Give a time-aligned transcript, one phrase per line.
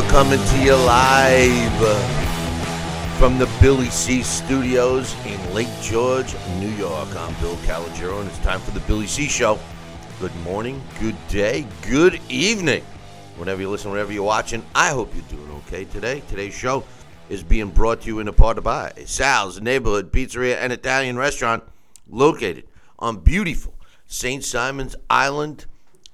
[0.00, 1.98] We're coming to you live
[3.18, 7.08] from the Billy C Studios in Lake George, New York.
[7.14, 9.58] I'm Bill Calogero, and it's time for the Billy C Show.
[10.18, 12.82] Good morning, good day, good evening.
[13.36, 16.22] Whenever you listen, whenever you're watching, I hope you're doing okay today.
[16.28, 16.82] Today's show
[17.28, 21.18] is being brought to you in a part of by Sal's Neighborhood Pizzeria and Italian
[21.18, 21.62] Restaurant
[22.08, 22.64] located
[22.98, 23.74] on beautiful
[24.06, 24.42] St.
[24.42, 25.66] Simon's Island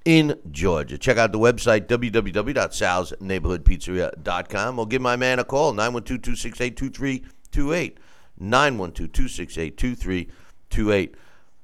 [0.06, 0.96] in Georgia.
[0.96, 7.96] Check out the website www.salsneighborhoodpizzeria.com or give my man a call 912-268-2328
[8.40, 11.14] 912-268-2328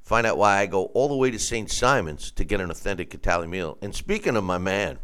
[0.02, 1.70] Find out why I go all the way to St.
[1.70, 3.78] Simon's to get an authentic Italian meal.
[3.80, 4.98] And speaking of my man,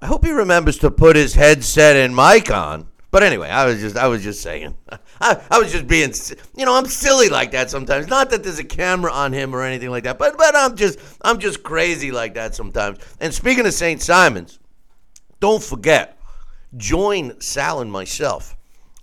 [0.00, 2.88] I hope he remembers to put his headset and mic on.
[3.10, 4.74] But anyway, I was just I was just saying.
[5.20, 6.12] I, I was just being
[6.56, 8.08] you know, I'm silly like that sometimes.
[8.08, 10.98] Not that there's a camera on him or anything like that, but but I'm just
[11.22, 12.98] I'm just crazy like that sometimes.
[13.20, 14.00] And speaking of St.
[14.00, 14.58] Simon's,
[15.40, 16.18] don't forget,
[16.76, 18.56] join Sal and myself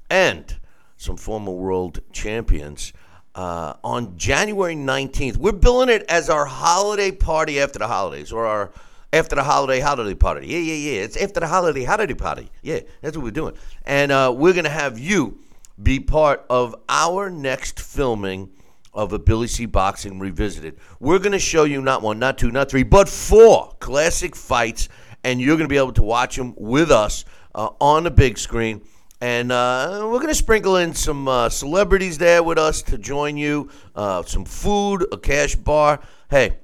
[0.10, 0.56] and
[0.98, 2.94] some former world champions
[3.36, 5.38] uh, on January 19th.
[5.38, 8.72] We're billing it as our holiday party after the holidays or our
[9.14, 10.48] after the holiday holiday party.
[10.48, 11.02] Yeah, yeah, yeah.
[11.04, 12.50] It's after the holiday holiday party.
[12.62, 13.56] Yeah, that's what we're doing.
[13.86, 15.40] And uh, we're going to have you
[15.82, 18.52] be part of our next filming
[18.94, 20.78] of a Billy C Boxing Revisited.
[21.00, 24.88] We're going to show you not one, not two, not three, but four classic fights,
[25.24, 28.38] and you're going to be able to watch them with us uh, on the big
[28.38, 28.82] screen.
[29.22, 33.38] And uh, we're going to sprinkle in some uh, celebrities there with us to join
[33.38, 36.02] you, uh, some food, a cash bar.
[36.30, 36.58] Hey,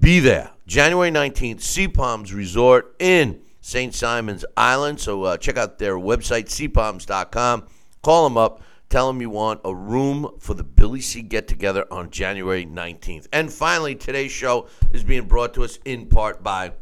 [0.00, 0.50] be there.
[0.66, 3.94] January 19th, Sea Palms Resort in St.
[3.94, 5.00] Simon's Island.
[5.00, 7.64] So uh, check out their website, seapalms.com.
[8.02, 8.62] Call them up.
[8.88, 13.28] Tell them you want a room for the Billy C get together on January 19th.
[13.32, 16.72] And finally, today's show is being brought to us in part by,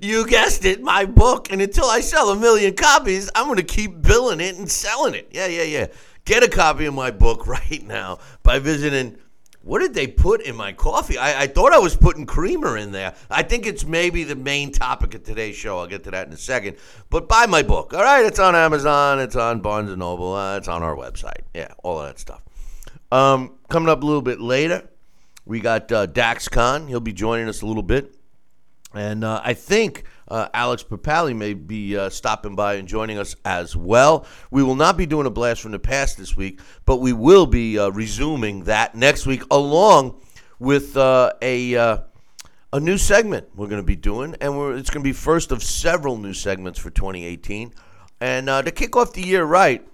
[0.00, 1.52] you guessed it, my book.
[1.52, 5.14] And until I sell a million copies, I'm going to keep billing it and selling
[5.14, 5.28] it.
[5.30, 5.86] Yeah, yeah, yeah.
[6.24, 9.18] Get a copy of my book right now by visiting
[9.64, 11.16] what did they put in my coffee?
[11.16, 13.14] I, I, thought I was putting creamer in there.
[13.30, 15.78] I think it's maybe the main topic of today's show.
[15.78, 16.76] I'll get to that in a second.
[17.08, 17.94] But buy my book.
[17.94, 19.20] All right, it's on Amazon.
[19.20, 20.34] It's on Barnes and Noble.
[20.34, 21.40] Uh, it's on our website.
[21.54, 22.42] Yeah, all of that stuff.
[23.10, 24.86] Um, coming up a little bit later,
[25.46, 26.86] we got uh, Dax Khan.
[26.86, 28.14] He'll be joining us a little bit,
[28.92, 33.36] and uh, I think uh, Alex Papali may be uh, stopping by and joining us
[33.44, 34.26] as well.
[34.50, 37.46] We will not be doing a blast from the past this week, but we will
[37.46, 40.20] be uh, resuming that next week, along
[40.58, 41.98] with uh, a uh,
[42.72, 45.62] a new segment we're going to be doing, and it's going to be first of
[45.62, 47.72] several new segments for 2018.
[48.20, 49.86] And uh, to kick off the year right.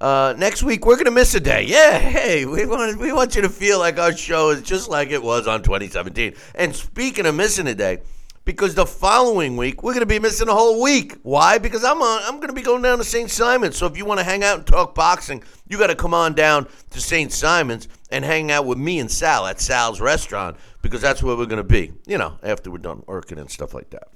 [0.00, 1.64] next week we're gonna miss a day.
[1.64, 5.10] Yeah, hey, we want we want you to feel like our show is just like
[5.10, 6.34] it was on 2017.
[6.54, 7.98] And speaking of missing a day,
[8.44, 11.16] because the following week we're going to be missing a whole week.
[11.22, 11.58] Why?
[11.58, 13.30] Because I'm on, I'm going to be going down to St.
[13.30, 13.76] Simon's.
[13.76, 16.34] So if you want to hang out and talk boxing, you got to come on
[16.34, 17.32] down to St.
[17.32, 21.46] Simon's and hang out with me and Sal at Sal's restaurant because that's where we're
[21.46, 21.92] going to be.
[22.06, 24.08] You know, after we're done working and stuff like that.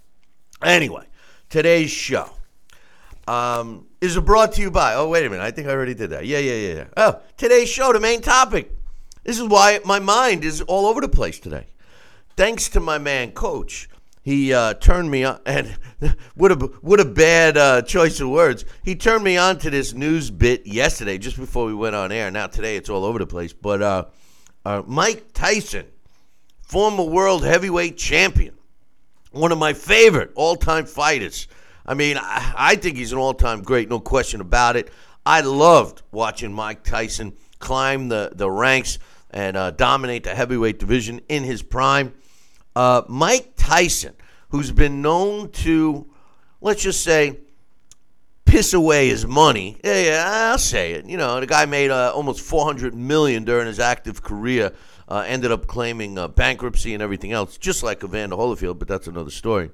[0.62, 1.06] Anyway,
[1.49, 2.31] today's show
[3.28, 4.95] um, is brought to you by.
[4.95, 6.27] Oh wait a minute, I think I already did that.
[6.27, 6.75] Yeah, yeah, yeah.
[6.75, 6.84] yeah.
[6.97, 8.72] Oh, today's show, the main topic.
[9.24, 11.66] This is why my mind is all over the place today.
[12.36, 13.89] Thanks to my man, Coach
[14.28, 15.75] he uh, turned me on, and
[16.34, 18.66] what a what a bad uh, choice of words.
[18.84, 22.30] He turned me on to this news bit yesterday, just before we went on air.
[22.30, 23.54] Now today it's all over the place.
[23.54, 24.04] But uh,
[24.66, 25.86] uh Mike Tyson,
[26.60, 28.54] former world heavyweight champion,
[29.30, 31.48] one of my favorite all-time fighters.
[31.86, 34.91] I mean, I, I think he's an all-time great, no question about it.
[35.24, 38.98] I loved watching Mike Tyson climb the the ranks
[39.31, 42.13] and uh, dominate the heavyweight division in his prime.
[42.74, 44.15] Uh, Mike Tyson,
[44.50, 46.06] who's been known to,
[46.60, 47.38] let's just say,
[48.44, 49.78] piss away his money.
[49.84, 51.06] Yeah, yeah, I'll say it.
[51.06, 54.72] You know, the guy made uh, almost 400 million during his active career.
[55.06, 58.78] Uh, ended up claiming uh, bankruptcy and everything else, just like Evander Holyfield.
[58.78, 59.71] But that's another story.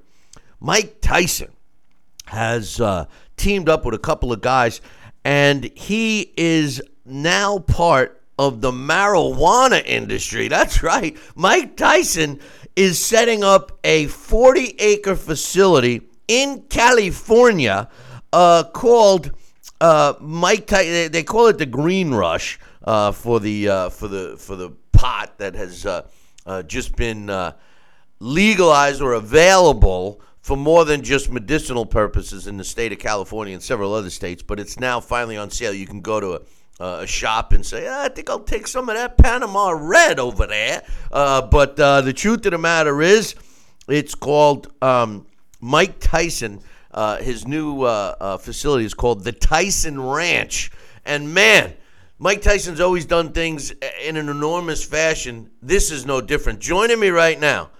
[0.60, 1.50] Mike Tyson
[2.26, 3.06] has uh,
[3.36, 4.80] teamed up with a couple of guys,
[5.24, 10.48] and he is now part of the marijuana industry.
[10.54, 11.16] That's right.
[11.34, 12.40] Mike Tyson
[12.76, 17.88] is setting up a 40 acre facility in California
[18.32, 19.30] uh, called
[19.80, 21.12] uh, Mike Tyson.
[21.12, 25.38] They call it the Green Rush uh, for the uh, for the for the pot
[25.38, 26.06] that has uh,
[26.46, 27.30] uh, just been
[28.20, 33.62] legalized or available for more than just medicinal purposes in the state of California and
[33.62, 35.72] several other states, but it's now finally on sale.
[35.72, 36.40] You can go to a
[36.80, 40.46] uh, a shop and say, I think I'll take some of that Panama Red over
[40.46, 40.82] there.
[41.12, 43.34] Uh, but uh, the truth of the matter is,
[43.88, 45.26] it's called um,
[45.60, 46.60] Mike Tyson.
[46.90, 50.70] Uh, his new uh, uh, facility is called the Tyson Ranch.
[51.04, 51.74] And man,
[52.18, 53.72] Mike Tyson's always done things
[54.02, 55.50] in an enormous fashion.
[55.60, 56.60] This is no different.
[56.60, 57.70] Joining me right now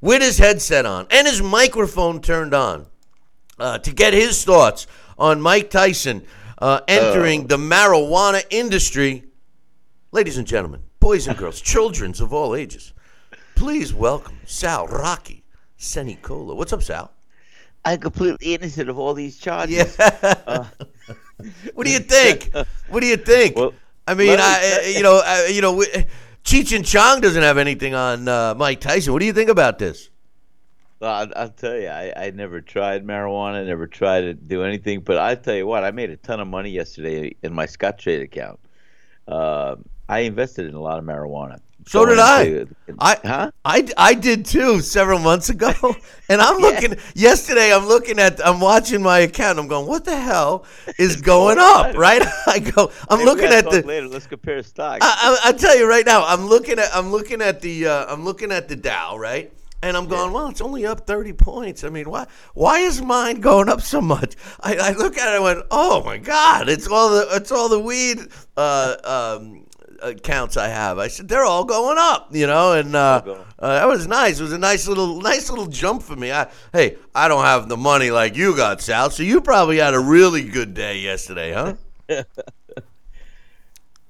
[0.00, 2.86] with his headset on and his microphone turned on
[3.58, 4.86] to get his thoughts
[5.18, 6.22] on Mike Tyson
[6.58, 9.24] uh, entering uh, the marijuana industry.
[10.12, 12.92] Ladies and gentlemen, boys and girls, childrens of all ages,
[13.54, 15.44] please welcome Sal Rocky
[15.78, 16.56] Senicola.
[16.56, 17.12] What's up, Sal?
[17.84, 19.96] I'm completely innocent of all these charges.
[19.98, 20.34] Yeah.
[20.46, 20.64] Uh,
[21.74, 22.50] what do you think?
[22.88, 23.56] What do you think?
[23.56, 23.74] Well,
[24.08, 25.82] I mean, I, you know, I, you know,
[26.44, 29.12] Cheech and Chong doesn't have anything on uh, Mike Tyson.
[29.12, 30.10] What do you think about this?
[31.00, 35.00] Well, I'll, I'll tell you, I, I never tried marijuana, never tried to do anything.
[35.00, 38.22] But I tell you what, I made a ton of money yesterday in my Scottrade
[38.22, 38.58] account.
[39.28, 39.76] Uh,
[40.08, 41.60] I invested in a lot of marijuana.
[41.88, 42.66] So did I.
[42.98, 43.50] I, huh?
[43.64, 45.72] I, I did too several months ago.
[46.28, 46.66] And I'm yeah.
[46.66, 47.72] looking yesterday.
[47.72, 48.44] I'm looking at.
[48.44, 49.60] I'm watching my account.
[49.60, 50.64] I'm going, what the hell
[50.98, 51.94] is going up?
[51.94, 52.20] Right?
[52.48, 52.90] I go.
[53.08, 53.86] I'm Maybe looking at the.
[53.86, 55.06] Later, let's compare stocks.
[55.06, 56.26] I, I, I tell you right now.
[56.26, 56.88] I'm looking at.
[56.92, 57.86] I'm looking at the.
[57.86, 59.16] Uh, I'm looking at the Dow.
[59.16, 59.52] Right.
[59.82, 60.36] And I'm going, yeah.
[60.36, 61.84] well, it's only up 30 points.
[61.84, 64.34] I mean, why why is mine going up so much?
[64.60, 67.52] I, I look at it and I went, oh my God, it's all the it's
[67.52, 68.18] all the weed
[68.56, 69.66] uh, um,
[70.02, 70.98] accounts I have.
[70.98, 73.22] I said they're all going up, you know, and uh,
[73.58, 74.40] uh, that was nice.
[74.40, 76.32] It was a nice little nice little jump for me.
[76.32, 79.94] I, hey, I don't have the money like you got, Sal, so you probably had
[79.94, 81.74] a really good day yesterday, huh?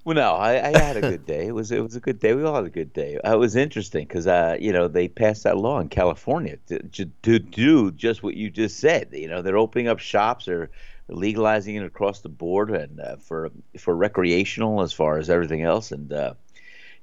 [0.07, 1.49] Well, no, I, I, had a good day.
[1.49, 2.33] It was it was a good day.
[2.33, 3.19] We all had a good day.
[3.19, 6.79] Uh, it was interesting because uh, you know they passed that law in California to,
[6.79, 9.09] to, to, do just what you just said.
[9.11, 10.71] You know they're opening up shops, they're
[11.09, 13.51] legalizing it across the board, and uh, for
[13.81, 15.91] for recreational as far as everything else.
[15.91, 16.35] And uh,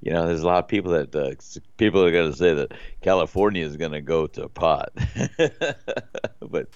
[0.00, 1.32] you know there's a lot of people that uh,
[1.76, 2.72] people are going to say that
[3.02, 4.92] California is going to go to pot,
[6.40, 6.68] but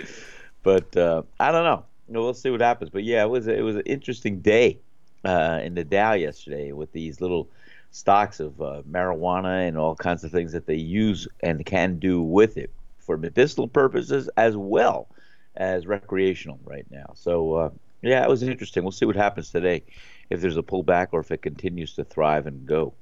[0.62, 1.86] but uh, I don't know.
[2.06, 2.90] We'll see what happens.
[2.90, 4.80] But yeah, it was it was an interesting day
[5.24, 7.48] uh, in the Dow yesterday with these little
[7.90, 12.22] stocks of uh, marijuana and all kinds of things that they use and can do
[12.22, 15.08] with it for medicinal purposes as well
[15.56, 17.12] as recreational right now.
[17.14, 17.70] So uh,
[18.02, 18.82] yeah, it was interesting.
[18.84, 19.82] We'll see what happens today
[20.30, 22.94] if there's a pullback or if it continues to thrive and go.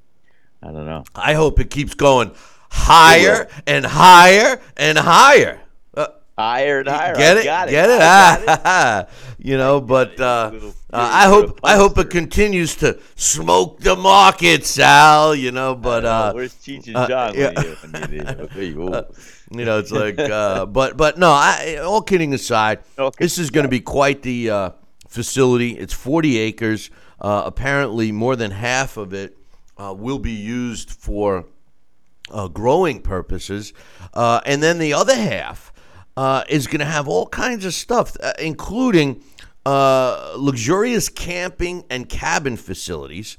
[0.62, 1.04] I don't know.
[1.14, 2.32] I hope it keeps going
[2.70, 5.60] higher and higher and higher.
[6.38, 7.14] Higher and higher.
[7.14, 7.40] Get it?
[7.40, 7.44] it.
[7.44, 7.98] Get it?
[8.02, 9.06] Ah,
[9.38, 14.66] you know, but uh, uh, I hope I hope it continues to smoke the market,
[14.66, 15.34] Sal.
[15.34, 17.10] You know, but uh, where's Cheech and Chong?
[17.10, 18.60] Uh, yeah.
[19.50, 21.31] you know, it's like, uh, but but no.
[21.31, 23.16] I, all kidding aside, okay.
[23.19, 24.70] this is going to be quite the uh,
[25.08, 25.70] facility.
[25.70, 26.90] It's 40 acres.
[27.19, 29.38] apparently, more than half of it
[29.78, 31.46] will be used for
[32.52, 33.72] growing purposes,
[34.12, 35.72] and then the other half
[36.17, 39.23] uh, is going to have all kinds of stuff, uh, including
[39.65, 43.37] uh, luxurious camping and cabin facilities,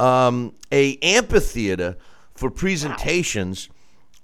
[0.00, 1.96] um, a amphitheater
[2.34, 3.68] for presentations.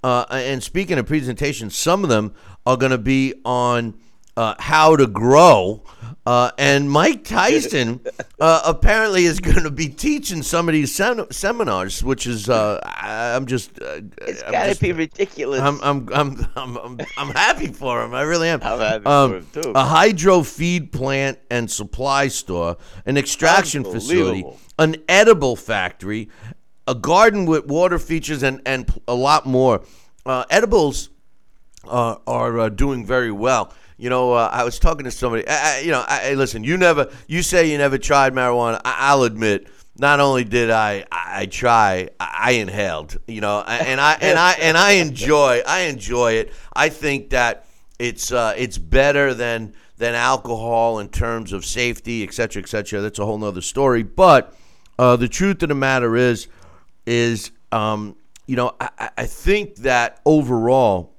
[0.03, 2.33] Uh, and speaking of presentations, some of them
[2.65, 3.95] are going to be on
[4.37, 5.83] uh, how to grow.
[6.25, 7.99] Uh, and Mike Tyson
[8.39, 12.79] uh, apparently is going to be teaching some of these sem- seminars, which is uh,
[12.83, 15.61] I'm just uh, it's got to be ridiculous.
[15.61, 18.15] I'm I'm, I'm I'm I'm I'm happy for him.
[18.15, 18.59] I really am.
[18.63, 19.71] I'm happy um, for him too.
[19.75, 24.45] A hydro feed plant and supply store, an extraction facility,
[24.79, 26.29] an edible factory,
[26.87, 29.83] a garden with water features, and and a lot more.
[30.25, 31.09] Uh, edibles
[31.87, 33.71] are doing very well.
[33.97, 35.47] You know, uh, I was talking to somebody.
[35.47, 36.63] I, I, you know, I, listen.
[36.63, 37.11] You never.
[37.27, 38.81] You say you never tried marijuana.
[38.83, 39.67] I, will admit.
[39.97, 43.17] Not only did I, I try, I inhaled.
[43.27, 45.61] You know, and I and I and I enjoy.
[45.65, 46.53] I enjoy it.
[46.73, 47.65] I think that
[47.97, 52.99] it's uh, it's better than than alcohol in terms of safety, et cetera, et cetera.
[52.99, 54.03] That's a whole nother story.
[54.03, 54.53] But
[54.99, 56.47] uh, the truth of the matter is,
[57.05, 61.14] is um, you know, I, I think that overall,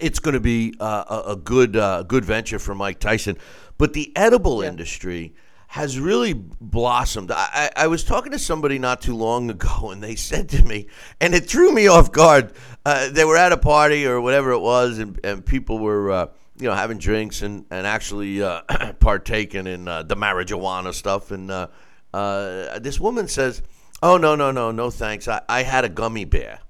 [0.00, 3.36] it's going to be uh, a, a, good uh, good venture for Mike Tyson.
[3.78, 4.70] But the edible yeah.
[4.70, 5.34] industry
[5.72, 7.30] has really blossomed.
[7.32, 10.86] I, I, was talking to somebody not too long ago, and they said to me,
[11.18, 12.52] and it threw me off guard.
[12.84, 16.26] Uh, they were at a party or whatever it was, and, and people were, uh,
[16.58, 18.60] you know, having drinks and and actually uh,
[19.00, 21.30] partaking in uh, the marijuana stuff.
[21.30, 21.68] And uh,
[22.12, 23.62] uh, this woman says,
[24.02, 25.26] "Oh no, no, no, no, thanks.
[25.26, 26.60] I, I had a gummy bear."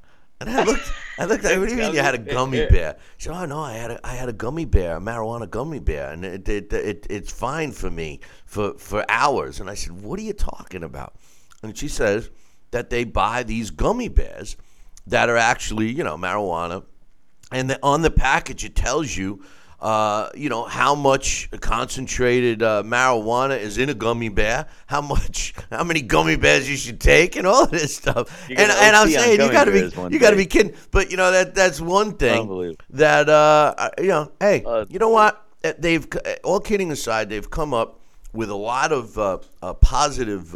[0.43, 1.45] And I looked, I looked.
[1.45, 2.97] What do you mean you had a gummy bear?
[3.17, 5.79] She said, "Oh no, I had a, I had a gummy bear, a marijuana gummy
[5.79, 10.03] bear, and it, it, it, it's fine for me for for hours." And I said,
[10.03, 11.15] "What are you talking about?"
[11.63, 12.31] And she says
[12.73, 14.57] that they buy these gummy bears
[15.07, 16.85] that are actually, you know, marijuana,
[17.51, 19.45] and on the package it tells you
[19.83, 25.55] uh, you know, how much concentrated uh, marijuana is in a gummy bear, how much,
[25.71, 28.49] how many gummy bears you should take, and all this stuff.
[28.49, 30.73] And, and I'm saying you got to be, you got to be kidding.
[30.93, 34.31] But you know that that's one thing that uh, you know.
[34.39, 35.45] Hey, uh, you know what?
[35.65, 36.07] Uh, they've
[36.45, 37.99] all kidding aside, they've come up
[38.33, 40.55] with a lot of uh, positive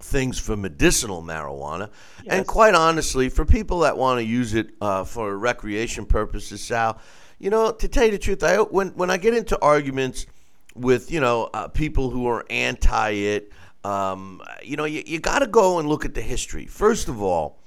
[0.00, 1.90] things for medicinal marijuana.
[2.24, 2.34] Yes.
[2.34, 7.00] And quite honestly, for people that want to use it uh, for recreation purposes, Sal,
[7.38, 10.26] you know, to tell you the truth, I when when I get into arguments
[10.74, 13.52] with you know uh, people who are anti it,
[13.84, 16.66] um, you know, you, you got to go and look at the history.
[16.66, 17.58] First of all,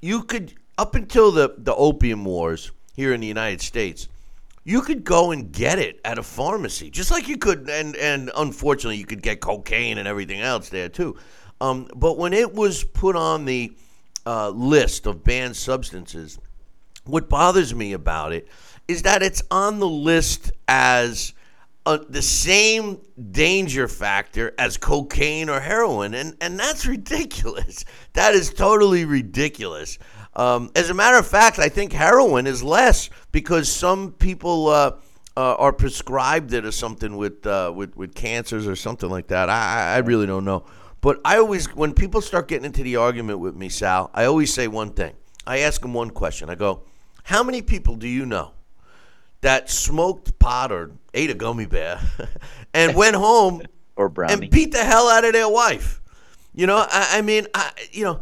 [0.00, 4.08] you could up until the the opium wars here in the United States.
[4.62, 8.30] You could go and get it at a pharmacy, just like you could, and, and
[8.36, 11.16] unfortunately, you could get cocaine and everything else there too.
[11.62, 13.72] Um, but when it was put on the
[14.26, 16.38] uh, list of banned substances,
[17.04, 18.48] what bothers me about it
[18.90, 21.32] is that it's on the list as
[21.86, 27.84] uh, the same danger factor as cocaine or heroin, and, and that's ridiculous.
[28.14, 29.96] That is totally ridiculous.
[30.34, 34.96] Um, as a matter of fact, I think heroin is less because some people uh,
[35.36, 39.48] uh, are prescribed it or something with, uh, with with cancers or something like that.
[39.48, 40.64] I, I really don't know.
[41.00, 44.52] But I always, when people start getting into the argument with me, Sal, I always
[44.52, 45.14] say one thing.
[45.46, 46.50] I ask them one question.
[46.50, 46.82] I go,
[47.22, 48.52] "How many people do you know
[49.40, 52.00] that smoked pot or ate a gummy bear
[52.74, 53.62] and went home
[53.96, 54.34] or brownie.
[54.34, 56.00] and beat the hell out of their wife.
[56.54, 58.20] You know, I, I mean, I, you know,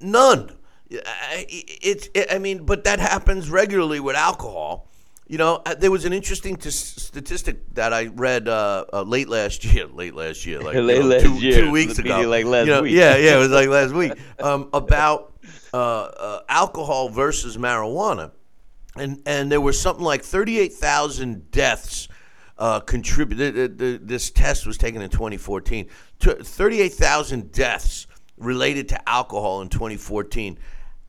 [0.00, 0.50] none.
[0.90, 4.88] It's, it, I mean, but that happens regularly with alcohol.
[5.26, 9.28] You know, uh, there was an interesting t- statistic that I read uh, uh, late
[9.28, 9.86] last year.
[9.86, 12.22] Late last year, like late you know, last two, year, two weeks ago.
[12.22, 12.94] Like last you know, week.
[12.94, 14.12] Yeah, yeah, it was like last week.
[14.40, 15.32] Um, about
[15.72, 18.32] uh, uh, alcohol versus marijuana
[18.96, 22.08] and and there was something like 38,000 deaths
[22.58, 23.78] uh, contributed.
[23.78, 25.88] This test was taken in 2014.
[26.20, 28.06] 38,000 deaths
[28.36, 30.58] related to alcohol in 2014.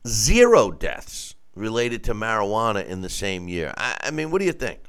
[0.06, 3.72] Zero deaths related to marijuana in the same year.
[3.76, 4.80] I, I mean, what do you think?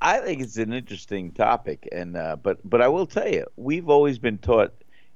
[0.00, 3.88] I think it's an interesting topic, and uh, but but I will tell you, we've
[3.88, 4.72] always been taught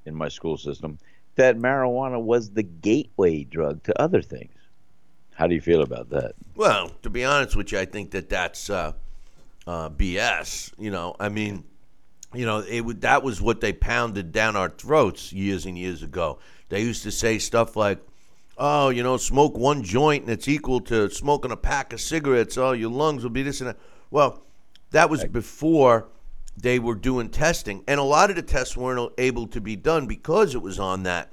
[0.06, 0.98] in my school system
[1.36, 4.52] that marijuana was the gateway drug to other things.
[5.40, 6.34] How do you feel about that?
[6.54, 8.92] Well, to be honest with you, I think that that's uh,
[9.66, 10.70] uh, BS.
[10.78, 11.64] You know, I mean,
[12.34, 16.40] you know, it that was what they pounded down our throats years and years ago.
[16.68, 18.02] They used to say stuff like,
[18.58, 22.58] "Oh, you know, smoke one joint and it's equal to smoking a pack of cigarettes.
[22.58, 23.78] Oh, your lungs will be this and that."
[24.10, 24.42] Well,
[24.90, 26.08] that was before
[26.54, 30.06] they were doing testing, and a lot of the tests weren't able to be done
[30.06, 31.32] because it was on that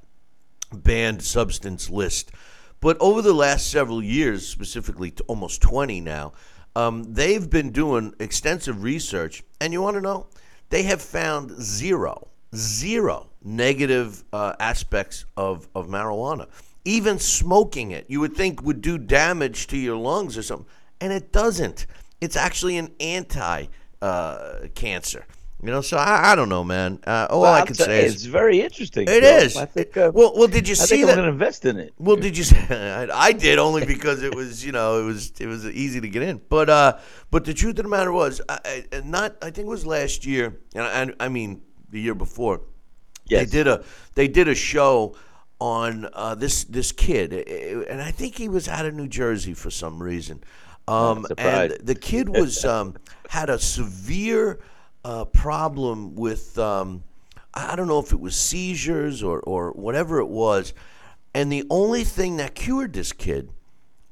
[0.72, 2.32] banned substance list.
[2.80, 6.34] But over the last several years, specifically almost 20 now,
[6.76, 9.44] um, they've been doing extensive research.
[9.60, 10.28] And you want to know?
[10.70, 16.48] They have found zero, zero negative uh, aspects of, of marijuana.
[16.86, 20.68] Even smoking it, you would think would do damage to your lungs or something.
[21.02, 21.88] And it doesn't.
[22.22, 23.66] It's actually an anti
[24.02, 25.26] uh, cancer.
[25.64, 27.00] You know, so I, I don't know, man.
[27.06, 29.04] Uh, all well, I can say is it's very interesting.
[29.04, 29.38] It Bill.
[29.38, 29.58] is.
[29.58, 29.98] I think.
[29.98, 31.18] Uh, well, well, did you I see think that?
[31.18, 31.94] I'm to invest in it.
[31.98, 32.46] Well, did you?
[32.70, 36.10] I, I did only because it was, you know, it was it was easy to
[36.10, 36.42] get in.
[36.48, 37.00] But uh,
[37.32, 40.28] but the truth of the matter was, I, I not I think it was last
[40.28, 42.62] year, and I, I mean the year before.
[43.26, 43.46] Yes.
[43.46, 43.84] They did a
[44.14, 45.16] they did a show
[45.60, 49.72] on uh, this this kid, and I think he was out of New Jersey for
[49.72, 50.44] some reason.
[50.88, 52.96] Um, and the kid was um,
[53.28, 54.60] had a severe
[55.08, 57.02] uh, problem with um,
[57.54, 60.74] I don't know if it was seizures or or whatever it was,
[61.34, 63.50] and the only thing that cured this kid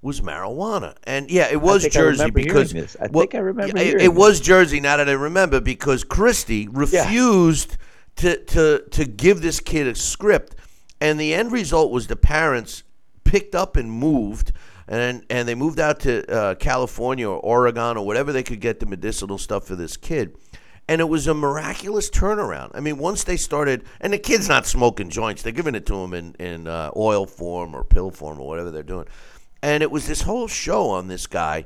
[0.01, 0.95] was marijuana.
[1.03, 2.73] And yeah, it was Jersey because.
[2.73, 4.79] I well, think I remember it, it was Jersey.
[4.79, 7.75] Now that I remember, because Christie refused
[8.15, 10.55] to to to give this kid a script,
[11.01, 12.83] and the end result was the parents
[13.25, 14.53] picked up and moved.
[14.87, 18.79] And, and they moved out to uh, California or Oregon or whatever they could get
[18.79, 20.37] the medicinal stuff for this kid
[20.87, 22.71] and it was a miraculous turnaround.
[22.73, 25.95] I mean, once they started, and the kid's not smoking joints; they're giving it to
[25.95, 29.07] him in in uh, oil form or pill form or whatever they're doing.
[29.61, 31.65] And it was this whole show on this guy,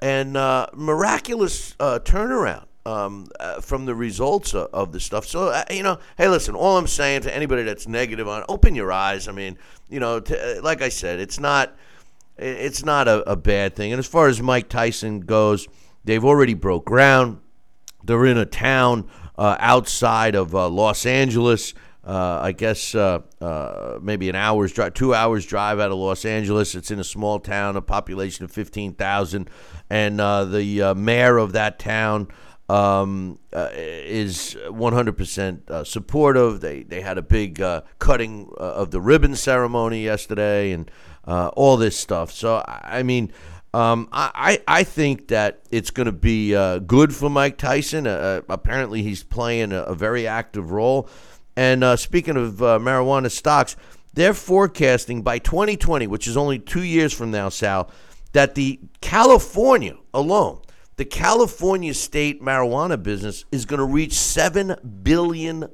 [0.00, 5.26] and uh, miraculous uh, turnaround um, uh, from the results of, of the stuff.
[5.26, 8.74] So uh, you know, hey, listen, all I'm saying to anybody that's negative on, open
[8.74, 9.28] your eyes.
[9.28, 9.58] I mean,
[9.88, 11.76] you know, to, like I said, it's not
[12.36, 13.92] it's not a, a bad thing.
[13.92, 15.68] And as far as Mike Tyson goes,
[16.04, 17.40] they've already broke ground.
[18.06, 21.74] They're in a town uh, outside of uh, Los Angeles.
[22.04, 26.24] Uh, I guess uh, uh, maybe an hour's drive, two hours drive out of Los
[26.24, 26.76] Angeles.
[26.76, 29.50] It's in a small town, a population of fifteen thousand,
[29.90, 32.28] and uh, the mayor of that town
[32.68, 36.60] um, is one hundred percent supportive.
[36.60, 37.60] They they had a big
[37.98, 40.88] cutting of the ribbon ceremony yesterday, and
[41.26, 42.30] all this stuff.
[42.30, 43.32] So I mean.
[43.76, 48.06] Um, I, I think that it's going to be uh, good for Mike Tyson.
[48.06, 51.10] Uh, apparently, he's playing a, a, very active role.
[51.56, 53.76] And uh, speaking of uh, marijuana stocks,
[54.14, 57.90] they're forecasting by 2020, which is only two years from now, Sal,
[58.32, 60.62] that the California alone,
[60.96, 65.64] the California state marijuana business is going to reach $7 billion.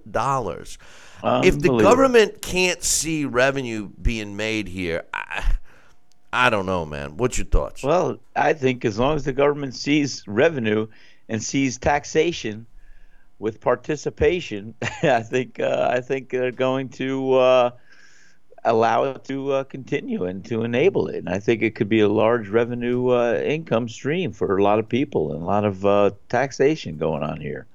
[1.25, 5.53] If the government can't see revenue being made here, I,
[6.33, 7.17] I don't know, man.
[7.19, 7.83] What's your thoughts?
[7.83, 10.87] Well, I think as long as the government sees revenue
[11.29, 12.67] and sees taxation
[13.39, 17.71] with participation, I think uh, I think they're going to uh,
[18.65, 21.17] allow it to uh, continue and to enable it.
[21.17, 24.79] And I think it could be a large revenue uh, income stream for a lot
[24.79, 27.67] of people and a lot of uh, taxation going on here.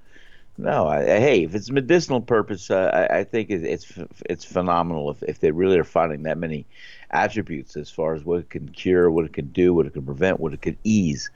[0.58, 3.94] No, I, hey, if it's medicinal purpose, uh, I, I, think it's
[4.26, 6.66] it's phenomenal if, if they really are finding that many
[7.12, 10.06] attributes as far as what it can cure, what it can do, what it can
[10.06, 11.30] prevent, what it can ease.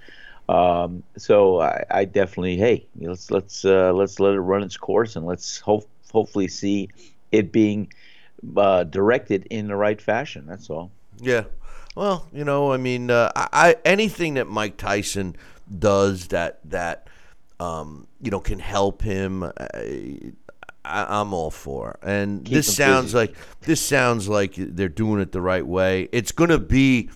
[0.49, 5.15] Um, so I, I, definitely, hey, let's let's uh, let's let it run its course
[5.15, 6.89] and let's hope hopefully see
[7.31, 7.91] it being
[8.57, 10.45] uh, directed in the right fashion.
[10.45, 10.91] That's all.
[11.17, 11.43] Yeah.
[11.95, 15.35] Well, you know, I mean, uh, I, anything that Mike Tyson
[15.79, 17.07] does that that
[17.61, 19.43] um, you know, can help him.
[20.83, 21.97] I, am all for.
[22.01, 23.17] And Keep this sounds busy.
[23.17, 26.09] like this sounds like they're doing it the right way.
[26.11, 27.09] It's going to be,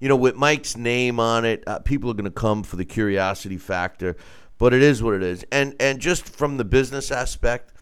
[0.00, 2.84] you know, with Mike's name on it, uh, people are going to come for the
[2.84, 4.16] curiosity factor.
[4.58, 5.44] But it is what it is.
[5.50, 7.72] And and just from the business aspect,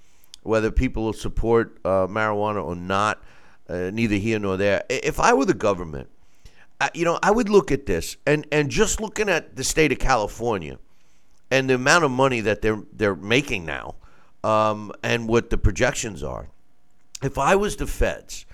[0.43, 3.23] whether people will support uh, marijuana or not,
[3.69, 4.85] uh, neither here nor there.
[4.89, 6.09] If I were the government,
[6.95, 9.99] you know, I would look at this and and just looking at the state of
[9.99, 10.79] California
[11.51, 13.97] and the amount of money that they're they're making now,
[14.45, 16.49] um, and what the projections are.
[17.23, 18.47] If I was the feds,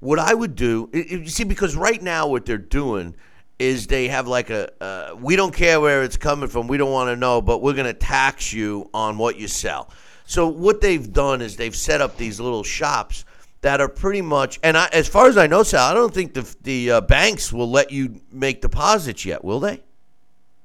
[0.00, 3.14] what I would do, you see, because right now what they're doing
[3.58, 6.92] is they have like a uh, we don't care where it's coming from, we don't
[6.92, 9.90] want to know, but we're going to tax you on what you sell.
[10.26, 13.24] So what they've done is they've set up these little shops
[13.60, 16.34] that are pretty much, and I, as far as I know, Sal, I don't think
[16.34, 19.82] the the uh, banks will let you make deposits yet, will they?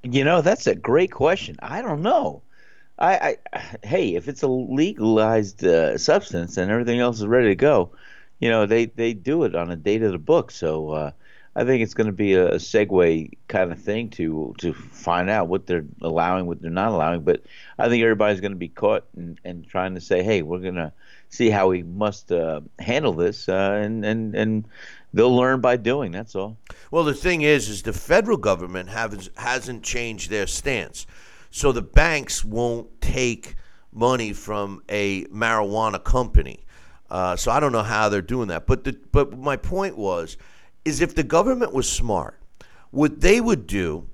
[0.04, 1.58] You know, that's a great question.
[1.62, 2.42] I don't know.
[3.00, 7.56] I, I hey, if it's a legalized uh, substance and everything else is ready to
[7.56, 7.92] go,
[8.40, 10.52] you know, they they do it on a date of the book.
[10.52, 11.12] So uh,
[11.56, 15.48] I think it's going to be a, segue kind of thing to to find out
[15.48, 17.22] what they're allowing, what they're not allowing.
[17.22, 17.44] But
[17.78, 20.76] I think everybody's going to be caught and, and trying to say, hey, we're going
[20.76, 20.94] to
[21.30, 24.68] see how we must uh, handle this, uh, and and and
[25.14, 26.12] they'll learn by doing.
[26.12, 26.58] That's all.
[26.92, 31.08] Well, the thing is, is the federal government has hasn't changed their stance,
[31.52, 33.56] so the banks won't take
[33.92, 36.66] money from a marijuana company.
[37.10, 38.68] Uh, so I don't know how they're doing that.
[38.68, 40.38] But the, but my point was,
[40.86, 42.40] is if the government was smart,
[42.92, 44.08] what they would do,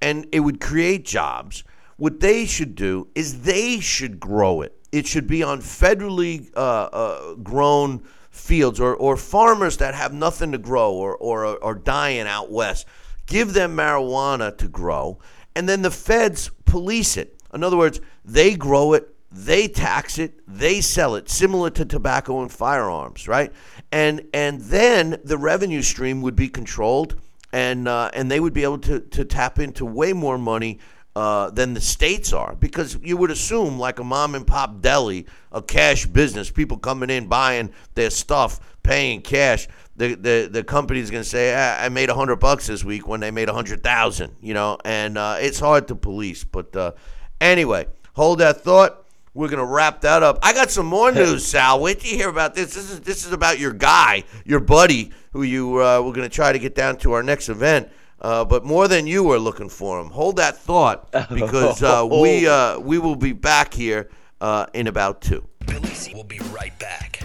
[0.00, 1.64] and it would create jobs.
[1.96, 4.76] What they should do is they should grow it.
[4.90, 10.52] It should be on federally uh, uh, grown fields or, or farmers that have nothing
[10.52, 12.86] to grow or, or are dying out west.
[13.26, 15.18] Give them marijuana to grow,
[15.54, 17.36] and then the feds police it.
[17.52, 22.42] In other words, they grow it, they tax it, they sell it, similar to tobacco
[22.42, 23.52] and firearms, right?
[23.90, 27.20] And and then the revenue stream would be controlled,
[27.52, 30.78] and uh, and they would be able to to tap into way more money
[31.14, 35.26] uh, than the states are because you would assume like a mom and pop deli,
[35.50, 39.68] a cash business, people coming in buying their stuff, paying cash.
[39.96, 43.20] The the the company's gonna say ah, I made a hundred bucks this week when
[43.20, 46.44] they made a hundred thousand, you know, and uh, it's hard to police.
[46.44, 46.92] But uh,
[47.40, 48.98] anyway, hold that thought.
[49.34, 50.38] We're gonna wrap that up.
[50.42, 51.80] I got some more news, Sal.
[51.80, 52.74] Wait till you hear about this.
[52.74, 56.52] This is this is about your guy, your buddy, who you uh, we're gonna try
[56.52, 57.90] to get down to our next event.
[58.22, 60.08] Uh, but more than you are looking for him.
[60.10, 64.08] Hold that thought because uh, we uh, we will be back here
[64.40, 65.46] uh, in about two.
[65.66, 67.20] Billy C will be right back.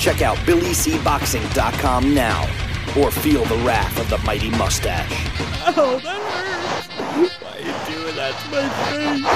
[0.00, 2.42] Check out BillyCBoxing.com now
[2.96, 5.10] or feel the wrath of the mighty mustache.
[5.76, 6.88] Oh, that hurts.
[7.42, 9.26] Why are you doing that to my face?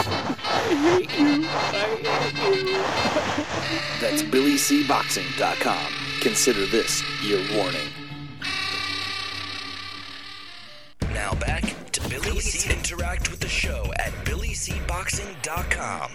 [0.44, 1.44] I hate you.
[1.48, 1.86] I
[2.40, 2.78] hate you.
[4.00, 5.92] That's BillyCBoxing.com.
[6.20, 7.88] Consider this your warning.
[11.14, 12.72] Now back to Billy C.
[12.72, 16.10] Interact with the show at BillyCBoxing.com.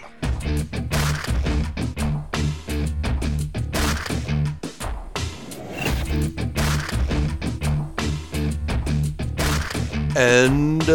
[10.15, 10.88] And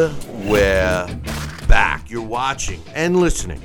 [0.48, 1.20] we're
[1.68, 2.10] back.
[2.10, 3.62] You're watching and listening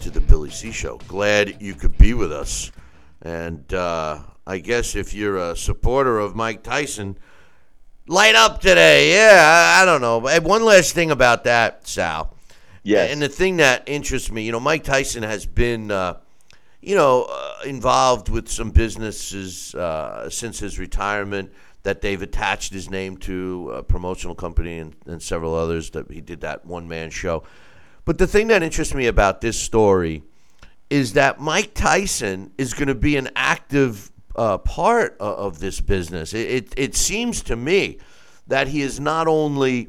[0.00, 0.98] to the Billy C Show.
[1.08, 2.72] Glad you could be with us.
[3.20, 7.18] And uh, I guess if you're a supporter of Mike Tyson,
[8.06, 9.14] light up today.
[9.14, 10.20] Yeah, I, I don't know.
[10.20, 12.34] But one last thing about that, Sal.
[12.82, 13.12] Yes.
[13.12, 16.18] And the thing that interests me, you know, Mike Tyson has been, uh,
[16.80, 21.52] you know, uh, involved with some businesses uh, since his retirement
[21.84, 26.20] that they've attached his name to a promotional company and, and several others that he
[26.20, 27.42] did that one man show.
[28.04, 30.22] But the thing that interests me about this story
[30.90, 35.80] is that Mike Tyson is going to be an active uh, part of, of this
[35.80, 36.32] business.
[36.34, 37.98] It, it, it seems to me
[38.46, 39.88] that he is not only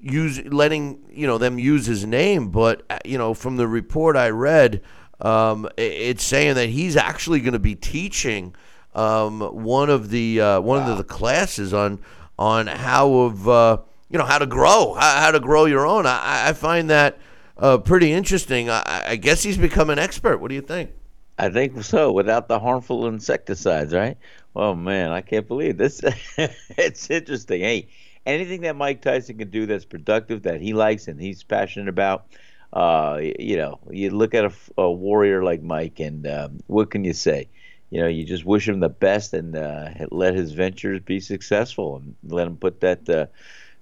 [0.00, 4.16] use letting you know them use his name, but uh, you know from the report
[4.16, 4.82] I read,
[5.20, 8.54] um, i- it's saying that he's actually going to be teaching
[8.94, 12.00] um, one of the uh, one of the classes on
[12.38, 16.06] on how of uh, you know how to grow, how, how to grow your own.
[16.06, 17.18] I, I find that
[17.56, 18.70] uh, pretty interesting.
[18.70, 20.38] I, I guess he's become an expert.
[20.38, 20.90] What do you think?
[21.38, 22.12] I think so.
[22.12, 24.18] Without the harmful insecticides, right?
[24.56, 26.00] Oh man, I can't believe this.
[26.76, 27.60] it's interesting.
[27.60, 27.88] Hey,
[28.26, 32.26] anything that Mike Tyson can do that's productive, that he likes and he's passionate about,
[32.72, 37.12] uh, you know, you look at a warrior like Mike, and um, what can you
[37.12, 37.48] say?
[37.90, 41.96] You know, you just wish him the best and uh, let his ventures be successful,
[41.96, 43.08] and let him put that.
[43.08, 43.26] Uh,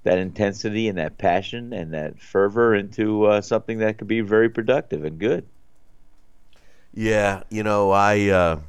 [0.04, 4.48] that intensity and that passion and that fervor into uh, something that could be very
[4.48, 5.46] productive and good.
[6.96, 8.60] Yeah, you know, I, uh,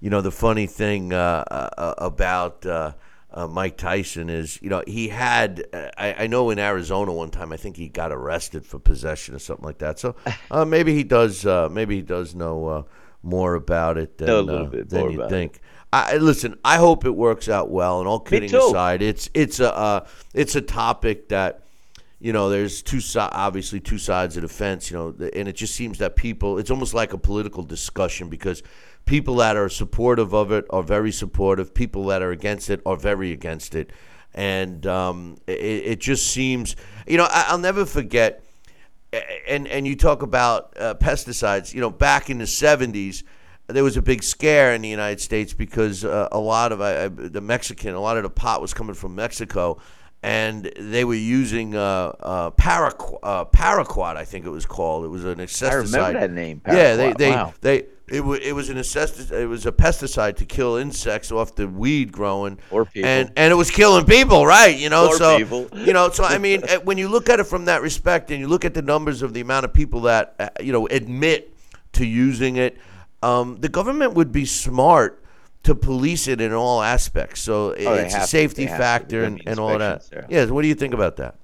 [0.00, 1.44] you know, the funny thing uh,
[1.78, 2.94] uh, about uh,
[3.30, 7.30] uh, Mike Tyson is, you know, he had, uh, I, I know in Arizona one
[7.30, 10.00] time, I think he got arrested for possession or something like that.
[10.00, 10.16] So
[10.50, 12.82] uh, maybe he does, uh, maybe he does know uh,
[13.22, 15.60] more about it than, a little uh, bit than you think.
[15.92, 18.00] I, I- listen, I hope it works out well.
[18.00, 21.62] And all kidding aside, it's it's a uh, it's a topic that
[22.22, 25.56] you know, there's two si- obviously two sides of the fence, you know, and it
[25.56, 28.62] just seems that people, it's almost like a political discussion because
[29.06, 32.96] people that are supportive of it are very supportive, people that are against it are
[32.96, 33.90] very against it,
[34.34, 36.76] and um, it, it just seems,
[37.08, 38.44] you know, I, I'll never forget,
[39.48, 43.24] and and you talk about uh, pesticides, you know, back in the '70s.
[43.66, 47.40] There was a big scare in the United States because uh, a lot of the
[47.40, 49.80] Mexican, a lot of the pot was coming from Mexico,
[50.22, 55.04] and they were using uh, uh, paraquat, uh, paraquat, I think it was called.
[55.04, 56.00] It was an insecticide.
[56.00, 57.54] I remember that name, Yeah, they they, Wow.
[57.60, 59.40] they it, wa it was an insecticide.
[59.40, 63.08] It was a pesticide to kill insects off the weed growing, Or people.
[63.08, 64.76] and and it was killing people, right?
[64.76, 65.68] You know, Or so people.
[65.74, 68.38] you know, so I mean, eh, when you look at it from that respect, and
[68.38, 71.52] you look at the numbers of the amount of people that uh, you know admit
[71.94, 72.76] to using it,
[73.22, 75.21] um, the government would be smart
[75.64, 77.40] to police it in all aspects.
[77.40, 78.76] So Oh, it's a safety to.
[78.76, 80.02] factor and, and all that.
[80.04, 81.36] so what do you think about that?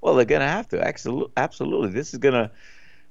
[0.00, 0.80] Well, they're going to have to.
[0.86, 1.32] Absolutely.
[1.36, 1.90] Absolutely.
[1.90, 2.50] This is going to,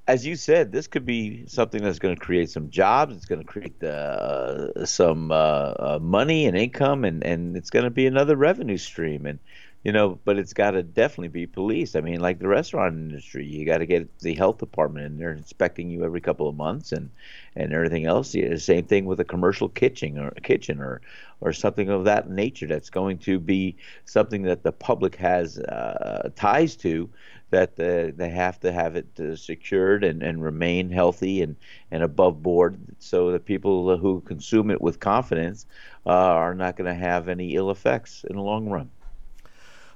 [0.08, 3.16] as you said, this could be something that's going to create some jobs.
[3.16, 7.86] It's going to create uh, some uh, uh, money and income, and, and it's going
[7.86, 9.26] to be another revenue stream.
[9.26, 9.40] And,
[9.86, 11.96] you know, but it's got to definitely be policed.
[11.96, 15.32] I mean, like the restaurant industry, you got to get the health department in there
[15.32, 17.12] inspecting you every couple of months and,
[17.56, 18.34] and everything else.
[18.34, 21.02] Yeah, the same thing with a commercial kitchen or kitchen or,
[21.40, 26.32] or something of that nature that's going to be something that the public has uh,
[26.36, 27.08] ties to
[27.52, 31.56] that uh, they have to have it uh, secured and, and remain healthy and,
[31.92, 35.68] and above board so that people who consume it with confidence
[36.08, 38.90] uh, are not going to have any ill effects in the long run.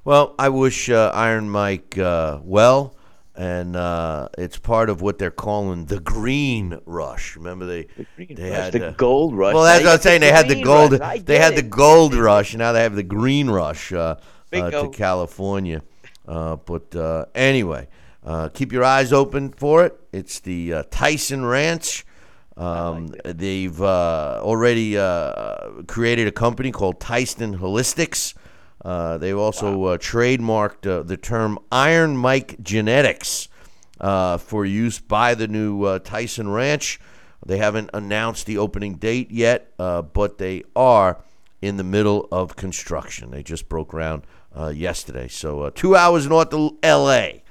[0.05, 2.95] Well, I wish uh, Iron Mike uh, well,
[3.35, 7.35] and uh, it's part of what they're calling the Green Rush.
[7.35, 9.53] Remember they Green they rush, had the uh, gold rush.
[9.53, 10.21] Well, Now that's you what I'm saying.
[10.21, 10.91] They had the gold.
[11.25, 12.55] They had the gold rush.
[12.55, 14.15] Now they have the green rush uh,
[14.53, 15.81] uh, to California.
[16.27, 17.87] Uh, but uh, anyway,
[18.23, 19.99] uh, keep your eyes open for it.
[20.11, 22.05] It's the uh, Tyson Ranch.
[22.57, 28.33] Um, they've uh, already uh, created a company called Tyson Holistics.
[28.83, 33.49] Uh, they've also uh, trademarked uh, the term Iron Mike Genetics
[33.99, 36.99] uh, for use by the new uh, Tyson Ranch.
[37.45, 41.21] They haven't announced the opening date yet, uh, but they are
[41.61, 43.31] in the middle of construction.
[43.31, 44.23] They just broke ground
[44.57, 45.27] uh, yesterday.
[45.27, 47.43] So, uh, two hours north of L.A.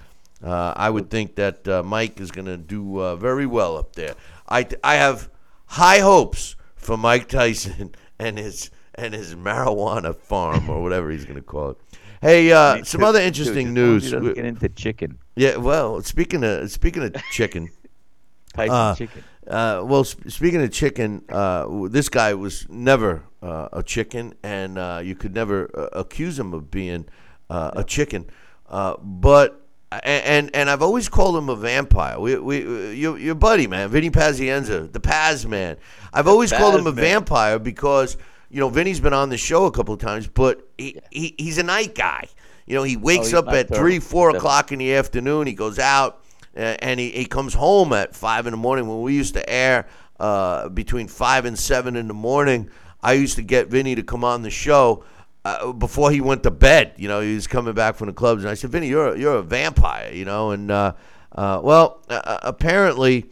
[0.43, 3.95] Uh, I would think that uh, Mike is going to do uh, very well up
[3.95, 4.15] there.
[4.49, 5.31] I, I have
[5.67, 11.37] high hopes for Mike Tyson and his and his marijuana farm or whatever he's going
[11.37, 11.79] to call it.
[12.21, 14.11] Hey, uh, some other interesting just as long as news.
[14.11, 15.19] Doesn't get into chicken.
[15.37, 17.71] Yeah, well, speaking of speaking of chicken,
[18.59, 19.23] uh, chicken.
[19.47, 24.79] uh, well, sp- speaking of chicken, uh, this guy was never uh, a chicken, and
[24.79, 27.07] uh, you could never uh, accuse him of being
[27.51, 28.27] uh, a chicken.
[28.69, 32.19] Uh, but and and I've always called him a vampire.
[32.19, 35.77] We we your, your buddy man, Vinny Pazienza, the Paz man.
[36.13, 37.05] I've always called him a man.
[37.05, 38.17] vampire because
[38.51, 41.59] you know Vinny's been on the show a couple of times, but he, he he's
[41.59, 42.29] a night guy.
[42.67, 43.83] You know, he wakes he's up at nocturnal.
[43.83, 45.47] three, four o'clock in the afternoon.
[45.47, 46.23] He goes out
[46.55, 48.87] uh, and he, he comes home at five in the morning.
[48.87, 49.87] When we used to air
[50.21, 52.69] uh, between five and seven in the morning,
[53.03, 55.05] I used to get Vinny to come on the show
[55.45, 56.95] uh, before he went to bed.
[56.97, 59.19] You know, he was coming back from the clubs, and I said, "Vinny, you're a,
[59.19, 60.93] you're a vampire." You know, and uh,
[61.33, 63.27] uh, well, uh, apparently.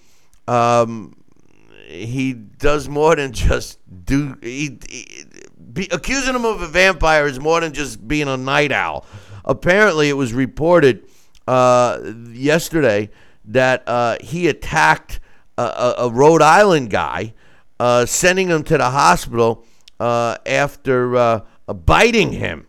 [0.48, 1.15] Um,
[1.86, 4.36] he does more than just do.
[4.42, 5.24] He, he
[5.72, 9.06] be, accusing him of a vampire is more than just being a night owl.
[9.44, 11.08] Apparently, it was reported
[11.46, 13.10] uh, yesterday
[13.44, 15.20] that uh, he attacked
[15.56, 17.34] a, a, a Rhode Island guy,
[17.78, 19.64] uh, sending him to the hospital
[20.00, 22.66] uh, after uh, biting him.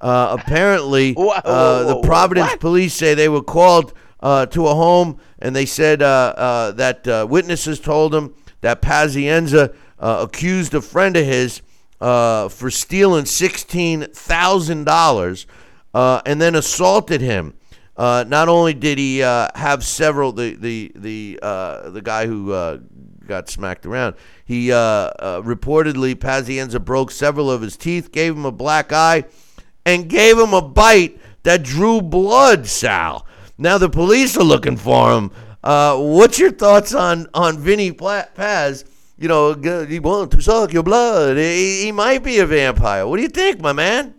[0.00, 2.60] Uh, apparently, Whoa, uh, whoa, the Providence what?
[2.60, 7.06] police say they were called uh, to a home and they said uh, uh, that
[7.08, 11.62] uh, witnesses told them that Pazienza uh, accused a friend of his
[12.00, 15.46] uh, for stealing $16,000
[15.92, 17.52] uh, and then assaulted him.
[17.96, 22.80] Uh, not only did he uh, have several, the the the the guy who
[23.26, 28.90] got smacked around, he reportedly Pazienza broke several of his teeth, gave him a black
[28.92, 29.24] eye,
[29.84, 32.66] and gave him a bite that drew blood.
[32.66, 33.26] Sal.
[33.58, 35.30] Now the police are looking for him.
[35.62, 38.84] Uh, what's your thoughts on on Vinny Paz?
[39.18, 39.52] You know,
[39.84, 41.36] he want to suck your blood.
[41.36, 43.06] He, he might be a vampire.
[43.06, 44.14] What do you think, my man?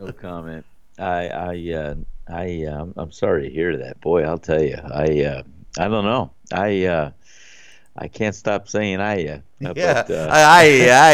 [0.00, 0.64] No comment.
[0.98, 1.94] I I uh,
[2.28, 4.22] I um, I'm sorry to hear that, boy.
[4.22, 4.78] I'll tell you.
[4.82, 5.42] I uh,
[5.78, 6.30] I don't know.
[6.52, 7.10] I uh,
[7.94, 9.26] I can't stop saying I.
[9.26, 9.38] Uh,
[9.76, 11.12] Yeah, but, uh, I, I, I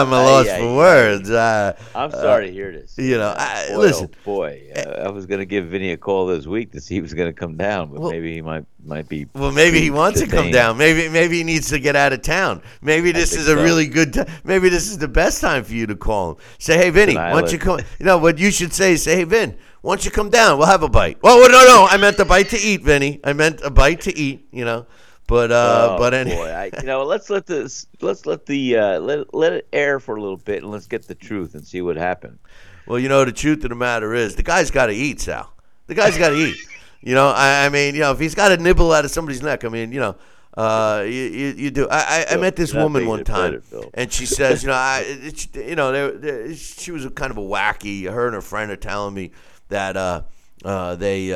[0.00, 1.30] am a loss for words.
[1.30, 2.96] Uh, I'm sorry to hear this.
[2.98, 4.10] you know, Uh, I- boy, listen.
[4.12, 6.98] oh boy, uh, I was gonna give Vinny a call this week to see if
[6.98, 9.26] he was gonna come down, but Well- maybe he might might be.
[9.34, 10.76] well, maybe he wants to come down.
[10.76, 12.62] Maybe, maybe he needs to get out of town.
[12.82, 13.62] Maybe this is a so.
[13.62, 14.26] really good time.
[14.44, 16.36] Maybe this is the best time for you to call him.
[16.58, 17.78] Say, hey, Vinny, why don't you come?
[18.00, 18.94] You know what you should say?
[18.94, 20.58] is Say, hey, Vin, why don't you come down?
[20.58, 21.18] We'll have a bite.
[21.22, 23.20] Oh, no, no, I meant a bite to eat, Vinny.
[23.22, 24.48] I meant a bite to eat.
[24.50, 24.86] You know,
[25.28, 28.76] but uh, oh, but any- boy, I, you know, let's let this let's let the
[28.76, 31.64] uh, let let it air for a little bit and let's get the truth and
[31.64, 32.38] see what happened.
[32.86, 35.52] Well, you know, the truth of the matter is, the guy's got to eat, Sal.
[35.86, 36.56] The guy's got to eat.
[37.00, 39.40] You know, I, I mean, you know, if he's got a nibble out of somebody's
[39.40, 40.16] neck, I mean, you know,
[40.56, 41.88] uh, you, you, you do.
[41.88, 45.04] I, I, I met this woman one time, better, and she says, you know, I,
[45.06, 48.10] it's, you know, there, there, she was kind of a wacky.
[48.10, 49.30] Her and her friend are telling me
[49.68, 50.22] that uh,
[50.64, 51.32] uh, they.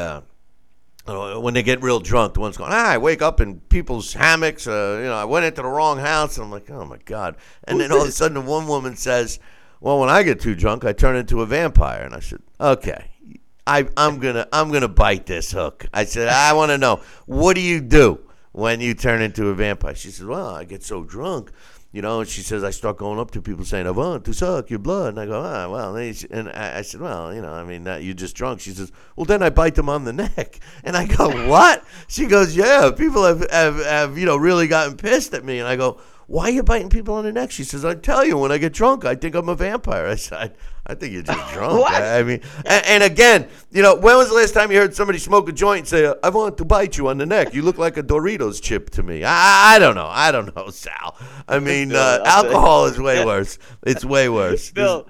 [1.04, 4.12] Uh, when they get real drunk, the one's going, ah, I wake up in people's
[4.12, 4.68] hammocks.
[4.68, 6.36] Uh, you know, I went into the wrong house.
[6.36, 7.36] And I'm like, oh my God.
[7.64, 9.40] And then all of a sudden, the one woman says,
[9.80, 12.02] well, when I get too drunk, I turn into a vampire.
[12.02, 13.10] And I said, okay,
[13.66, 15.86] I, I'm gonna, I'm gonna bite this hook.
[15.92, 18.20] I said, I want to know, what do you do
[18.52, 19.96] when you turn into a vampire?
[19.96, 21.50] She says, well, I get so drunk.
[21.92, 24.33] You know, and she says, I start going up to people saying, I want to
[24.33, 25.11] suck your blood.
[25.11, 27.85] And I go, ah, well, she- and I, I said, well, you know, I mean,
[27.85, 28.61] you're just drunk.
[28.61, 30.59] She says, well, then I bite them on the neck.
[30.85, 31.85] And I go, what?
[32.09, 35.59] She goes, yeah, people have, have, have, you know, really gotten pissed at me.
[35.59, 36.00] And I go,
[36.32, 37.50] why are you biting people on the neck?
[37.50, 40.06] She says, I tell you, when I get drunk, I think I'm a vampire.
[40.08, 40.50] I said, I,
[40.90, 41.80] I think you're just drunk.
[41.80, 41.92] What?
[41.92, 44.94] I, I mean, and, and again, you know, when was the last time you heard
[44.94, 47.52] somebody smoke a joint and say, I want to bite you on the neck?
[47.52, 49.24] You look like a Doritos chip to me.
[49.24, 50.08] I, I don't know.
[50.10, 51.18] I don't know, Sal.
[51.46, 53.58] I mean, uh, alcohol is way worse.
[53.82, 54.70] It's way worse.
[54.70, 55.06] Bill,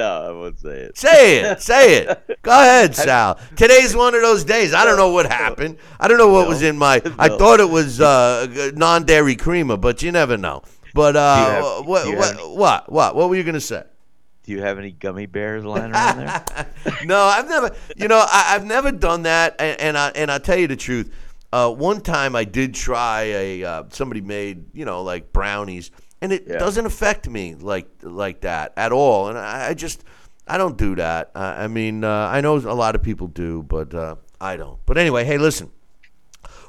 [0.00, 0.96] no, I won't say it.
[0.98, 1.60] Say it.
[1.70, 2.38] Say it.
[2.42, 3.38] Go ahead, Sal.
[3.56, 4.72] Today's one of those days.
[4.74, 5.76] I don't know what happened.
[5.98, 7.02] I don't know what was in my.
[7.18, 7.38] I No.
[7.38, 10.62] thought it was uh, non-dairy creamer, but you never know.
[10.94, 12.90] But uh, have- what, what, any- what?
[12.90, 13.14] What?
[13.14, 13.84] What were you gonna say?
[14.44, 16.66] Do you have any gummy bears lying around there?
[17.04, 17.76] no, I've never.
[17.96, 20.76] You know, I, I've never done that, and, and I and I tell you the
[20.76, 21.12] truth.
[21.52, 25.90] Uh, one time I did try a uh, somebody made you know like brownies,
[26.22, 26.58] and it Yeah.
[26.58, 29.28] doesn't affect me like like that at all.
[29.28, 30.04] And I, I just
[30.46, 31.30] I don't do that.
[31.34, 34.78] I, I mean, uh, I know a lot of people do, but uh, I don't.
[34.86, 35.70] But anyway, hey, listen,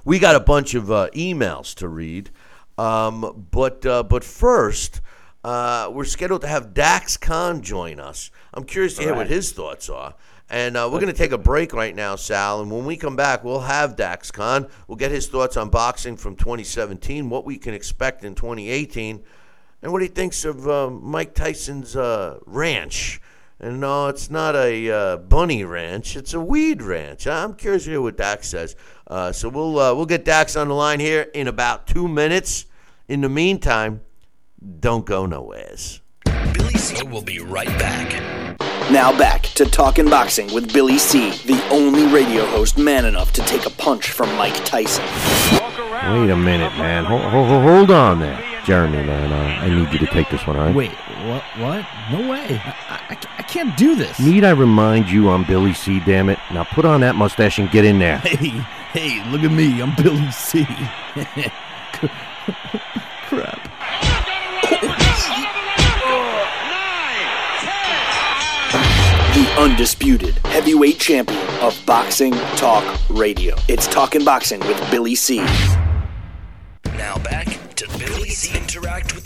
[0.06, 2.30] we got a bunch of uh, emails to read,
[2.78, 5.02] um, but uh, but first.
[5.44, 8.30] Uh, we're scheduled to have Dax Khan join us.
[8.54, 10.14] I'm curious to hear what his thoughts are.
[10.52, 12.62] And uh, we're going to take a break right now, Sal.
[12.62, 14.68] And when we come back, we'll have Dax Khan.
[14.88, 19.24] We'll get his thoughts on boxing from 2017, what we can expect in 2018,
[19.82, 23.22] and what he thinks of uh, Mike Tyson's uh, ranch.
[23.60, 27.28] And no, it's not a uh, bunny ranch; it's a weed ranch.
[27.28, 28.76] I'm curious to hear what Dax says.
[29.06, 32.65] Uh, so we'll uh, we'll get Dax on the line here in about two minutes.
[33.08, 34.02] In the meantime,
[34.80, 36.02] don't go nowheres.
[36.54, 38.60] Billy C will be right back.
[38.91, 43.41] Now back to Talking Boxing with Billy C., the only radio host man enough to
[43.41, 45.06] take a punch from Mike Tyson.
[45.06, 47.06] Wait a minute, man.
[47.06, 48.51] Hold, hold, hold on there.
[48.65, 50.76] Jeremy, man, uh, I need you to take this one, all right?
[50.76, 51.43] Wait, what?
[51.58, 51.86] What?
[52.12, 52.62] No way.
[52.63, 54.19] I, I, I can't do this.
[54.19, 56.38] Need I remind you I'm Billy C, damn it?
[56.52, 58.21] Now put on that mustache and get in there.
[58.32, 59.82] Hey, hey, look at me.
[59.82, 60.65] I'm Billy C.
[63.28, 63.71] Crap.
[69.34, 73.56] The undisputed heavyweight champion of Boxing Talk Radio.
[73.69, 75.38] It's Talking Boxing with Billy C.
[76.97, 77.51] Now back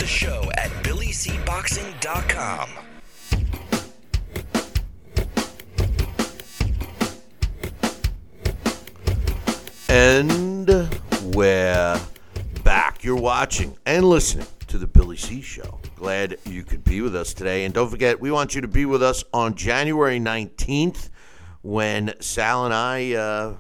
[0.06, 2.70] the show at BillyCBoxing.com.
[9.90, 10.68] And
[11.36, 12.00] we're
[12.64, 13.04] back.
[13.04, 15.80] You're watching and listening to the Billy C Show.
[15.96, 17.66] Glad you could be with us today.
[17.66, 21.10] And don't forget, we want you to be with us on January 19th
[21.64, 23.56] when Sal and I uh,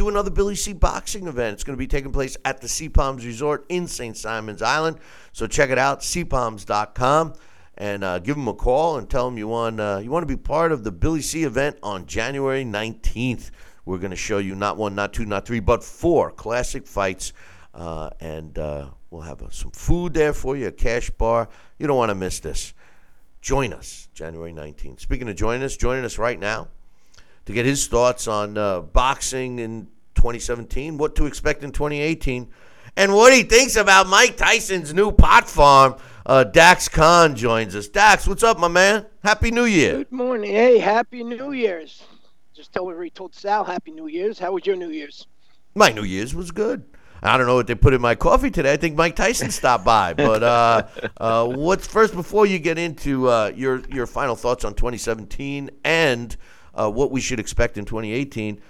[0.00, 1.52] do another Billy C boxing event.
[1.52, 4.16] It's going to be taking place at the Sea Palms Resort in St.
[4.16, 4.96] Simon's Island.
[5.32, 7.34] So check it out, seapalms.com.
[7.76, 10.26] And uh, give them a call and tell them you want uh, you want to
[10.26, 13.50] be part of the Billy C event on January 19th.
[13.84, 17.34] We're going to show you not one, not two, not three, but four classic fights.
[17.74, 21.48] Uh, and uh, we'll have uh, some food there for you, a cash bar.
[21.78, 22.72] You don't want to miss this.
[23.42, 25.00] Join us January 19th.
[25.00, 26.68] Speaking of joining us, joining us right now
[27.46, 32.48] to get his thoughts on uh, boxing in 2017, what to expect in 2018,
[32.96, 35.96] and what he thinks about Mike Tyson's new pot farm.
[36.26, 37.88] Uh, Dax Khan joins us.
[37.88, 39.06] Dax, what's up, my man?
[39.24, 39.98] Happy New Year.
[39.98, 40.50] Good morning.
[40.50, 42.02] Hey, happy New Year's.
[42.54, 44.38] Just tell everybody told Sal happy New Year's.
[44.38, 45.26] How was your New Year's?
[45.74, 46.84] My New Year's was good.
[47.22, 48.72] I don't know what they put in my coffee today.
[48.72, 50.14] I think Mike Tyson stopped by.
[50.20, 54.74] But uh, uh, what's first before you get into uh, your your final thoughts on
[54.74, 56.36] 2017 and
[56.80, 58.60] uh, what we should expect in 2018?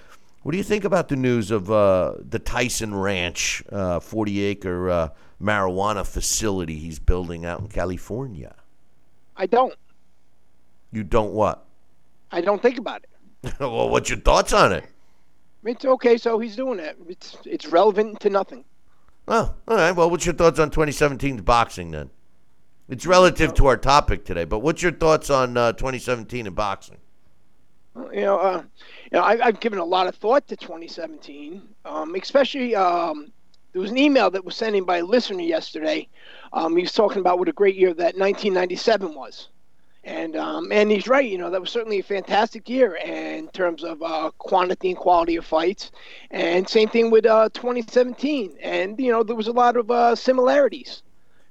[0.42, 5.08] What do you think about the news of uh, the Tyson Ranch, 40 acre uh,
[5.40, 8.54] marijuana facility he's building out in California?
[9.36, 9.74] I don't.
[10.92, 11.64] You don't what?
[12.32, 13.54] I don't think about it.
[13.60, 14.84] well, what's your thoughts on it?
[15.64, 16.96] It's okay, so he's doing it.
[17.08, 18.64] It's it's relevant to nothing.
[19.28, 19.92] Oh, all right.
[19.92, 22.10] Well, what's your thoughts on 2017's boxing then?
[22.88, 26.96] It's relative to our topic today, but what's your thoughts on uh, 2017 in boxing?
[27.96, 28.62] You know, uh,
[29.10, 33.32] you know, I, I've given a lot of thought to 2017, um, especially um,
[33.72, 36.08] there was an email that was sent in by a listener yesterday.
[36.52, 39.48] Um, he was talking about what a great year that 1997 was.
[40.02, 41.28] And um, and he's right.
[41.28, 45.36] You know that was certainly a fantastic year in terms of uh, quantity and quality
[45.36, 45.90] of fights.
[46.30, 48.56] And same thing with uh, 2017.
[48.62, 51.02] And you know there was a lot of uh, similarities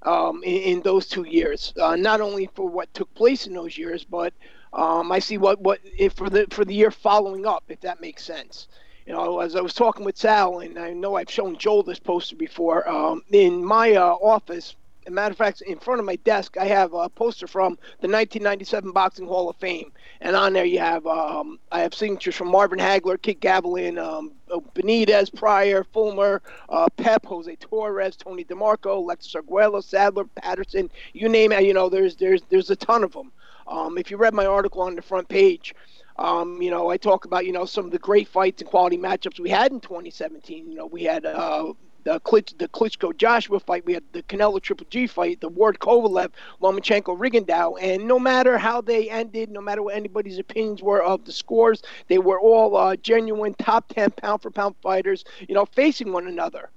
[0.02, 1.73] um, in, in those two years.
[1.80, 4.34] Uh, not only for what took place in those years, but
[4.73, 8.01] um, I see what what if for the for the year following up, if that
[8.01, 8.67] makes sense.
[9.05, 11.97] You know, as I was talking with Sal, and I know I've shown Joel this
[11.97, 12.88] poster before.
[12.88, 16.58] Um, in my uh, office, as a matter of fact, in front of my desk,
[16.58, 20.77] I have a poster from the 1997 Boxing Hall of Fame, and on there you
[20.77, 24.34] have um, I have signatures from Marvin Hagler, Kid Gavilan, um,
[24.76, 31.51] Benitez, Pryor, Fullmer, uh, Pep, Jose Torres, Tony DeMarco, Alexis Arguello, Saddler, Patterson, you name
[31.51, 31.63] it.
[31.63, 33.32] You know, there's there's there's a ton of them.
[33.70, 35.74] Um, if you read my article on the front page,
[36.17, 38.97] um, you know, I talk about, you know, some of the great fights and quality
[38.97, 40.70] matchups we had in 2017.
[40.70, 44.61] You know, we had uh, the Klitsch, the Klitschko Joshua fight, we had the Canelo
[44.61, 49.61] Triple G fight, the Ward Kovalev, Lomachenko Rigondeaux, and no matter how they ended, no
[49.61, 54.11] matter what anybody's opinions were of the scores, they were all uh, genuine top ten
[54.11, 56.70] pound for pound fighters, you know, facing one another.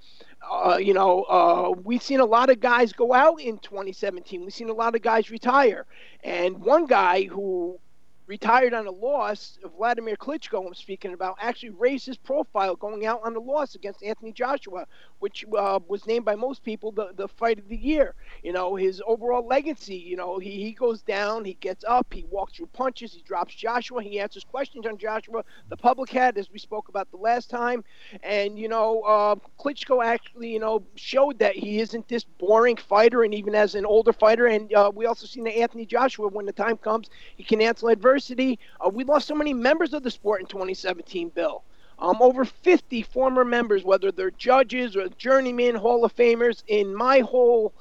[0.51, 4.43] Uh, you know, uh, we've seen a lot of guys go out in 2017.
[4.43, 5.86] We've seen a lot of guys retire.
[6.22, 7.78] And one guy who
[8.27, 13.05] retired on a loss, of Vladimir Klitschko, I'm speaking about, actually raised his profile going
[13.05, 14.87] out on a loss against Anthony Joshua,
[15.18, 18.14] which uh, was named by most people the, the fight of the year.
[18.43, 22.25] You know, his overall legacy, you know, he, he goes down, he gets up, he
[22.31, 25.45] walks through punches, he drops Joshua, he answers questions on Joshua.
[25.68, 27.83] The public had, as we spoke about the last time.
[28.23, 33.25] And, you know, uh, Klitschko actually, you know, showed that he isn't this boring fighter,
[33.25, 34.47] and even as an older fighter.
[34.47, 37.91] And uh, we also seen that Anthony Joshua, when the time comes, he can answer
[37.91, 38.59] adversity diversity.
[38.85, 41.63] Uh, we lost so many members of the sport in 2017, Bill.
[41.99, 47.21] Um, over 50 former members, whether they're judges or journeymen, Hall of Famers, in my
[47.21, 47.73] whole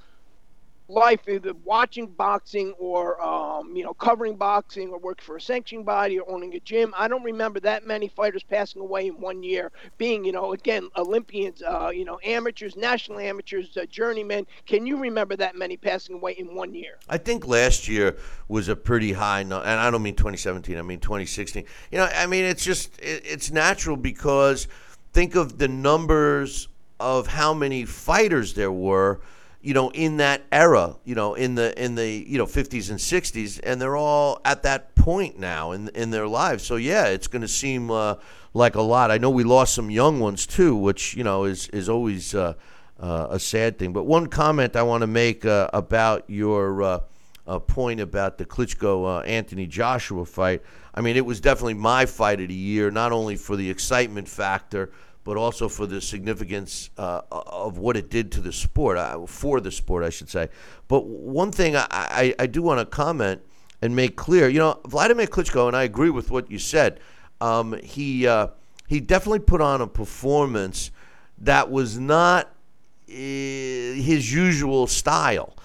[0.91, 5.83] life, either watching boxing or um, you know covering boxing or working for a sanctioning
[5.85, 6.93] body or owning a gym.
[6.97, 9.71] I don't remember that many fighters passing away in one year.
[9.97, 14.45] Being you know again Olympians, uh, you know amateurs, national amateurs, uh, journeymen.
[14.65, 16.97] Can you remember that many passing away in one year?
[17.09, 18.17] I think last year
[18.47, 20.77] was a pretty high, no- and I don't mean 2017.
[20.77, 21.65] I mean 2016.
[21.91, 24.67] You know, I mean it's just it, it's natural because
[25.13, 26.67] think of the numbers
[26.99, 29.19] of how many fighters there were
[29.61, 32.99] you know, in that era, you know, in the in the you know 50s and
[32.99, 36.63] 60s, and they're all at that point now in in their lives.
[36.63, 38.15] So yeah, it's going to seem uh,
[38.53, 39.11] like a lot.
[39.11, 42.55] I know we lost some young ones too, which you know is is always uh,
[42.99, 43.93] uh, a sad thing.
[43.93, 46.99] But one comment I want to make uh, about your uh,
[47.45, 50.63] uh, point about the Klitschko Anthony Joshua fight.
[50.93, 54.27] I mean, it was definitely my fight of the year, not only for the excitement
[54.27, 54.91] factor
[55.23, 59.59] but also for the significance uh, of what it did to the sport, uh, for
[59.59, 60.49] the sport, I should say.
[60.87, 63.41] But one thing I, I, I do want to comment
[63.81, 66.99] and make clear, you know, Vladimir Klitschko, and I agree with what you said.
[67.39, 68.47] Um, he uh,
[68.87, 70.91] he definitely put on a performance
[71.39, 72.47] that was not
[73.09, 75.55] uh, his usual style,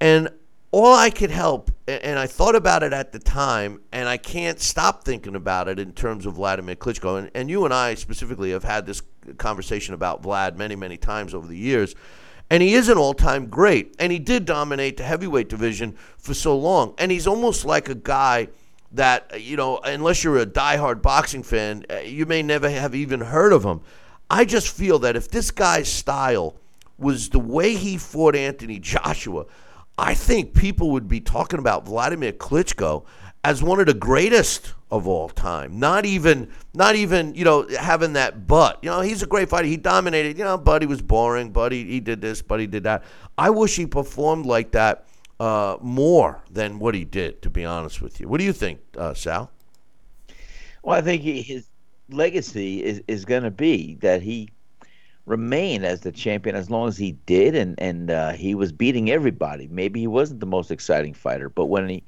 [0.00, 0.30] and
[0.72, 4.58] all I could help, and I thought about it at the time, and I can't
[4.58, 7.18] stop thinking about it in terms of Vladimir Klitschko.
[7.18, 9.02] And, and you and I specifically have had this
[9.36, 11.94] conversation about Vlad many, many times over the years.
[12.48, 13.94] And he is an all time great.
[13.98, 16.94] And he did dominate the heavyweight division for so long.
[16.98, 18.48] And he's almost like a guy
[18.92, 23.20] that, you know, unless you're a diehard boxing fan, uh, you may never have even
[23.20, 23.80] heard of him.
[24.30, 26.56] I just feel that if this guy's style
[26.98, 29.46] was the way he fought Anthony Joshua,
[29.98, 33.04] I think people would be talking about Vladimir Klitschko
[33.44, 35.78] as one of the greatest of all time.
[35.78, 38.78] Not even, not even, you know, having that but.
[38.82, 39.66] You know, he's a great fighter.
[39.66, 40.38] He dominated.
[40.38, 41.50] You know, Buddy was boring.
[41.50, 42.42] Buddy, he did this.
[42.42, 43.04] Buddy did that.
[43.36, 45.06] I wish he performed like that
[45.40, 47.42] uh, more than what he did.
[47.42, 49.50] To be honest with you, what do you think, uh, Sal?
[50.82, 51.68] Well, I think he, his
[52.10, 54.50] legacy is is going to be that he
[55.32, 59.10] remain as the champion as long as he did, and and uh, he was beating
[59.10, 59.66] everybody.
[59.68, 62.04] Maybe he wasn't the most exciting fighter, but when he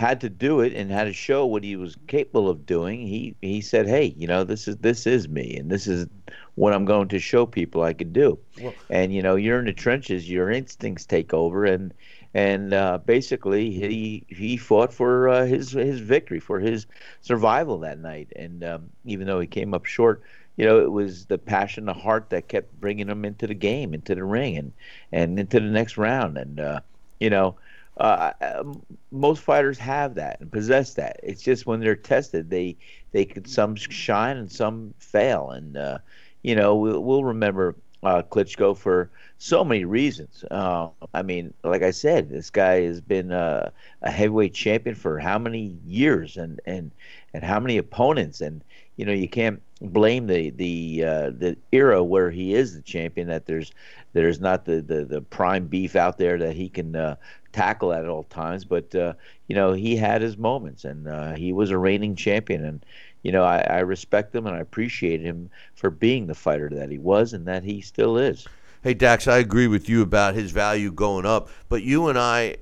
[0.00, 3.36] had to do it and had to show what he was capable of doing, he
[3.42, 6.06] he said, "Hey, you know, this is this is me, and this is
[6.54, 9.66] what I'm going to show people I can do." Well, and you know, you're in
[9.66, 11.92] the trenches, your instincts take over, and
[12.32, 16.86] and uh, basically he he fought for uh, his his victory, for his
[17.20, 18.32] survival that night.
[18.34, 20.22] And um, even though he came up short,
[20.56, 23.94] you know, it was the passion, the heart that kept bringing him into the game,
[23.94, 24.72] into the ring, and
[25.12, 26.36] and into the next round.
[26.36, 26.80] And uh,
[27.18, 27.56] you know,
[27.96, 31.20] uh, um, most fighters have that and possess that.
[31.22, 32.76] It's just when they're tested, they
[33.12, 35.50] they could some shine and some fail.
[35.50, 35.98] And uh,
[36.42, 40.44] you know, we'll, we'll remember uh, Klitschko for so many reasons.
[40.50, 43.70] Uh, I mean, like I said, this guy has been uh,
[44.02, 46.90] a heavyweight champion for how many years, and and
[47.34, 48.62] and how many opponents, and
[48.96, 53.28] you know, you can't blame the the uh, the era where he is the champion
[53.28, 53.72] that there's
[54.12, 57.16] there's not the the, the prime beef out there that he can uh,
[57.52, 59.12] tackle at all times but uh,
[59.48, 62.84] you know he had his moments and uh, he was a reigning champion and
[63.22, 66.90] you know I, I respect him and I appreciate him for being the fighter that
[66.90, 68.46] he was and that he still is.
[68.82, 72.56] Hey Dax, I agree with you about his value going up, but you and I,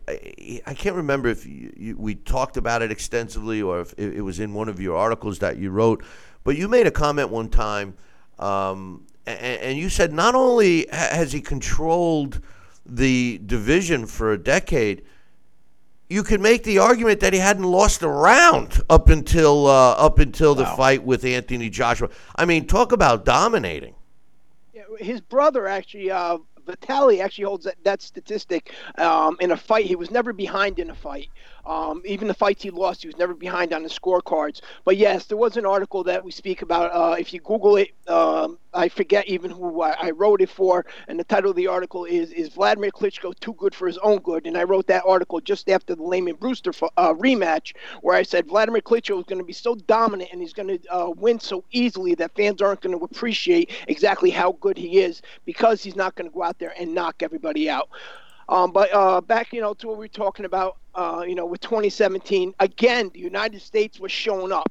[0.66, 4.41] I can't remember if you, you, we talked about it extensively or if it was
[4.41, 6.03] in one of your articles that you wrote
[6.49, 7.95] but you made a comment one time,
[8.39, 12.41] um, and, and, you said not only has he controlled
[12.87, 15.03] the division for a decade,
[16.09, 20.19] you could make the argument that he hadn't lost a round up until uh, up
[20.19, 20.62] until wow.
[20.62, 22.09] the fight with Anthony Joshua.
[22.35, 23.95] I mean, talk about dominating.
[24.99, 29.87] His brother actually, uh, Vitaly actually holds that, that statistic um, in a fight.
[29.87, 31.29] He was never behind in a fight.
[31.69, 34.62] Um, even the fights he lost, he was never behind on the scorecards.
[34.87, 36.91] But yes, there was an article that we speak about.
[36.95, 40.87] Uh, if you Google it, um, I forget even who I, I, wrote it for,
[41.09, 44.19] and the title of the article is "Is Vladimir Klitschko too good for his own
[44.21, 48.23] good?" And I wrote that article just after the Lamon Brewster uh, rematch, where I
[48.23, 51.39] said Vladimir Klitschko is going to be so dominant and he's going to uh, win
[51.39, 55.97] so easily that fans aren't going to appreciate exactly how good he is because he's
[55.97, 57.91] not going to go out there and knock everybody out.
[58.49, 61.47] Um, but uh, back, you know, to what we were talking about, uh, you know,
[61.47, 64.69] with 2017, again, the United States was shown up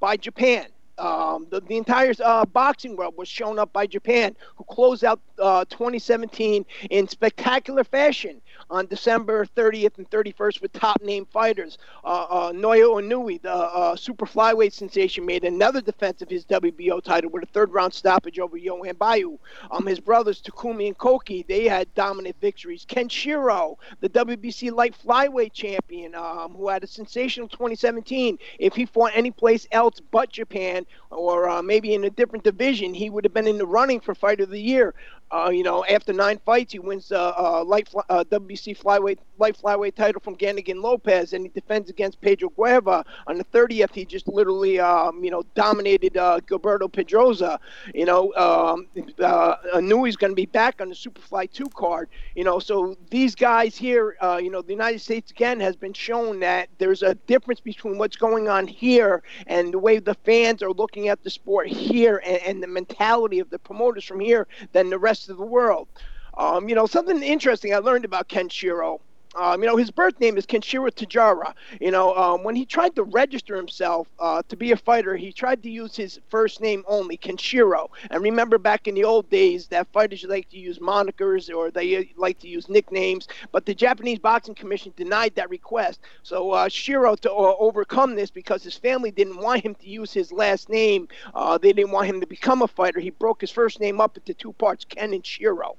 [0.00, 0.68] by Japan.
[0.96, 5.20] Um, the, the entire uh, boxing world was shown up by Japan, who closed out
[5.38, 11.78] uh, 2017 in spectacular fashion on December 30th and 31st with top name fighters.
[12.04, 17.02] Uh, uh, Naoya Inoue, the uh, super flyweight sensation, made another defense of his WBO
[17.02, 19.38] title with a third round stoppage over Yoan Boyeaux.
[19.70, 22.84] Um, his brothers Takuma and Koki, they had dominant victories.
[22.84, 28.38] Kenshiro, the WBC light flyweight champion, um, who had a sensational 2017.
[28.58, 32.94] If he fought any place else but Japan, or uh, maybe in a different division,
[32.94, 34.94] he would have been in the running for Fight of the Year.
[35.30, 39.56] Uh, you know, after nine fights, he wins the uh, light uh, WBC flyweight light
[39.56, 43.04] flyweight title from Ganigan Lopez, and he defends against Pedro Guerra.
[43.26, 47.58] On the 30th, he just literally, um, you know, dominated uh, Gilberto Pedroza.
[47.94, 48.86] You know, um,
[49.18, 49.56] uh,
[50.04, 52.08] he's going to be back on the Superfly 2 card.
[52.34, 55.92] You know, so these guys here, uh, you know, the United States again has been
[55.92, 60.62] shown that there's a difference between what's going on here and the way the fans
[60.62, 64.46] are looking at the sport here and, and the mentality of the promoters from here
[64.72, 65.88] than the rest of the world.
[66.36, 69.00] Um, you know, something interesting I learned about Ken Kenshiro
[69.36, 71.52] um, you know, his birth name is Kenshiro Tajara.
[71.80, 75.32] You know, um, when he tried to register himself uh, to be a fighter, he
[75.32, 77.88] tried to use his first name only, Kenshiro.
[78.10, 81.96] And remember back in the old days that fighters like to use monikers or they
[81.96, 86.00] uh, like to use nicknames, but the Japanese Boxing Commission denied that request.
[86.22, 90.12] So uh, Shiro, to uh, overcome this, because his family didn't want him to use
[90.12, 93.00] his last name, uh, they didn't want him to become a fighter.
[93.00, 95.76] He broke his first name up into two parts, Ken and Shiro.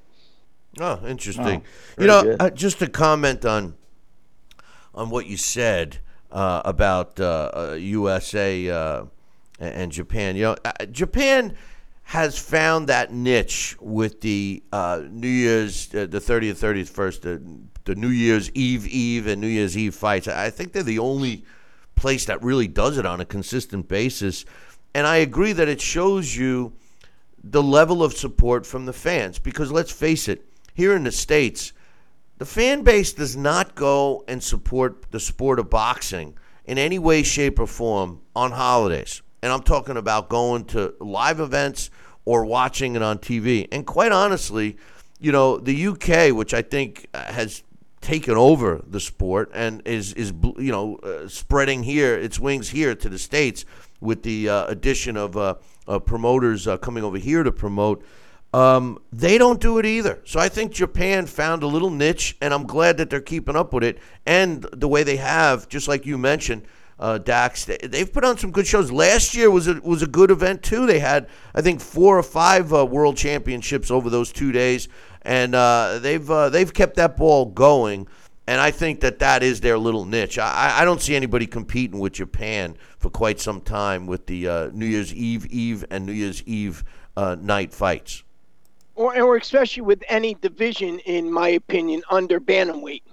[0.80, 1.64] Oh, interesting.
[1.98, 3.76] Oh, you know, uh, just to comment on
[4.94, 6.00] on what you said
[6.32, 9.06] uh, about uh, USA uh, uh,
[9.60, 10.36] and Japan.
[10.36, 11.56] You know, uh, Japan
[12.04, 14.64] has found that niche with the
[15.12, 19.94] New Year's, the 30th, 31st, the, the New Year's Eve Eve and New Year's Eve
[19.94, 20.28] fights.
[20.28, 21.44] I think they're the only
[21.96, 24.46] place that really does it on a consistent basis.
[24.94, 26.74] And I agree that it shows you
[27.44, 30.46] the level of support from the fans because let's face it,
[30.78, 31.74] here in the States,
[32.38, 37.24] the fan base does not go and support the sport of boxing in any way,
[37.24, 39.24] shape, or form on holidays.
[39.42, 41.90] And I'm talking about going to live events
[42.26, 43.68] or watching it on TV.
[43.72, 44.78] And quite honestly,
[45.20, 47.64] you know, the UK, which I think has
[48.02, 52.94] taken over the sport and is is you know uh, spreading here its wings here
[52.94, 53.66] to the states
[54.00, 55.56] with the uh, addition of uh,
[56.06, 58.06] promoters uh, coming over here to promote.
[58.58, 60.20] Um, they don't do it either.
[60.26, 63.72] So I think Japan found a little niche, and I'm glad that they're keeping up
[63.72, 64.00] with it.
[64.26, 66.64] And the way they have, just like you mentioned,
[66.98, 68.92] uh, Dax, they, have put on some good shows.
[68.92, 70.88] Last year was a, was a good event too.
[70.88, 74.88] They had, I think, four or five uh, world championships over those two days,
[75.22, 78.08] and uh, they've uh, they've kept that ball going.
[78.48, 80.40] And I think that that is their little niche.
[80.40, 84.70] I, I don't see anybody competing with Japan for quite some time with the uh,
[84.74, 86.84] New Year's Eve Eve and New Year's Eve
[87.16, 88.24] uh, night fights
[88.98, 93.04] or, or especially with any division, in my opinion, under bantamweight.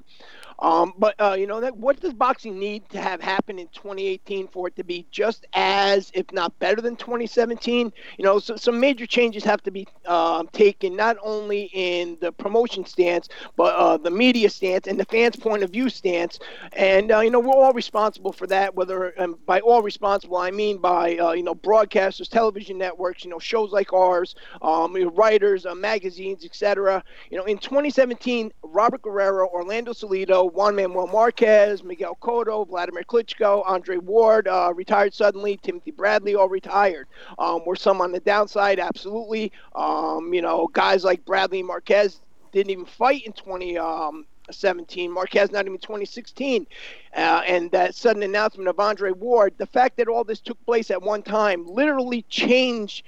[0.64, 4.48] Um, but uh, you know, that, what does boxing need to have happen in 2018
[4.48, 7.92] for it to be just as, if not better than 2017?
[8.18, 12.32] You know, so, some major changes have to be uh, taken, not only in the
[12.32, 16.38] promotion stance, but uh, the media stance and the fans' point of view stance.
[16.72, 18.74] And uh, you know, we're all responsible for that.
[18.74, 23.30] Whether um, by all responsible, I mean by uh, you know broadcasters, television networks, you
[23.30, 27.04] know, shows like ours, um, you know, writers, uh, magazines, etc.
[27.30, 30.52] You know, in 2017, Robert Guerrero, Orlando Salido.
[30.54, 36.48] Juan Manuel Marquez, Miguel Cotto, Vladimir Klitschko, Andre Ward uh, retired suddenly, Timothy Bradley all
[36.48, 37.08] retired.
[37.40, 38.78] Um, were some on the downside?
[38.78, 39.50] Absolutely.
[39.74, 42.20] Um, you know, guys like Bradley and Marquez
[42.52, 45.08] didn't even fight in 2017.
[45.08, 46.68] Um, Marquez not even 2016.
[47.16, 50.92] Uh, and that sudden announcement of Andre Ward, the fact that all this took place
[50.92, 53.04] at one time literally changed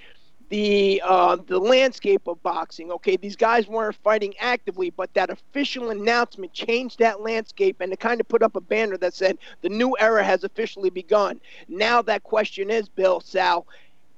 [0.49, 2.91] the uh, the landscape of boxing.
[2.93, 8.01] Okay, these guys weren't fighting actively, but that official announcement changed that landscape, and it
[8.01, 11.41] kind of put up a banner that said the new era has officially begun.
[11.69, 13.67] Now that question is, Bill Sal,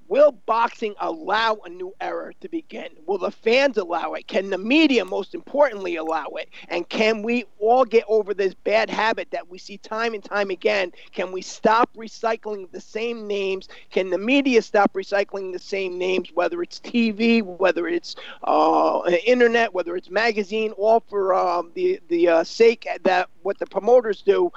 [0.08, 2.88] Will boxing allow a new era to begin?
[3.06, 4.26] Will the fans allow it?
[4.26, 6.48] Can the media, most importantly, allow it?
[6.68, 10.48] And can we all get over this bad habit that we see time and time
[10.48, 10.92] again?
[11.12, 13.68] Can we stop recycling the same names?
[13.90, 19.74] Can the media stop recycling the same names, whether it's TV, whether it's uh, internet,
[19.74, 24.50] whether it's magazine, all for um, the the uh, sake that what the promoters do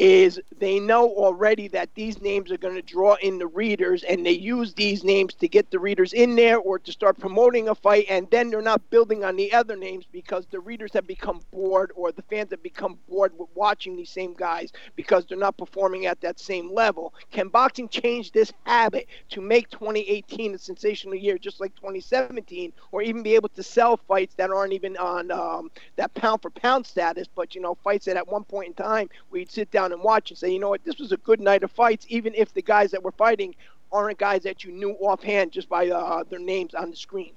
[0.00, 4.24] is they know already that these names are going to draw in the readers and
[4.24, 7.74] they use these names to get the readers in there or to start promoting a
[7.74, 11.42] fight and then they're not building on the other names because the readers have become
[11.52, 15.58] bored or the fans have become bored with watching these same guys because they're not
[15.58, 17.12] performing at that same level.
[17.30, 23.02] Can boxing change this habit to make 2018 a sensational year just like 2017 or
[23.02, 26.86] even be able to sell fights that aren't even on um, that pound for pound
[26.86, 30.02] status but you know fights that at one point in time we'd sit down and
[30.02, 32.52] watch and say, you know what, this was a good night of fights, even if
[32.52, 33.54] the guys that were fighting
[33.92, 37.32] aren't guys that you knew offhand just by uh, their names on the screen.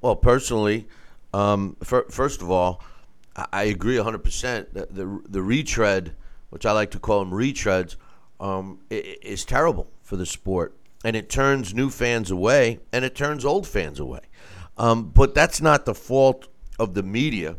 [0.00, 0.86] Well, personally,
[1.34, 2.82] um, first of all,
[3.34, 4.72] I, I agree 100%.
[4.72, 6.14] The, the, the retread,
[6.50, 7.96] which I like to call them retreads,
[8.40, 10.74] um, is terrible for the sport.
[11.04, 14.20] And it turns new fans away and it turns old fans away.
[14.78, 17.56] Um, but that's not the fault of the media.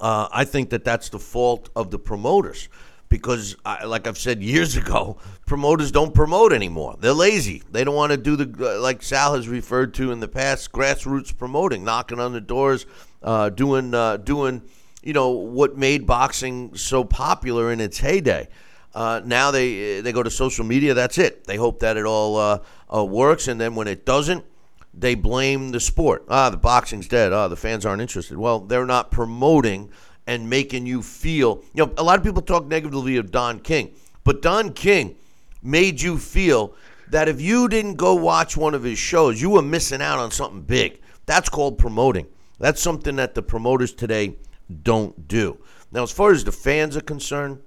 [0.00, 2.68] Uh, I think that that's the fault of the promoters
[3.10, 6.96] because, I, like I've said years ago, promoters don't promote anymore.
[6.98, 7.62] They're lazy.
[7.70, 10.72] They don't want to do the uh, like Sal has referred to in the past,
[10.72, 12.86] grassroots promoting, knocking on the doors,
[13.22, 14.62] uh, doing uh, doing
[15.02, 18.48] you know what made boxing so popular in its heyday.
[18.94, 20.94] Uh, now they they go to social media.
[20.94, 21.44] That's it.
[21.44, 24.44] They hope that it all uh, works, and then when it doesn't,
[24.92, 26.24] they blame the sport.
[26.28, 27.32] Ah, the boxing's dead.
[27.32, 28.36] Ah, the fans aren't interested.
[28.36, 29.90] Well, they're not promoting
[30.26, 31.62] and making you feel.
[31.74, 33.92] You know, a lot of people talk negatively of Don King,
[34.24, 35.16] but Don King
[35.62, 36.74] made you feel
[37.08, 40.30] that if you didn't go watch one of his shows, you were missing out on
[40.30, 41.00] something big.
[41.26, 42.26] That's called promoting.
[42.58, 44.36] That's something that the promoters today
[44.82, 45.58] don't do.
[45.92, 47.60] Now, as far as the fans are concerned,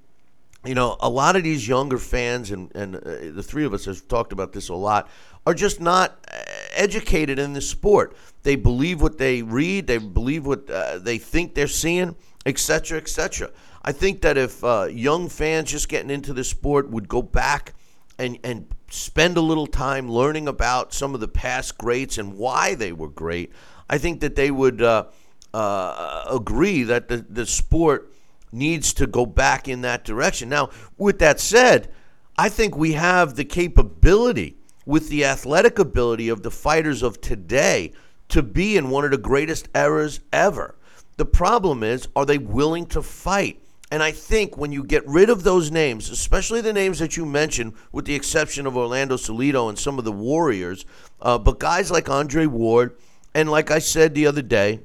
[0.66, 3.02] you know, a lot of these younger fans, and, and uh,
[3.34, 5.10] the three of us have talked about this a lot,
[5.46, 6.38] are just not uh,
[6.74, 8.16] educated in the sport.
[8.44, 12.16] They believe what they read, they believe what uh, they think they're seeing,
[12.46, 13.52] etc., etc.
[13.84, 17.74] I think that if uh, young fans just getting into the sport would go back
[18.18, 22.76] and, and spend a little time learning about some of the past greats and why
[22.76, 23.52] they were great,
[23.90, 25.06] I think that they would uh,
[25.54, 28.14] uh, agree that the, the sport
[28.52, 30.48] needs to go back in that direction.
[30.48, 31.92] Now, with that said,
[32.38, 37.92] I think we have the capability with the athletic ability of the fighters of today
[38.30, 40.76] to be in one of the greatest eras ever.
[41.18, 43.60] The problem is, are they willing to fight?
[43.92, 47.28] And I think when you get rid of those names, especially the names that you
[47.28, 50.84] mentioned, with the exception of Orlando Salido and some of the Warriors,
[51.22, 52.98] uh, but guys like Andre Ward,
[53.36, 54.80] and like I said the other day,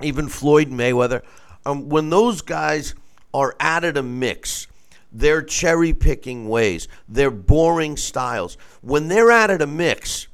[0.00, 1.20] even Floyd Mayweather,
[1.66, 2.94] um, when those guys
[3.34, 4.66] are added a mix
[5.12, 8.56] their cherry picking ways, their boring styles.
[8.80, 10.28] When they're out of the mix,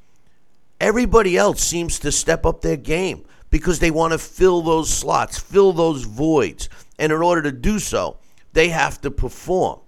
[0.80, 5.38] everybody else seems to step up their game because they want to fill those slots,
[5.38, 6.68] fill those voids.
[6.98, 8.18] And in order to do so,
[8.52, 9.80] they have to perform.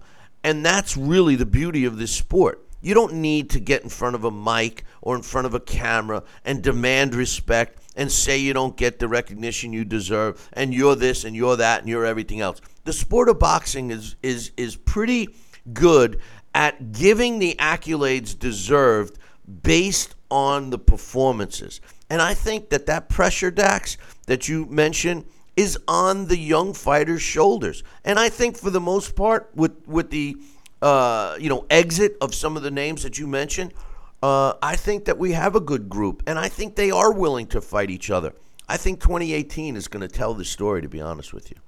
[0.44, 2.64] And that's really the beauty of this sport.
[2.80, 5.60] You don't need to get in front of a mic or in front of a
[5.60, 10.94] camera and demand respect and say you don't get the recognition you deserve and you're
[10.94, 14.74] this and you're that and you're everything else the sport of boxing is is is
[14.74, 15.28] pretty
[15.74, 16.20] good
[16.54, 19.18] at giving the accolades deserved
[19.62, 21.82] based on the performances.
[22.08, 27.20] And I think that that pressure, Dax, that you mentioned, is on the young fighters'
[27.20, 27.84] shoulders.
[28.06, 30.38] And I think for the most part, with with the
[30.80, 33.74] uh, you know exit of some of the names that you mentioned,
[34.22, 37.48] uh, I think that we have a good group, and I think they are willing
[37.48, 38.32] to fight each other.
[38.66, 40.80] I think 2018 is going to tell the story.
[40.80, 41.58] To be honest with you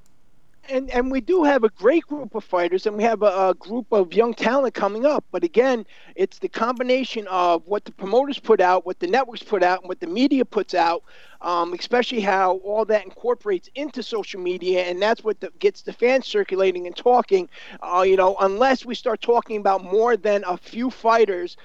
[0.68, 3.54] and and we do have a great group of fighters, and we have a, a,
[3.54, 5.24] group of young talent coming up.
[5.30, 9.62] But again, it's the combination of what the promoters put out, what the networks put
[9.62, 11.02] out, and what the media puts out.
[11.42, 15.92] Um, especially how all that incorporates into social media, and that's what the, gets the
[15.92, 17.48] fans circulating and talking.
[17.82, 21.56] Uh, you know, unless we start talking about more than a few fighters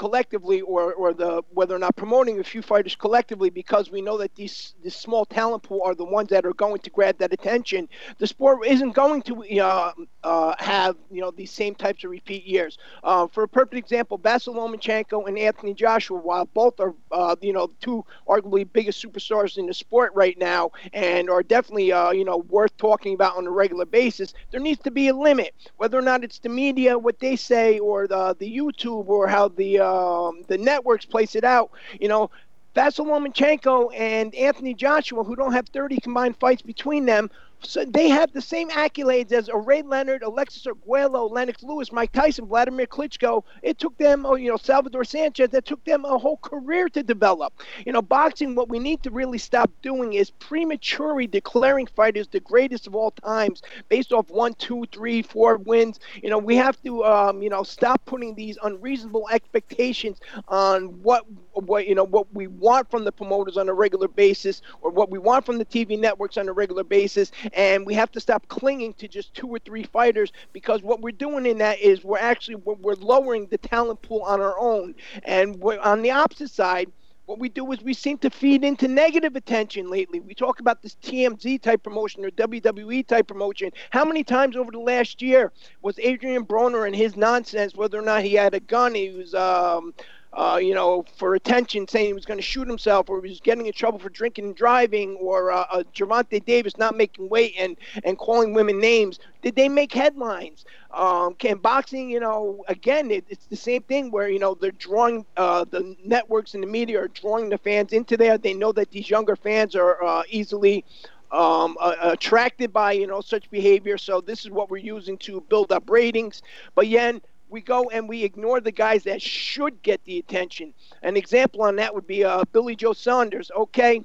[0.00, 4.16] collectively or, or the whether or not promoting a few fighters collectively because we know
[4.16, 7.34] that these this small talent pool are the ones that are going to grab that
[7.34, 7.86] attention.
[8.16, 9.92] The sport isn't going to uh,
[10.24, 12.78] uh, have you know these same types of repeat years.
[13.04, 17.52] Uh, for a perfect example, Vasyl Lomachenko and Anthony Joshua, while both are uh, you
[17.52, 22.24] know two arguably biggest superstars in the sport right now and are definitely uh, you
[22.24, 25.52] know worth talking about on a regular basis, there needs to be a limit.
[25.76, 29.48] Whether or not it's the media, what they say, or the the YouTube, or how
[29.48, 31.70] the uh, um, the networks place it out.
[32.00, 32.30] You know,
[32.74, 37.30] Vasyl Lomachenko and Anthony Joshua, who don't have 30 combined fights between them,
[37.62, 42.46] so they have the same accolades as Ray Leonard, Alexis Arguello, Lennox Lewis, Mike Tyson,
[42.46, 43.44] Vladimir Klitschko.
[43.62, 45.50] It took them, oh, you know, Salvador Sanchez.
[45.50, 47.52] That took them a whole career to develop.
[47.84, 48.54] You know, boxing.
[48.54, 53.10] What we need to really stop doing is prematurely declaring fighters the greatest of all
[53.12, 56.00] times based off one, two, three, four wins.
[56.22, 61.24] You know, we have to, um, you know, stop putting these unreasonable expectations on what,
[61.54, 65.10] what you know, what we want from the promoters on a regular basis, or what
[65.10, 68.46] we want from the TV networks on a regular basis and we have to stop
[68.48, 72.18] clinging to just two or three fighters because what we're doing in that is we're
[72.18, 74.94] actually we're, lowering the talent pool on our own
[75.24, 76.90] and on the opposite side
[77.26, 80.18] what we do is we seem to feed into negative attention lately.
[80.18, 83.70] We talk about this TMZ type promotion or WWE type promotion.
[83.90, 88.02] How many times over the last year was Adrian Broner and his nonsense, whether or
[88.02, 89.94] not he had a gun, he was um,
[90.32, 93.40] uh, you know, for attention, saying he was going to shoot himself, or he was
[93.40, 97.54] getting in trouble for drinking and driving, or uh, uh, Gervonta Davis not making weight
[97.58, 99.18] and and calling women names.
[99.42, 100.64] Did they make headlines?
[100.92, 104.70] Um, can boxing, you know, again, it, it's the same thing where you know they're
[104.72, 108.38] drawing uh, the networks and the media are drawing the fans into there.
[108.38, 110.84] They know that these younger fans are uh, easily
[111.32, 113.98] um, uh, attracted by you know such behavior.
[113.98, 116.42] So this is what we're using to build up ratings.
[116.74, 120.72] But yet we go and we ignore the guys that should get the attention.
[121.02, 123.50] An example on that would be uh, Billy Joe Saunders.
[123.56, 124.02] Okay,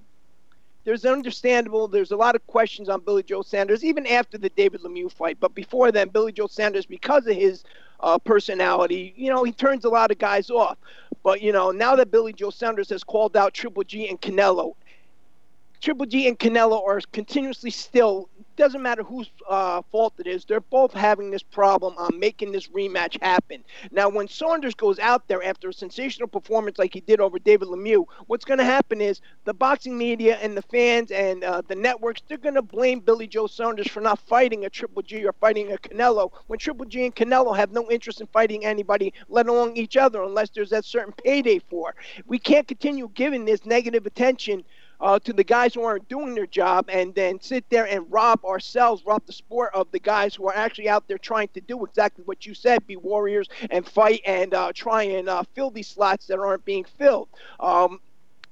[0.83, 1.87] there's understandable.
[1.87, 5.37] There's a lot of questions on Billy Joe Saunders even after the David Lemieux fight.
[5.39, 7.63] But before then, Billy Joe Saunders, because of his
[7.99, 10.77] uh, personality, you know, he turns a lot of guys off.
[11.23, 14.75] But you know, now that Billy Joe Saunders has called out Triple G and Canelo,
[15.81, 20.45] Triple G and Canelo are continuously still doesn't matter whose uh, fault it is.
[20.45, 23.63] They're both having this problem on making this rematch happen.
[23.91, 27.67] Now, when Saunders goes out there after a sensational performance like he did over David
[27.67, 31.75] Lemieux, what's going to happen is the boxing media and the fans and uh, the
[31.75, 35.33] networks they're going to blame Billy Joe Saunders for not fighting a Triple G or
[35.33, 39.47] fighting a Canelo when Triple G and Canelo have no interest in fighting anybody, let
[39.47, 41.95] alone each other, unless there's that certain payday for.
[42.25, 44.63] We can't continue giving this negative attention
[45.01, 48.43] uh, to the guys who aren't doing their job and then sit there and rob
[48.45, 51.85] ourselves, rob the sport of the guys who are actually out there trying to do
[51.85, 55.87] exactly what you said, be warriors and fight and uh, try and uh, fill these
[55.87, 57.29] slots that aren't being filled.
[57.59, 57.99] Um,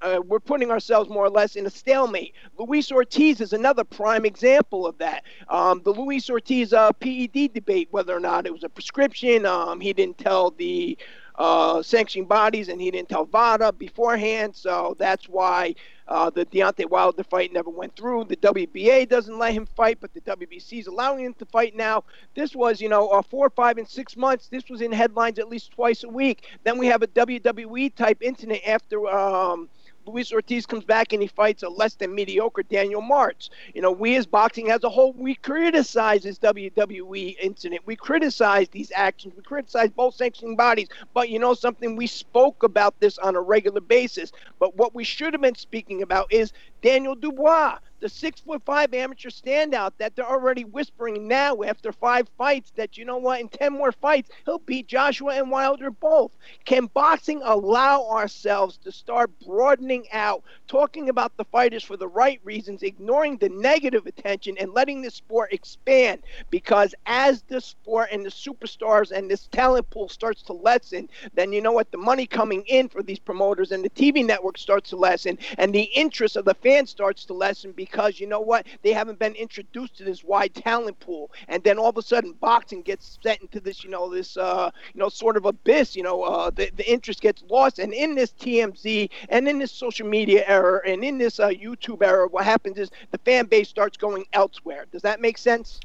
[0.04, 2.34] uh, we're putting ourselves more or less in a stalemate.
[2.60, 5.24] Luis Ortiz is another prime example of that.
[5.48, 9.80] Um, the Luis Ortiz uh, PED debate, whether or not it was a prescription, um,
[9.80, 10.98] he didn't tell the
[11.36, 14.56] uh, sanctioning bodies, and he didn't tell VADA beforehand.
[14.56, 15.76] So that's why
[16.08, 18.26] uh, the Deontay Wilder fight never went through.
[18.26, 22.04] The WBA doesn't let him fight, but the WBC is allowing him to fight now.
[22.36, 24.48] This was, you know, uh, four, five, and six months.
[24.48, 26.48] This was in headlines at least twice a week.
[26.64, 29.08] Then we have a WWE type incident after.
[29.08, 29.70] Um,
[30.06, 33.50] Luis Ortiz comes back and he fights a less than mediocre Daniel Martz.
[33.74, 37.82] You know, we as boxing as a whole, we criticize this WWE incident.
[37.86, 39.34] We criticize these actions.
[39.36, 40.90] We criticize both sanctioning bodies.
[41.14, 41.96] But you know something?
[41.96, 44.32] We spoke about this on a regular basis.
[44.60, 46.52] But what we should have been speaking about is
[46.82, 52.28] Daniel Dubois the six foot five amateur standout that they're already whispering now after five
[52.38, 56.36] fights that you know what in 10 more fights he'll beat joshua and wilder both.
[56.66, 62.42] Can boxing allow ourselves to start broadening out talking about the fighters for the right
[62.44, 66.24] reasons ignoring the negative attention and letting the sport expand?
[66.50, 71.54] Because as the sport and the superstars and this talent pool starts to lessen then
[71.54, 74.90] you know what the money coming in for these promoters and the tv network starts
[74.90, 78.40] to lessen and the interest of the fans starts to lessen because because you know
[78.40, 78.66] what?
[78.82, 82.34] They haven't been introduced to this wide talent pool, and then all of a sudden,
[82.34, 85.96] boxing gets set into this, you know, this, uh, you know, sort of abyss.
[85.96, 89.72] You know, uh, the the interest gets lost, and in this TMZ and in this
[89.72, 93.70] social media era and in this uh, YouTube era, what happens is the fan base
[93.70, 94.86] starts going elsewhere.
[94.92, 95.80] Does that make sense?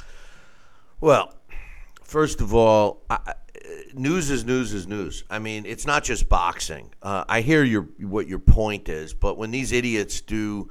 [1.01, 1.35] Well,
[2.03, 3.35] first of all, I,
[3.93, 5.25] news is news is news.
[5.29, 6.91] I mean, it's not just boxing.
[7.03, 10.71] Uh, I hear your what your point is, but when these idiots do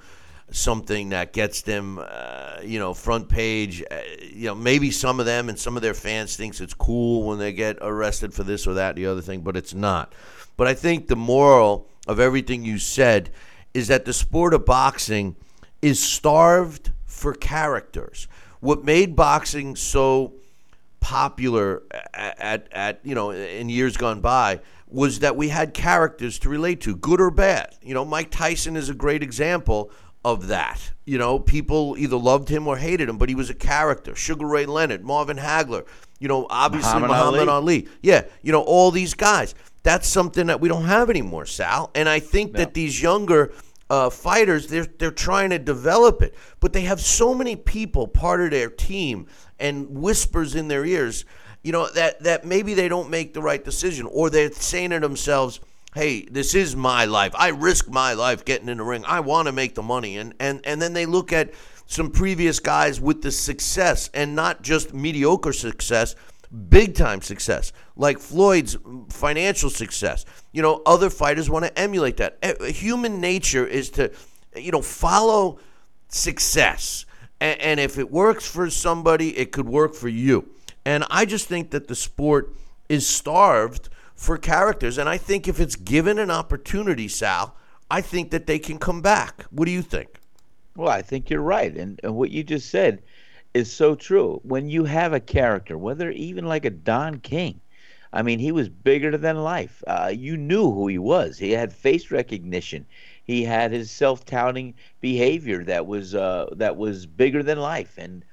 [0.52, 3.84] something that gets them, uh, you know, front page.
[3.90, 7.24] Uh, you know, maybe some of them and some of their fans thinks it's cool
[7.24, 10.14] when they get arrested for this or that, the other thing, but it's not.
[10.56, 13.30] But I think the moral of everything you said
[13.74, 15.36] is that the sport of boxing
[15.82, 18.28] is starved for characters.
[18.60, 20.34] What made boxing so
[21.00, 21.84] popular
[22.14, 26.50] at, at, at you know in years gone by was that we had characters to
[26.50, 27.76] relate to, good or bad.
[27.82, 29.92] You know, Mike Tyson is a great example
[30.28, 30.92] of that.
[31.06, 34.14] You know, people either loved him or hated him, but he was a character.
[34.14, 35.86] Sugar Ray Leonard, Marvin Hagler,
[36.20, 37.80] you know, obviously Muhammad, Ali.
[37.80, 37.88] Ali.
[38.02, 39.56] Yeah, you know, all these guys.
[39.84, 41.92] that's something that we don't have anymore, Sal.
[41.96, 43.54] And I think that these younger
[43.90, 48.42] uh, fighters, they're they're trying to develop it, but they have so many people part
[48.42, 49.28] of their team
[49.60, 51.24] and whispers in their ears,
[51.64, 55.00] you know, that that maybe they don't make the right decision, or they're saying to
[55.00, 55.62] themselves,
[55.98, 57.34] "Hey, this is my life.
[57.36, 59.04] I risk my life getting in the ring.
[59.06, 61.54] I want to make the money," and and and then they look at
[61.88, 66.16] some previous guys with the success and not just mediocre success
[66.70, 68.78] big time success, like Floyd's
[69.10, 70.26] financial success.
[70.52, 72.42] You know, other fighters want to emulate that.
[72.62, 74.12] Human nature is to,
[74.56, 75.60] you know, follow
[76.08, 77.06] success.
[77.40, 80.48] And, and if it works for somebody, it could work for you.
[80.86, 82.56] And I just think that the sport
[82.88, 84.98] is starved for characters.
[84.98, 87.56] And I think if it's given an opportunity, Sal,
[87.90, 89.46] I think that they can come back.
[89.52, 90.20] What do you think?
[90.76, 91.74] Well, I think you're right.
[91.74, 93.02] And, and what you just said
[93.54, 94.42] is so true.
[94.44, 97.62] When you have a character, whether even like a Don King,
[98.12, 99.84] I mean, he was bigger than life.
[99.86, 101.38] Uh, you knew who he was.
[101.38, 102.86] He had face recognition.
[103.24, 108.24] He had his self-touting behavior that was uh, that was bigger than life, and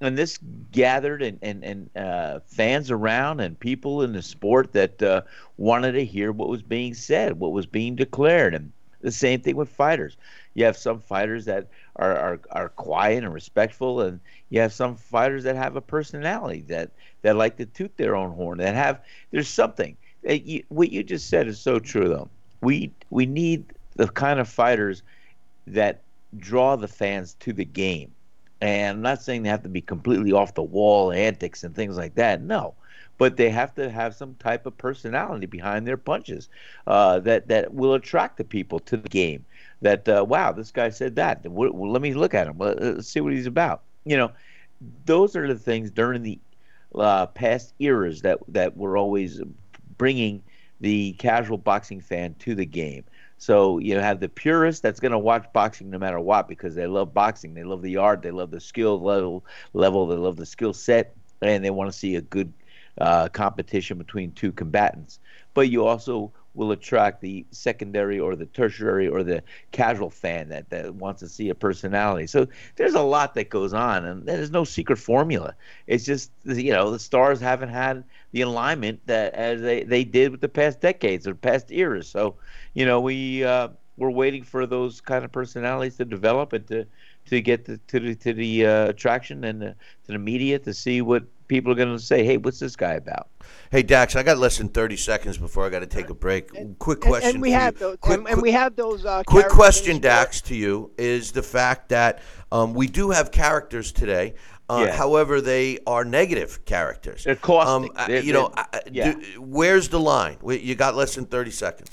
[0.00, 0.38] and this
[0.70, 5.22] gathered and and, and uh, fans around and people in the sport that uh,
[5.56, 9.56] wanted to hear what was being said, what was being declared, and the same thing
[9.56, 10.16] with fighters.
[10.54, 14.20] You have some fighters that are, are, are quiet and respectful, and
[14.50, 16.90] you have some fighters that have a personality that,
[17.22, 18.58] that like to toot their own horn.
[18.58, 19.96] That have there's something.
[20.24, 22.28] You, what you just said is so true, though.
[22.60, 25.02] We we need the kind of fighters
[25.68, 26.02] that
[26.36, 28.12] draw the fans to the game.
[28.60, 31.96] And I'm not saying they have to be completely off the wall antics and things
[31.96, 32.42] like that.
[32.42, 32.74] No,
[33.18, 36.48] but they have to have some type of personality behind their punches
[36.86, 39.44] uh, that that will attract the people to the game
[39.82, 41.44] that uh, wow, this guy said that.
[41.46, 42.58] Well, let me look at him.
[42.58, 43.82] Let's see what he's about.
[44.04, 44.32] You know,
[45.04, 46.38] those are the things during the
[46.94, 49.40] uh, past eras that that were always
[49.96, 50.42] bringing
[50.80, 53.04] the casual boxing fan to the game.
[53.38, 56.86] So you have the purist that's going to watch boxing no matter what because they
[56.86, 60.46] love boxing, they love the art, they love the skill level, level, they love the
[60.46, 62.52] skill set, and they want to see a good
[63.00, 65.20] uh, competition between two combatants.
[65.54, 70.68] But you also will attract the secondary or the tertiary or the casual fan that,
[70.70, 72.26] that wants to see a personality.
[72.26, 75.54] So there's a lot that goes on, and there's no secret formula.
[75.86, 78.02] It's just you know the stars haven't had
[78.32, 82.08] the alignment that as they, they did with the past decades or past eras.
[82.08, 82.34] So
[82.74, 86.84] you know we uh, we're waiting for those kind of personalities to develop and to
[87.26, 89.74] to get the, to the to the uh, attraction and the,
[90.06, 92.24] to the media to see what people are going to say.
[92.24, 93.28] Hey, what's this guy about?
[93.70, 96.50] Hey Dax, I got less than thirty seconds before I got to take a break.
[96.78, 97.26] quick question.
[97.28, 97.96] And, and we have those.
[98.00, 99.04] Quick, and, and we have those.
[99.04, 99.98] Uh, quick question.
[100.00, 102.22] Dax, to you is the fact that
[102.52, 104.34] um, we do have characters today.
[104.70, 104.96] Uh, Yeah.
[104.96, 107.24] However, they are negative characters.
[107.24, 107.98] They're caustic.
[107.98, 109.12] Um, They're- you know, they're- yeah.
[109.14, 110.36] do- where's the line?
[110.46, 111.90] You got less than thirty seconds.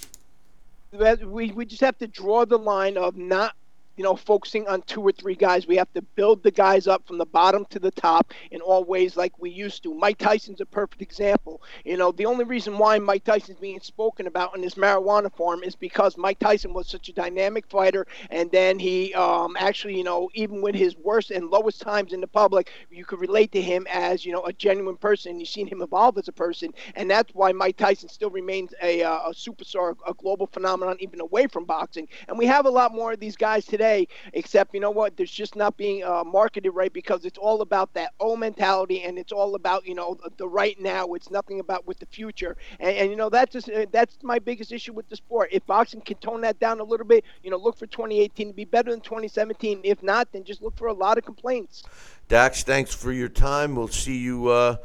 [0.92, 3.56] we, we just have to draw the line of not
[3.96, 5.68] you know focusing on two or three guys.
[5.68, 8.84] We have to build the guys up from the bottom to the top in all
[8.84, 9.94] ways like we used to.
[9.94, 11.62] Mike tyson's a perfect example.
[11.84, 15.64] You know the only reason why mike tyson's being spoken about in this marijuana form
[15.64, 20.04] is because mike tyson was such a dynamic fighter and then he um, actually you
[20.04, 23.62] know even with his worst and lowest times in the public you could relate to
[23.62, 27.10] him as you know a genuine person you've seen him evolve as a person and
[27.10, 31.48] that's why mike tyson still remains a, uh, a superstar a global phenomenon even away
[31.48, 32.08] from boxing.
[32.28, 33.85] And we have a lot more of these guys today
[34.34, 37.94] except you know what there's just not being uh, marketed right because it's all about
[37.94, 41.60] that old mentality and it's all about you know the, the right now it's nothing
[41.60, 44.94] about with the future and, and you know that's just, uh, that's my biggest issue
[44.94, 47.78] with the sport if boxing can tone that down a little bit you know look
[47.78, 51.18] for 2018 to be better than 2017 if not then just look for a lot
[51.18, 51.84] of complaints
[52.28, 53.76] Dax, thanks for your time.
[53.76, 54.48] We'll see you.
[54.48, 54.78] Uh,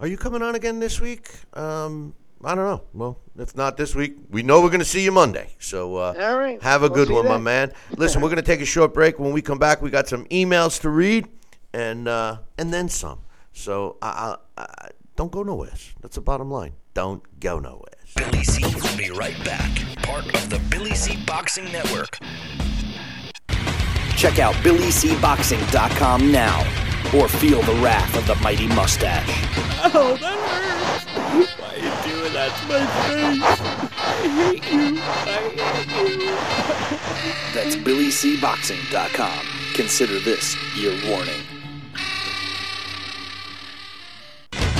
[0.00, 1.30] are you coming on again this week?
[1.52, 2.82] Um, I don't know.
[2.94, 5.50] Well, if not this week, we know we're going to see you Monday.
[5.58, 6.60] So uh, All right.
[6.62, 7.72] have a We'll good see you one, my man.
[7.96, 9.18] Listen, we're going to take a short break.
[9.18, 11.28] When we come back, we got some emails to read
[11.74, 13.20] and uh, and then some.
[13.52, 15.72] So I, I, I, don't go nowhere.
[16.00, 16.72] That's the bottom line.
[16.94, 17.92] Don't go nowhere.
[18.16, 19.70] Billy C will be right back.
[20.02, 22.18] Part of the Billy C Boxing Network.
[24.16, 26.60] Check out BillyCBoxing.com now
[27.16, 29.28] or feel the wrath of the mighty mustache.
[29.94, 31.59] Oh, that hurts.
[32.32, 33.60] Why are you doing that to my face?
[33.96, 34.98] I hate you.
[35.00, 36.34] I hate you.
[37.54, 39.46] That's BillyCBoxing.com.
[39.74, 41.40] Consider this your warning.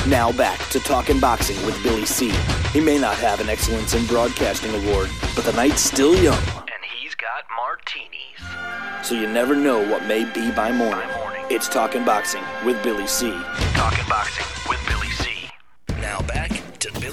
[0.06, 2.32] Now back to Talking Boxing with Billy C.
[2.72, 6.84] He may not have an Excellence in Broadcasting award, but the night's still young, And
[7.00, 9.06] he's got martinis.
[9.06, 11.08] so you never know what may be by morning.
[11.50, 13.30] It's Talking Boxing with Billy C.
[13.74, 14.59] Talking boxing with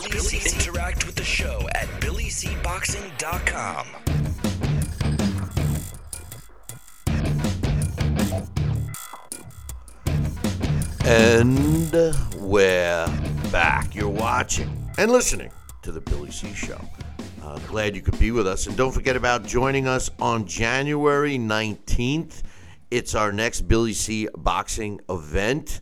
[0.10, 0.40] Billy C.
[0.40, 0.56] Now back to Billy Billy C.
[0.70, 3.88] Interact with the show at billycboxing.com.
[11.06, 13.08] And we're
[13.52, 13.96] back.
[13.96, 15.52] You're watching and listening
[15.82, 16.80] to the Billy C Show.
[17.42, 18.68] Uh, glad you could be with us.
[18.68, 22.44] And don't forget about joining us on January 19th.
[22.92, 25.82] It's our next Billy C boxing event.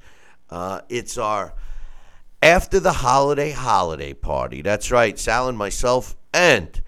[0.49, 1.53] Uh, it's our
[2.45, 4.61] after the holiday holiday party.
[4.61, 5.17] That's right.
[5.17, 6.79] Sal and myself and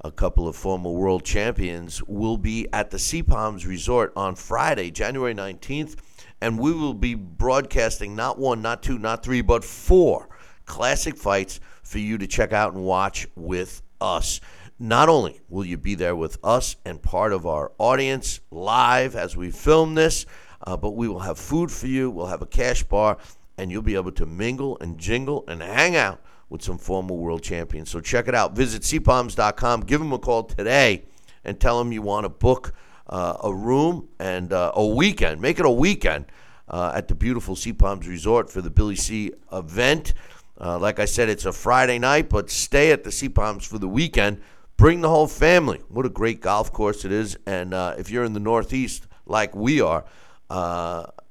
[0.00, 4.90] a couple of former world champions will be at the Sea Palms Resort on Friday,
[4.90, 5.94] January 19th,
[6.40, 10.28] and we will be broadcasting not one, not two, not three, but four
[10.64, 14.40] classic fights for you to check out and watch with us.
[14.80, 19.36] Not only will you be there with us and part of our audience live as
[19.36, 20.26] we film this,
[20.66, 22.10] uh, but we will have food for you.
[22.10, 23.18] We'll have a cash bar,
[23.58, 27.42] and you'll be able to mingle and jingle and hang out with some former world
[27.42, 27.90] champions.
[27.90, 28.54] So check it out.
[28.54, 29.82] Visit seapalms.com.
[29.82, 31.04] Give them a call today
[31.44, 32.74] and tell them you want to book
[33.08, 35.40] uh, a room and uh, a weekend.
[35.40, 36.26] Make it a weekend
[36.68, 40.14] uh, at the beautiful Sea Palms Resort for the Billy C event.
[40.60, 43.78] Uh, like I said, it's a Friday night, but stay at the Sea Palms for
[43.78, 44.40] the weekend.
[44.76, 45.80] Bring the whole family.
[45.88, 47.36] What a great golf course it is.
[47.46, 50.04] And uh, if you're in the Northeast like we are,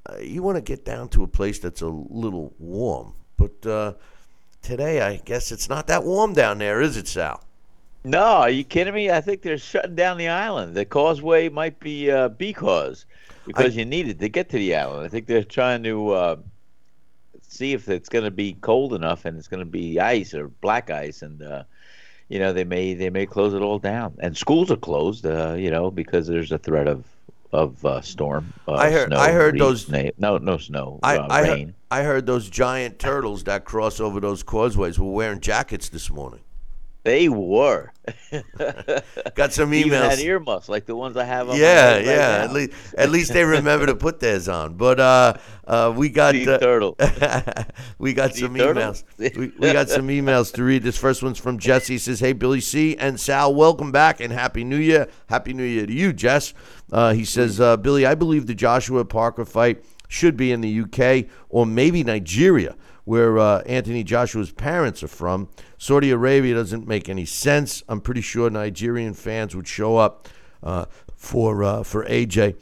[0.10, 3.14] uh, you want to get down to a place that's a little warm.
[3.38, 3.94] But uh,
[4.62, 7.44] today, I guess it's not that warm down there, is it, Sal?
[8.06, 9.10] No, are you kidding me?
[9.10, 10.76] I think they're shutting down the island.
[10.76, 13.06] The causeway might be uh, because
[13.46, 15.06] because I- you need it to get to the island.
[15.06, 16.36] I think they're trying to uh,
[17.48, 20.50] see if it's going to be cold enough and it's going to be ice or
[20.50, 21.64] black ice, and uh,
[22.28, 24.16] you know they may they may close it all down.
[24.20, 27.06] And schools are closed, uh, you know, because there's a threat of
[27.54, 28.52] of uh, storm.
[28.68, 31.42] Uh, I heard- snow, I heard re- those- na- no no snow I, uh, I,
[31.42, 31.66] rain.
[31.68, 36.10] heard, I heard those giant turtles that cross over those causeways were wearing jackets this
[36.12, 36.42] morning.
[37.04, 37.92] They were.
[39.36, 40.24] Got some Even had emails.
[40.24, 42.16] earmuffs like the ones I have on Yeah, right yeah.
[42.16, 42.44] now.
[42.44, 44.76] At least, at least they remember to put theirs on.
[44.76, 45.34] But uh,
[45.68, 46.96] uh, we got uh, turtle.
[47.98, 48.82] we got some turtle?
[48.82, 49.04] emails.
[49.18, 50.84] We, we got some emails to read.
[50.84, 51.94] This first one's from Jesse.
[51.96, 55.08] He says, "Hey Billy C and Sal, welcome back and happy New Year.
[55.28, 56.54] Happy New Year to you, Jess."
[56.92, 60.82] Uh, he says, uh, "Billy, I believe the Joshua Parker fight should be in the
[60.82, 62.76] UK or maybe Nigeria."
[63.06, 65.50] Where uh, Anthony Joshua's parents are from.
[65.78, 67.84] Saudi Arabia doesn't make any sense.
[67.90, 70.30] I'm pretty sure Nigerian fans would show up
[70.62, 70.86] uh,
[71.16, 72.56] for uh, for AJ.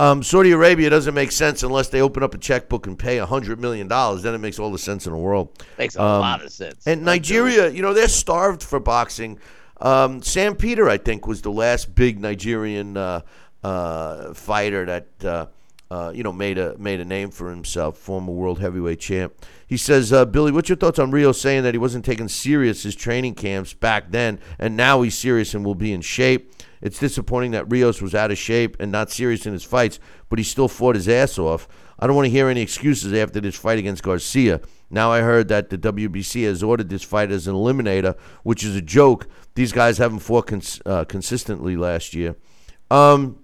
[0.00, 3.58] Um, Saudi Arabia doesn't make sense unless they open up a checkbook and pay hundred
[3.60, 4.22] million dollars.
[4.22, 5.48] Then it makes all the sense in the world.
[5.76, 6.86] Makes a Um, lot of sense.
[6.86, 9.40] And Nigeria, you know, they're starved for boxing.
[9.80, 13.22] Um, Sam Peter, I think, was the last big Nigerian uh,
[13.64, 15.48] uh, fighter that
[15.90, 17.98] uh, you know made a made a name for himself.
[17.98, 19.34] Former world heavyweight champ.
[19.66, 22.82] He says, uh, Billy, what's your thoughts on Rio saying that he wasn't taking serious
[22.82, 26.52] his training camps back then, and now he's serious and will be in shape?
[26.80, 30.38] It's disappointing that Rios was out of shape and not serious in his fights, but
[30.38, 31.68] he still fought his ass off.
[31.98, 34.60] I don't want to hear any excuses after this fight against Garcia.
[34.88, 38.76] Now I heard that the WBC has ordered this fight as an eliminator, which is
[38.76, 39.26] a joke.
[39.54, 42.36] These guys haven't fought cons- uh, consistently last year.
[42.90, 43.40] Um,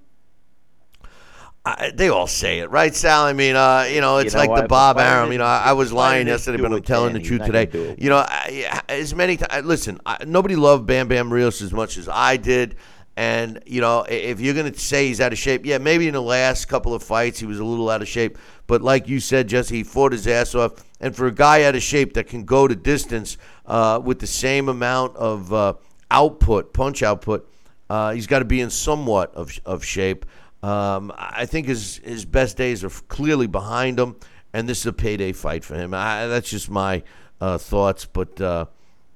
[1.67, 3.25] I, they all say it, right, Sal?
[3.25, 4.69] I mean, uh, you know, it's know like the?
[4.69, 5.33] Bob Arum.
[5.33, 7.23] You know, I, I was lying yesterday, but I'm telling then?
[7.23, 7.97] the truth today.
[7.99, 12.07] You know, I, as many times, listen, nobody loved Bam Bam Rios as much as
[12.07, 12.77] I did.
[13.17, 16.15] And, you know, if you're going to say he's out of shape, yeah, maybe in
[16.15, 18.37] the last couple of fights he was a little out of shape.
[18.67, 20.85] But like you said, Jesse, he fought his ass off.
[21.01, 24.27] And for a guy out of shape that can go to distance uh, with the
[24.27, 25.75] same amount of uh,
[26.11, 27.49] output, punch output,
[27.89, 30.27] uh, he's got to be in somewhat of, of shape.
[30.65, 34.17] Um, I think his his best days are clearly behind him,
[34.55, 35.93] and this is a payday fight for him.
[35.93, 37.03] I, that's just my
[37.39, 38.65] uh, thoughts, but uh,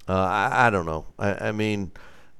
[0.06, 1.06] uh, I, I don't know.
[1.18, 1.92] I, I mean,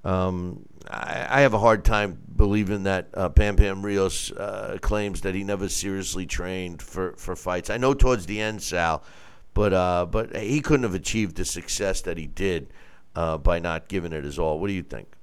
[0.05, 5.35] um, I, have a hard time believing that uh, Bam Bam Rios uh, claims that
[5.35, 7.71] he never seriously trained for, for fights.
[7.71, 9.03] I know towards the end, Sal,
[9.55, 12.75] but uh, but he couldn't have achieved the success that he did
[13.15, 14.61] by not giving it his all.
[14.61, 15.18] What do you think?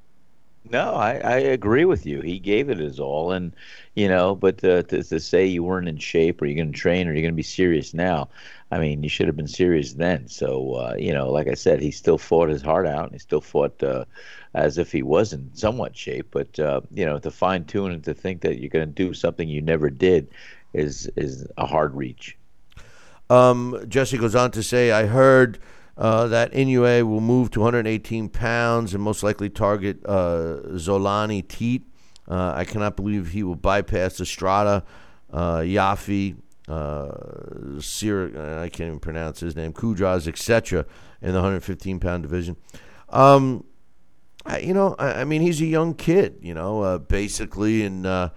[0.72, 2.22] No, I, I agree with you.
[2.22, 3.56] He gave it his all, and
[3.94, 7.08] you know, but to, to say you weren't in shape, or you're going to train,
[7.08, 8.30] or you're going to be serious now,
[8.72, 10.28] I mean, you should have been serious then.
[10.28, 13.20] So, uh, you know, like I said, he still fought his heart out, and he
[13.20, 14.06] still fought uh,
[14.56, 16.30] as if he was in somewhat shape.
[16.32, 19.14] But uh, you know, to fine tune and to think that you're going to do
[19.14, 20.30] something you never did
[20.74, 22.38] is is a hard reach.
[23.30, 25.60] Um, Jesse goes on to say, I heard
[25.98, 31.84] uh, that Inoue will move to 118 pounds and most likely target uh, Zolani Tete.
[32.28, 34.84] Uh, I cannot believe he will bypass Estrada,
[35.32, 36.36] uh, Yafai,
[36.68, 40.86] uh, Sir, I can't even pronounce his name, Cuadras, etc.,
[41.22, 42.58] in the 115 pound division.
[43.10, 43.64] Um,
[44.46, 48.06] I, you know, I, I, mean, he's a young kid, you know, uh, basically, and
[48.06, 48.30] uh,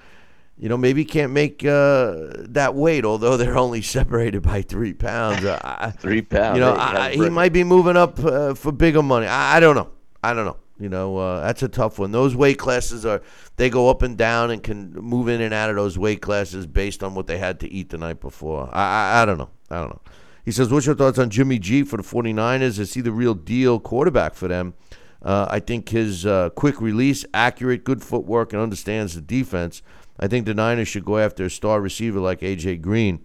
[0.59, 4.92] you know, maybe he can't make uh, that weight, although they're only separated by three
[4.92, 5.44] pounds.
[5.44, 6.56] Uh, three pounds.
[6.56, 9.26] You know, I, he might be moving up uh, for bigger money.
[9.26, 9.90] I, I, don't know.
[10.22, 10.56] I don't know.
[10.80, 12.11] You know, uh, that's a tough one.
[12.11, 13.22] Those weight classes are
[13.56, 16.66] they go up and down and can move in and out of those weight classes
[16.66, 18.68] based on what they had to eat the night before.
[18.72, 19.50] I, I, I don't know.
[19.70, 20.00] I don't know.
[20.44, 22.78] He says, "What's your thoughts on Jimmy G for the 49ers?
[22.78, 24.74] Is he the real deal quarterback for them?"
[25.20, 29.82] Uh, I think his uh, quick release, accurate, good footwork, and understands the defense.
[30.18, 33.20] I think the Niners should go after a star receiver like AJ Green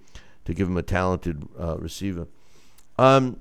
[0.46, 2.28] to give him a talented uh, receiver.
[2.98, 3.40] Um,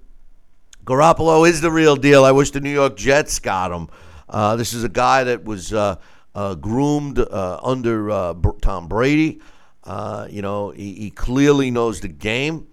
[0.84, 2.24] Garoppolo is the real deal.
[2.24, 3.88] I wish the New York Jets got him.
[4.28, 5.96] Uh, this is a guy that was uh,
[6.34, 9.40] uh, groomed uh, under uh, Tom Brady.
[9.84, 12.68] Uh, you know, he, he, clearly knows the game.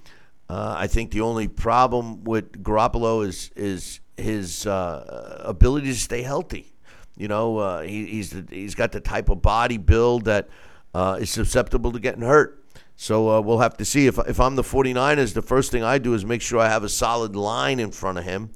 [0.47, 6.73] I think the only problem with Garoppolo is is his ability to stay healthy.
[7.17, 10.49] You know, he, he's he's got the type of body build that
[10.93, 12.63] uh, is susceptible to getting hurt.
[12.95, 14.07] So uh, we'll have to see.
[14.07, 16.83] If, if I'm the 49ers, the first thing I do is make sure I have
[16.83, 18.51] a solid line in front of him.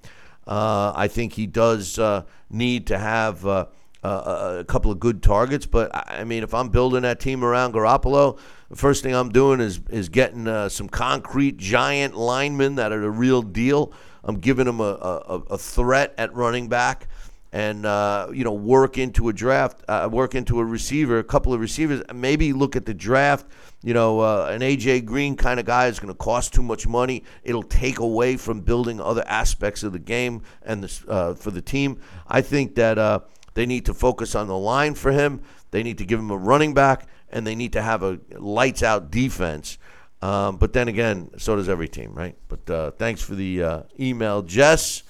[0.45, 3.67] Uh, I think he does uh, need to have uh,
[4.03, 5.65] a couple of good targets.
[5.65, 8.37] But, I mean, if I'm building that team around Garoppolo,
[8.69, 12.99] the first thing I'm doing is, is getting uh, some concrete giant linemen that are
[12.99, 13.93] the real deal.
[14.25, 17.07] I'm giving them a, a, a threat at running back
[17.53, 21.53] and uh, you know work into a draft, uh, work into a receiver, a couple
[21.53, 22.01] of receivers.
[22.13, 23.45] Maybe look at the draft.
[23.83, 26.87] You know, uh, an AJ Green kind of guy is going to cost too much
[26.87, 27.23] money.
[27.43, 31.61] It'll take away from building other aspects of the game and the, uh, for the
[31.61, 31.99] team.
[32.27, 33.19] I think that uh,
[33.53, 35.41] they need to focus on the line for him.
[35.69, 38.81] They need to give him a running back, and they need to have a lights
[38.81, 39.77] out defense.
[40.23, 42.35] Um, but then again, so does every team, right?
[42.47, 45.03] But uh, thanks for the email, Jess.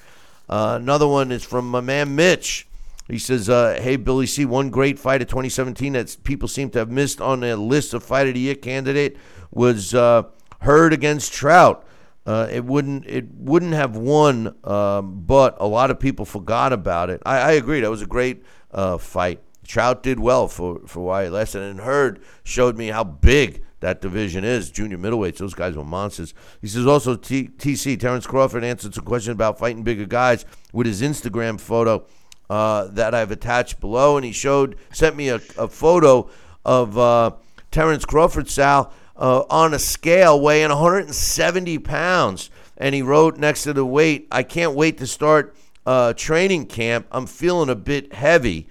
[0.50, 2.68] Uh, another one is from my man Mitch.
[3.08, 6.80] He says, uh, "Hey Billy C, one great fight of 2017 that people seem to
[6.80, 9.18] have missed on the list of fight of the year candidate
[9.52, 10.24] was uh,
[10.62, 11.86] Hurd against Trout.
[12.26, 17.10] Uh, it wouldn't it wouldn't have won, um, but a lot of people forgot about
[17.10, 17.22] it.
[17.26, 17.82] I, I agree.
[17.82, 19.42] That was a great uh, fight.
[19.68, 24.46] Trout did well for for why it and Hurd showed me how big that division
[24.46, 24.72] is.
[24.72, 26.34] Junior middleweights, those guys were monsters.
[26.62, 30.88] He says also T- TC Terrence Crawford answered some questions about fighting bigger guys with
[30.88, 32.06] his Instagram photo
[32.50, 36.30] uh, that I've attached below, and he showed sent me a, a photo
[36.64, 37.32] of uh,
[37.72, 43.74] Terrence Crawford Sal uh, on a scale weighing 170 pounds, and he wrote next to
[43.74, 45.56] the weight, "I can't wait to start."
[45.86, 47.06] Uh, training camp.
[47.12, 48.70] I'm feeling a bit heavy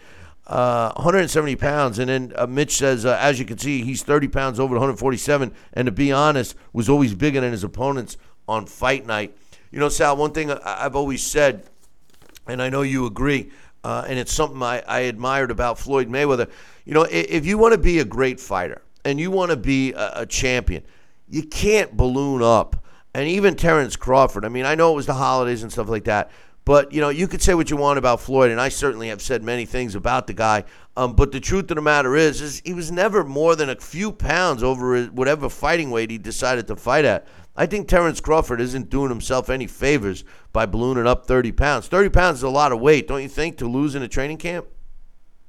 [0.53, 1.99] uh, 170 pounds.
[1.99, 5.53] And then uh, Mitch says, uh, as you can see, he's 30 pounds over 147.
[5.73, 9.37] And to be honest, was always bigger than his opponents on fight night.
[9.71, 11.65] You know, Sal, one thing I've always said,
[12.47, 13.51] and I know you agree,
[13.83, 16.51] uh, and it's something I, I, admired about Floyd Mayweather.
[16.85, 19.57] You know, if, if you want to be a great fighter and you want to
[19.57, 20.85] be a, a champion,
[21.29, 22.85] you can't balloon up.
[23.15, 26.05] And even Terrence Crawford, I mean, I know it was the holidays and stuff like
[26.05, 26.31] that,
[26.65, 29.21] but you know, you could say what you want about Floyd, and I certainly have
[29.21, 30.65] said many things about the guy.
[30.97, 33.77] Um, but the truth of the matter is, is he was never more than a
[33.77, 37.27] few pounds over whatever fighting weight he decided to fight at.
[37.57, 41.89] I think Terrence Crawford isn't doing himself any favors by ballooning up 30 pounds.
[41.89, 44.39] 30 pounds is a lot of weight, don't you think, to lose in a training
[44.39, 44.67] camp?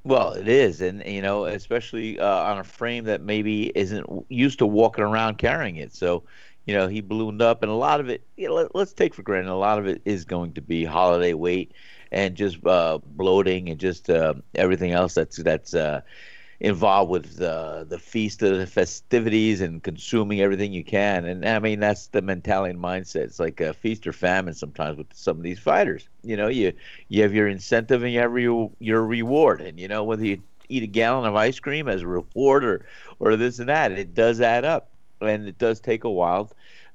[0.06, 4.58] Well, it is, and you know, especially uh, on a frame that maybe isn't used
[4.58, 5.94] to walking around carrying it.
[5.94, 6.24] So,
[6.66, 9.14] you know, he ballooned up, and a lot of it, you know, let, us take
[9.14, 11.72] for granted, a lot of it is going to be holiday weight
[12.10, 16.00] and just uh, bloating and just uh, everything else that's that's uh,
[16.60, 21.26] involved with the feast of the festivities and consuming everything you can.
[21.26, 23.24] And I mean, that's the mentality and mindset.
[23.24, 26.08] It's like a feast or famine sometimes with some of these fighters.
[26.22, 26.72] You know, you
[27.08, 30.42] you have your incentive and you have your your reward, and you know whether you
[30.70, 32.86] eat a gallon of ice cream as a reward or
[33.18, 36.50] or this and that, it does add up and it does take a while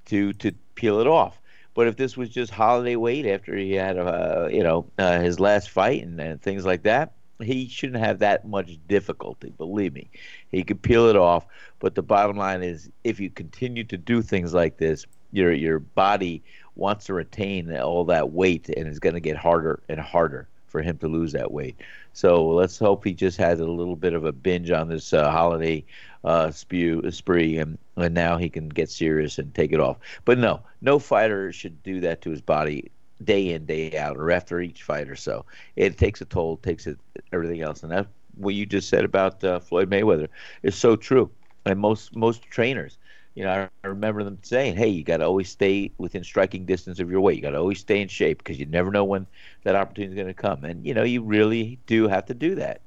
[0.05, 1.41] to to peel it off.
[1.73, 5.39] But if this was just holiday weight after he had, uh, you know, uh, his
[5.39, 9.53] last fight and, and things like that, he shouldn't have that much difficulty.
[9.57, 10.09] Believe me,
[10.51, 11.45] he could peel it off.
[11.79, 15.79] But the bottom line is, if you continue to do things like this, your your
[15.79, 16.43] body
[16.75, 20.81] wants to retain all that weight, and it's going to get harder and harder for
[20.81, 21.75] him to lose that weight.
[22.13, 25.31] So let's hope he just has a little bit of a binge on this uh,
[25.31, 25.85] holiday
[26.23, 29.97] uh, spew, spree, and, and now he can get serious and take it off.
[30.25, 32.91] But no, no fighter should do that to his body
[33.23, 35.45] day in day out or after each fight or so.
[35.75, 36.97] It takes a toll, takes it,
[37.33, 40.29] everything else, and that what you just said about uh, Floyd Mayweather
[40.63, 41.29] is so true.
[41.65, 42.97] And most most trainers,
[43.35, 46.99] you know, I remember them saying, "Hey, you got to always stay within striking distance
[46.99, 47.35] of your weight.
[47.35, 49.27] You got to always stay in shape because you never know when
[49.63, 52.55] that opportunity is going to come." And you know, you really do have to do
[52.55, 52.81] that,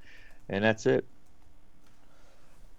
[0.48, 1.06] and that's it.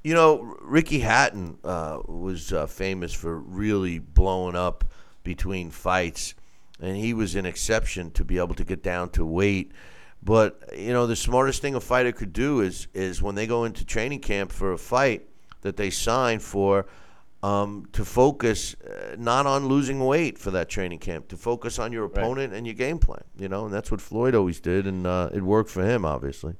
[0.04, 4.84] You know, Ricky Hatton uh, was uh, famous for really blowing up
[5.24, 6.36] between fights,
[6.82, 9.72] and he was an exception to be able to get down to weight.
[10.22, 13.64] But you know, the smartest thing a fighter could do is is when they go
[13.64, 15.28] into training camp for a fight
[15.62, 16.86] that they sign for,
[17.42, 21.92] um, to focus uh, not on losing weight for that training camp, to focus on
[21.92, 22.58] your opponent right.
[22.58, 23.24] and your game plan.
[23.38, 26.56] You know, and that's what Floyd always did, and uh, it worked for him, obviously.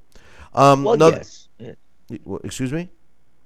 [0.54, 1.22] Um, well, another,
[1.58, 1.76] yes.
[2.44, 2.90] Excuse me.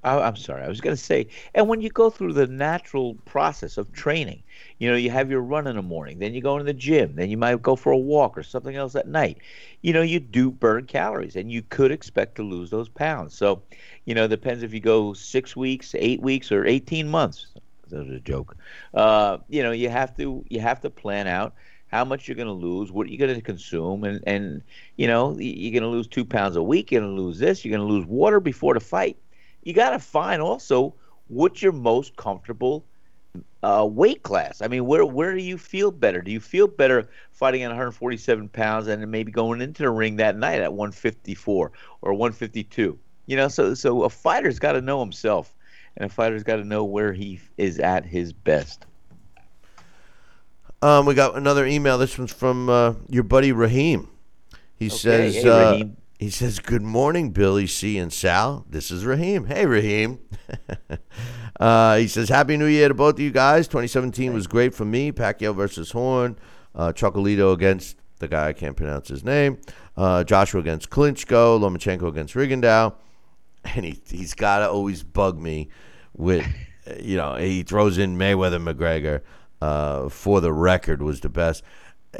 [0.05, 0.63] I'm sorry.
[0.63, 4.43] I was going to say, and when you go through the natural process of training,
[4.79, 7.17] you know, you have your run in the morning, then you go into the gym,
[7.17, 9.39] then you might go for a walk or something else at night.
[9.83, 13.35] You know, you do burn calories, and you could expect to lose those pounds.
[13.35, 13.63] So,
[14.05, 17.49] you know, it depends if you go six weeks, eight weeks, or eighteen months.
[17.89, 18.57] That was a joke.
[18.95, 21.55] Uh, you know, you have to you have to plan out
[21.89, 24.63] how much you're going to lose, what you're going to consume, and and
[24.97, 26.93] you know, you're going to lose two pounds a week.
[26.93, 27.65] You're going to lose this.
[27.65, 29.17] You're going to lose water before the fight
[29.69, 30.95] you got to find also
[31.27, 32.87] what you're most comfortable
[33.63, 34.63] uh, weight class.
[34.63, 36.23] I mean, where where do you feel better?
[36.23, 40.17] Do you feel better fighting at 147 pounds and then maybe going into the ring
[40.17, 41.71] that night at 154
[42.01, 42.99] or 152?
[43.27, 45.55] You know, so so a fighter's got to know himself,
[45.99, 48.87] and a fighter's got to know where he is at his best.
[50.81, 51.99] Um, we got another email.
[51.99, 54.09] This one's from uh, your buddy Raheem.
[54.77, 54.97] He okay.
[54.97, 55.97] says, hey, uh, Raheem.
[56.19, 57.97] He says, Good morning, Billy C.
[57.97, 58.67] and Sal.
[58.69, 59.45] This is Raheem.
[59.45, 60.19] Hey, Raheem.
[61.61, 63.69] uh, he says, Happy New Year to both of you guys.
[63.69, 65.13] 2017 was great for me.
[65.13, 66.37] Pacquiao versus Horn.
[66.75, 69.61] Uh, Chocolatito against the guy I can't pronounce his name.
[69.97, 71.61] Uh, Joshua against Klitschko.
[71.61, 72.95] Lomachenko against Rigondeaux.
[73.65, 75.69] And he, he's got to always bug me
[76.17, 76.47] with,
[76.99, 79.21] you know, he throws in Mayweather McGregor
[79.61, 81.63] uh, for the record was the best.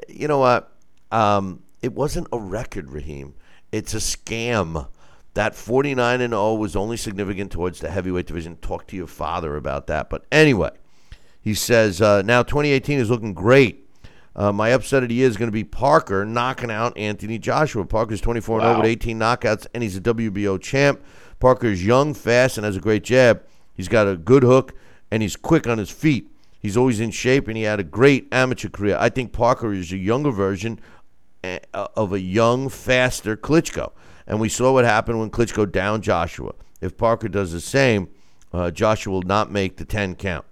[0.09, 0.73] You know what?
[1.11, 3.35] Um, it wasn't a record, Raheem.
[3.73, 4.89] It's a scam.
[5.35, 8.57] That 49 and 0 was only significant towards the heavyweight division.
[8.57, 10.11] Talk to your father about that.
[10.11, 10.71] But anyway,
[11.41, 13.89] he says uh, now 2018 is looking great.
[14.35, 17.85] Uh, my upset of the year is going to be Parker knocking out Anthony Joshua.
[17.85, 21.03] Parker's 24 0 with 18 knockouts, and he's a WBO champ.
[21.41, 23.43] Parker's young, fast, and has a great jab.
[23.75, 24.75] He's got a good hook,
[25.11, 26.31] and he's quick on his feet.
[26.61, 28.97] He's always in shape, and he had a great amateur career.
[28.99, 30.81] I think Parker is a younger version
[31.43, 33.93] of a young, faster Klitschko.
[34.27, 36.53] And we saw what happened when Klitschko downed Joshua.
[36.81, 38.09] If Parker does the same,
[38.53, 40.45] uh, Joshua will not make the 10 count.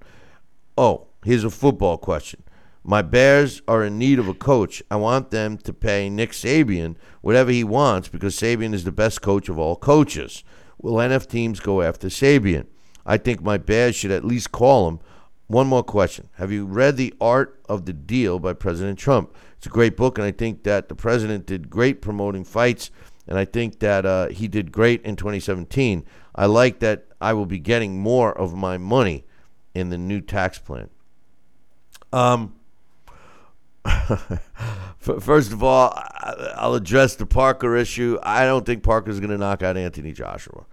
[0.78, 2.42] Oh, here's a football question.
[2.88, 4.82] My Bears are in need of a coach.
[4.90, 9.22] I want them to pay Nick Saban whatever he wants because Saban is the best
[9.22, 10.44] coach of all coaches.
[10.80, 12.66] Will NF teams go after Saban?
[13.04, 15.00] I think my Bears should at least call him.
[15.47, 16.28] One more question.
[16.35, 19.35] Have you read The Art of the Deal by President Trump?
[19.56, 22.90] It's a great book, and I think that the president did great promoting fights,
[23.28, 26.05] and I think that uh, he did great in 2017.
[26.35, 29.24] I like that I will be getting more of my money
[29.74, 30.90] in the new tax plan.
[32.12, 32.55] Um,
[34.98, 35.93] first of all,
[36.56, 38.18] I'll address the Parker issue.
[38.23, 40.66] I don't think Parker's going to knock out Anthony Joshua.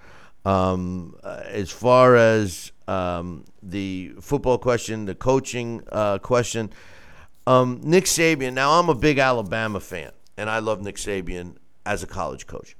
[0.46, 6.72] Um, as far as um, the football question, the coaching uh, question,
[7.48, 8.54] um, Nick Saban.
[8.54, 11.56] Now I'm a big Alabama fan, and I love Nick Saban
[11.86, 12.76] as a college coach.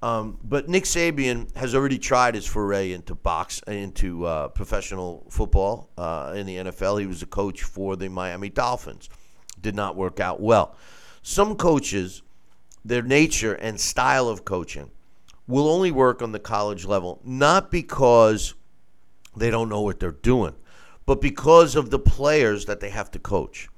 [0.00, 5.90] Um, but Nick Saban has already tried his foray into box into uh, professional football
[5.98, 7.00] uh, in the NFL.
[7.00, 9.08] He was a coach for the Miami Dolphins.
[9.60, 10.76] Did not work out well.
[11.22, 12.22] Some coaches,
[12.84, 14.90] their nature and style of coaching,
[15.48, 18.54] will only work on the college level, not because
[19.38, 20.54] they don't know what they're doing,
[21.06, 23.68] but because of the players that they have to coach.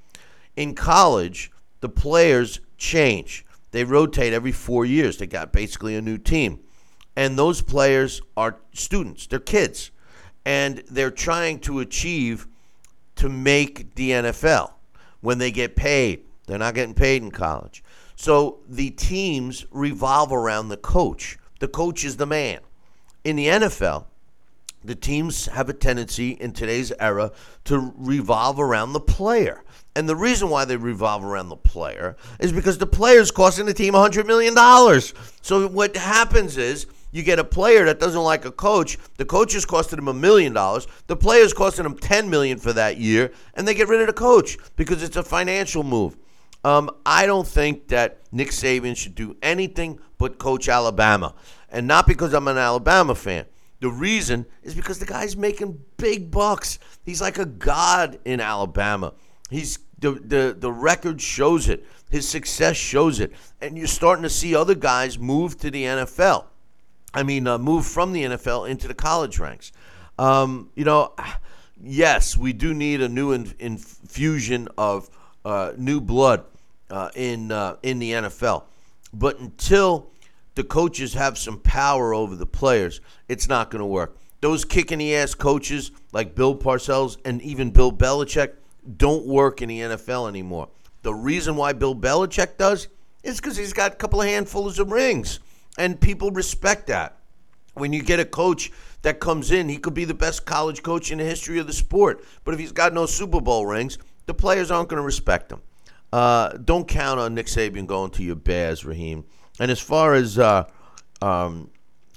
[0.56, 1.50] In college,
[1.80, 3.44] the players change.
[3.70, 5.18] They rotate every four years.
[5.18, 6.60] They got basically a new team.
[7.16, 9.90] And those players are students, they're kids.
[10.44, 12.46] And they're trying to achieve
[13.16, 14.72] to make the NFL
[15.20, 16.24] when they get paid.
[16.46, 17.84] They're not getting paid in college.
[18.16, 21.38] So the teams revolve around the coach.
[21.60, 22.60] The coach is the man.
[23.22, 24.06] In the NFL,
[24.82, 27.32] the teams have a tendency in today's era
[27.64, 29.62] to revolve around the player.
[29.94, 33.66] And the reason why they revolve around the player is because the player is costing
[33.66, 34.54] the team $100 million.
[35.42, 38.96] So what happens is you get a player that doesn't like a coach.
[39.16, 40.86] The coach is costing him a million dollars.
[41.08, 43.32] The player is costing him 10 million for that year.
[43.54, 46.16] And they get rid of the coach because it's a financial move.
[46.62, 51.34] Um, I don't think that Nick Saban should do anything but coach Alabama.
[51.68, 53.46] And not because I'm an Alabama fan
[53.80, 56.78] The reason is because the guy's making big bucks.
[57.04, 59.14] He's like a god in Alabama.
[59.48, 61.84] He's the the the record shows it.
[62.10, 66.44] His success shows it, and you're starting to see other guys move to the NFL.
[67.14, 69.72] I mean, uh, move from the NFL into the college ranks.
[70.18, 71.14] Um, you know,
[71.82, 75.08] yes, we do need a new in- infusion of
[75.44, 76.44] uh, new blood
[76.90, 78.64] uh, in uh, in the NFL.
[79.12, 80.10] But until
[80.60, 83.00] the coaches have some power over the players,
[83.30, 84.18] it's not going to work.
[84.42, 88.56] Those kicking the ass coaches like Bill Parcells and even Bill Belichick
[88.98, 90.68] don't work in the NFL anymore.
[91.00, 92.88] The reason why Bill Belichick does
[93.22, 95.40] is because he's got a couple of handfuls of rings,
[95.78, 97.16] and people respect that.
[97.72, 98.70] When you get a coach
[99.00, 101.72] that comes in, he could be the best college coach in the history of the
[101.72, 103.96] sport, but if he's got no Super Bowl rings,
[104.26, 105.62] the players aren't going to respect him.
[106.12, 109.24] Uh, don't count on Nick Saban going to your Bears, Raheem.
[109.60, 110.64] And as far as uh,
[111.20, 111.70] um,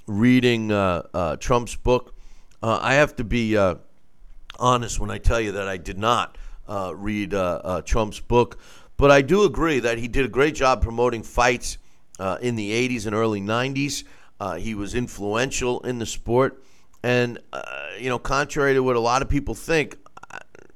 [0.06, 2.14] reading uh, uh Trump's book,
[2.62, 3.74] uh, I have to be uh,
[4.58, 7.32] honest when I tell you that I did not read
[7.84, 8.58] Trump's book,
[8.96, 11.76] but I do agree that he did a great job promoting fights
[12.40, 14.04] in the 80s and early 90s.
[14.58, 16.64] he was influential in the sport.
[17.02, 17.38] And,
[17.98, 19.98] you know, contrary to what a lot of people think,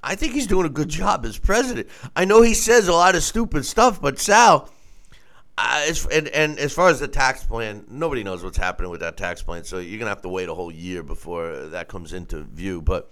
[0.02, 1.88] I think he's doing a good job as president.
[2.14, 4.68] I know he says a lot of stupid stuff, but Sal,
[5.58, 9.16] as, and, and as far as the tax plan, nobody knows what's happening with that
[9.16, 9.64] tax plan.
[9.64, 12.80] So you're gonna have to wait a whole year before that comes into view.
[12.80, 13.10] But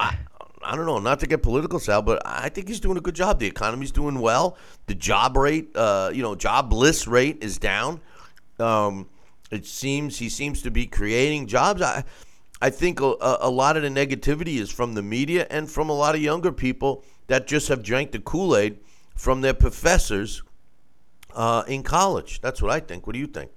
[0.00, 0.18] I,
[0.62, 3.14] I don't know, not to get political, Sal, but I think he's doing a good
[3.14, 3.38] job.
[3.38, 4.56] The economy's doing well.
[4.86, 8.00] The job rate, uh, you know, jobless rate is down.
[8.58, 9.08] Um,
[9.50, 11.82] it seems he seems to be creating jobs.
[11.82, 12.04] I,
[12.62, 15.92] I think a, a lot of the negativity is from the media and from a
[15.92, 18.78] lot of younger people that just have drank the Kool Aid
[19.14, 20.42] from their professors
[21.34, 22.40] uh, in college.
[22.40, 23.06] That's what I think.
[23.06, 23.50] What do you think?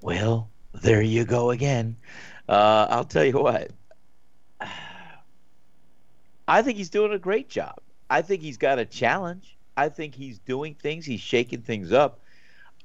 [0.00, 1.96] Well, there you go again.
[2.48, 3.70] Uh, I'll tell you what.
[6.48, 7.78] I think he's doing a great job.
[8.10, 9.56] I think he's got a challenge.
[9.76, 11.06] I think he's doing things.
[11.06, 12.20] He's shaking things up.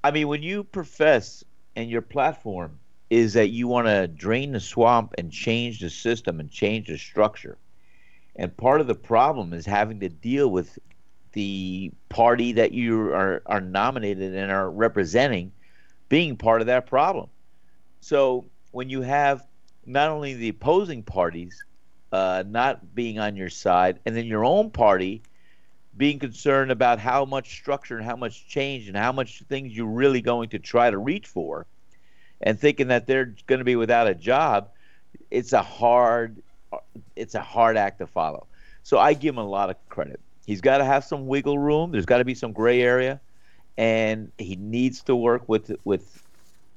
[0.04, 1.44] I mean, when you profess
[1.76, 2.80] and your platform
[3.10, 6.98] is that you want to drain the swamp and change the system and change the
[6.98, 7.58] structure.
[8.36, 10.78] And part of the problem is having to deal with
[11.38, 15.52] the party that you are, are nominated and are representing
[16.10, 17.30] being part of that problem.
[18.00, 19.46] So when you have
[19.86, 21.64] not only the opposing parties
[22.12, 25.22] uh, not being on your side, and then your own party
[25.96, 29.86] being concerned about how much structure and how much change and how much things you're
[29.86, 31.68] really going to try to reach for,
[32.42, 34.70] and thinking that they're going to be without a job,
[35.30, 36.42] it's a hard
[37.16, 38.48] it's a hard act to follow.
[38.82, 40.20] So I give him a lot of credit.
[40.48, 41.92] He's got to have some wiggle room.
[41.92, 43.20] There's got to be some gray area,
[43.78, 46.24] and he needs to work with with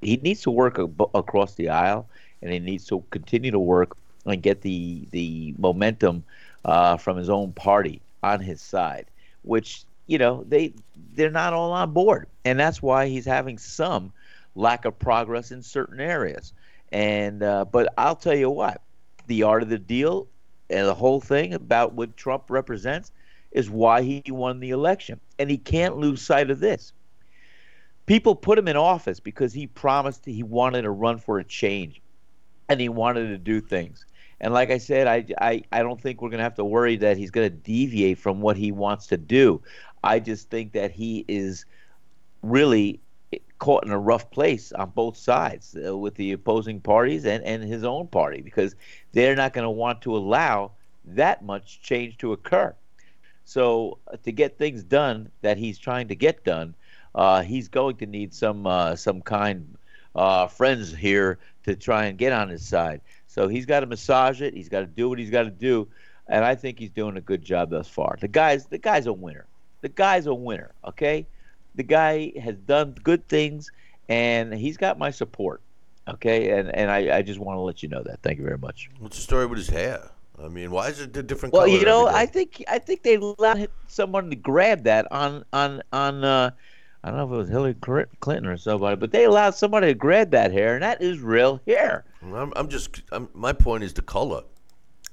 [0.02, 0.78] he needs to work
[1.14, 2.08] across the aisle,
[2.42, 6.24] and he needs to continue to work and get the the momentum
[6.64, 9.06] uh, from his own party on his side,
[9.42, 10.74] which you know they
[11.14, 14.12] they're not all on board, and that's why he's having some
[14.56, 16.52] lack of progress in certain areas.
[16.90, 18.80] And uh, but I'll tell you what,
[19.28, 20.26] the art of the deal
[20.70, 23.12] and the whole thing about what Trump represents
[23.52, 26.92] is why he won the election, and he can't lose sight of this.
[28.06, 32.00] People put him in office because he promised he wanted to run for a change,
[32.68, 34.04] and he wanted to do things.
[34.40, 36.96] And like I said, I, I, I don't think we're going to have to worry
[36.96, 39.60] that he's going to deviate from what he wants to do.
[40.02, 41.66] I just think that he is
[42.42, 43.00] really
[43.58, 47.62] caught in a rough place on both sides uh, with the opposing parties and, and
[47.62, 48.74] his own party because
[49.12, 50.72] they're not going to want to allow
[51.04, 52.74] that much change to occur.
[53.50, 56.74] So uh, to get things done that he's trying to get done,
[57.14, 59.76] uh, he's going to need some uh, some kind
[60.14, 63.00] uh, friends here to try and get on his side.
[63.26, 64.54] So he's got to massage it.
[64.54, 65.88] He's got to do what he's got to do,
[66.28, 68.16] and I think he's doing a good job thus far.
[68.20, 69.46] The guy's the guy's a winner.
[69.80, 70.72] The guy's a winner.
[70.84, 71.26] Okay
[71.74, 73.70] the guy has done good things,
[74.08, 75.60] and he's got my support.
[76.08, 78.20] Okay, and and I, I just want to let you know that.
[78.22, 78.90] Thank you very much.
[78.98, 80.10] What's the story with his hair?
[80.42, 81.66] I mean, why is it a different color?
[81.66, 85.82] well, you know, I think I think they allowed someone to grab that on on
[85.92, 86.24] on.
[86.24, 86.50] Uh,
[87.02, 87.74] I don't know if it was Hillary
[88.20, 91.60] Clinton or somebody, but they allowed somebody to grab that hair, and that is real
[91.66, 92.04] hair.
[92.22, 94.42] I'm, I'm just, I'm, my point is the color.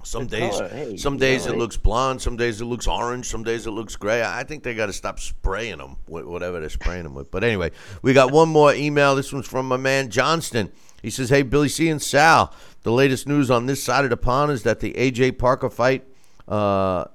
[0.04, 1.60] Some The days, color, hey, some days know, it hey.
[1.60, 2.22] looks blonde.
[2.22, 3.26] Some days it looks orange.
[3.26, 4.22] Some days it looks gray.
[4.22, 7.32] I think they got to stop spraying them with whatever they're spraying them with.
[7.32, 7.72] But anyway,
[8.02, 9.16] we got one more email.
[9.16, 10.72] This one's from my man Johnston.
[11.02, 12.54] He says, "Hey Billy C and Sal,
[12.84, 16.06] the latest news on this side of the pond is that the AJ Parker fight."
[16.48, 17.06] Uh,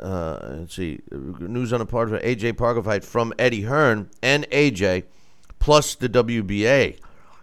[0.00, 4.48] uh, let's see, news on the part of AJ Parker fight from Eddie Hearn and
[4.50, 5.04] AJ,
[5.58, 6.98] plus the WBA.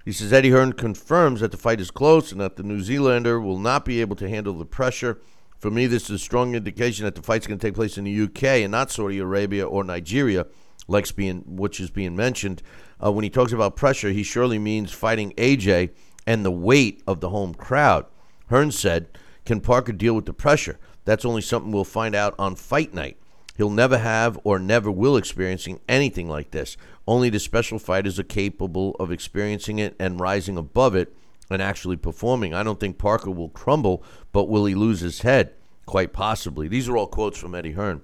[0.08, 3.42] He says Eddie Hearn confirms that the fight is close and that the New Zealander
[3.42, 5.20] will not be able to handle the pressure.
[5.60, 8.06] For me, this is a strong indication that the fight's going to take place in
[8.06, 10.46] the UK and not Saudi Arabia or Nigeria,
[10.88, 12.64] like being which is being mentioned.
[13.04, 15.92] Uh, when he talks about pressure, he surely means fighting AJ
[16.26, 18.06] and the weight of the home crowd.
[18.50, 19.08] Hearn said,
[19.46, 20.80] "Can Parker deal with the pressure?
[21.06, 23.18] That's only something we'll find out on fight night."
[23.58, 26.78] He'll never have or never will experiencing anything like this.
[27.08, 31.16] Only the special fighters are capable of experiencing it and rising above it
[31.50, 32.54] and actually performing.
[32.54, 35.54] I don't think Parker will crumble, but will he lose his head?
[35.88, 36.68] Quite possibly.
[36.68, 38.02] These are all quotes from Eddie Hearn.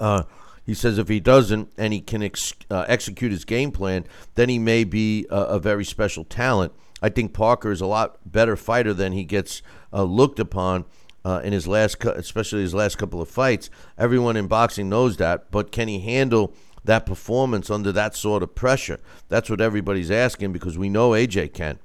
[0.00, 0.22] Uh,
[0.64, 4.48] he says if he doesn't and he can ex- uh, execute his game plan, then
[4.48, 6.72] he may be a, a, very special talent.
[7.00, 9.62] I think Parker is a lot better fighter than he gets
[9.92, 10.84] uh, looked upon
[11.24, 13.70] uh, in his last, especially his last couple of fights.
[13.98, 18.54] Everyone in boxing knows that, but can he handle that performance under that sort of
[18.54, 19.00] pressure?
[19.28, 21.78] That's what everybody's asking because we know AJ can.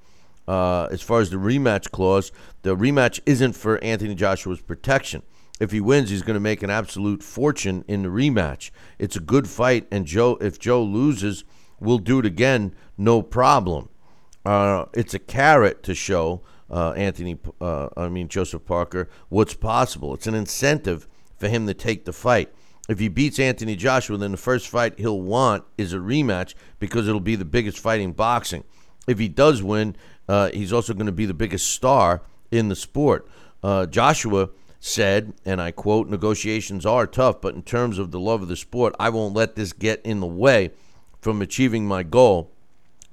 [0.47, 2.31] Uh, as far as the rematch clause,
[2.61, 5.23] the rematch isn't for Anthony Joshua's protection.
[5.59, 8.69] If he wins, he's going to make an absolute fortune in the rematch.
[8.99, 11.43] It's a good fight, and Joe, if Joe loses,
[11.79, 13.89] we'll do it again, no problem.
[14.45, 20.13] Uh, it's a carrot to show uh, Anthony, uh, I mean Joseph Parker, what's possible.
[20.13, 21.07] It's an incentive
[21.37, 22.53] for him to take the fight.
[22.89, 27.07] If he beats Anthony Joshua, then the first fight he'll want is a rematch because
[27.07, 28.63] it'll be the biggest fight in boxing.
[29.07, 29.95] If he does win,
[30.27, 32.21] uh, he's also going to be the biggest star
[32.51, 33.27] in the sport.
[33.61, 38.41] Uh, Joshua said, and I quote, negotiations are tough, but in terms of the love
[38.41, 40.71] of the sport, I won't let this get in the way
[41.21, 42.51] from achieving my goal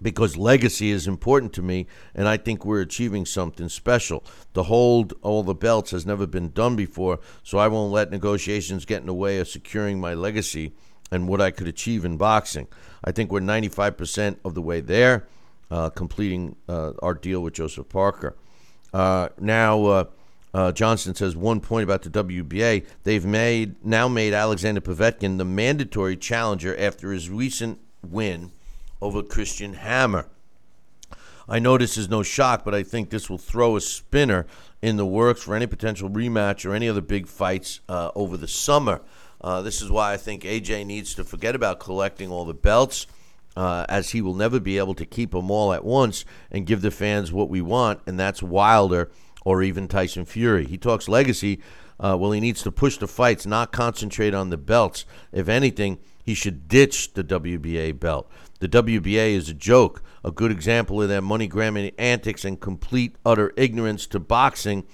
[0.02, 4.22] because legacy is important to me, and I think we're achieving something special.
[4.52, 8.84] To hold all the belts has never been done before, so I won't let negotiations
[8.84, 10.74] get in the way of securing my legacy
[11.10, 12.68] and what I could achieve in boxing.
[13.02, 15.26] I think we're 95% of the way there,
[15.70, 18.36] uh, completing uh, our deal with Joseph Parker.
[18.92, 20.06] Uh, now,
[20.54, 22.86] uh, Johnston says one point about the WBA.
[23.02, 28.52] They've made now made Alexander Povetkin the mandatory challenger after his recent win
[29.02, 30.28] over Christian Hammer.
[31.48, 34.46] I know this is no shock, but I think this will throw a spinner
[34.80, 38.48] in the works for any potential rematch or any other big fights uh, over the
[38.48, 39.02] summer.
[39.40, 43.06] Uh, this is why I think AJ needs to forget about collecting all the belts,
[43.56, 46.80] uh, as he will never be able to keep them all at once and give
[46.80, 49.10] the fans what we want, and that's Wilder
[49.44, 50.66] or even Tyson Fury.
[50.66, 51.60] He talks legacy.
[52.00, 55.04] Uh, well, he needs to push the fights, not concentrate on the belts.
[55.32, 58.28] If anything, he should ditch the WBA belt.
[58.60, 63.16] The WBA is a joke, a good example of their money grabbing antics and complete
[63.24, 64.84] utter ignorance to boxing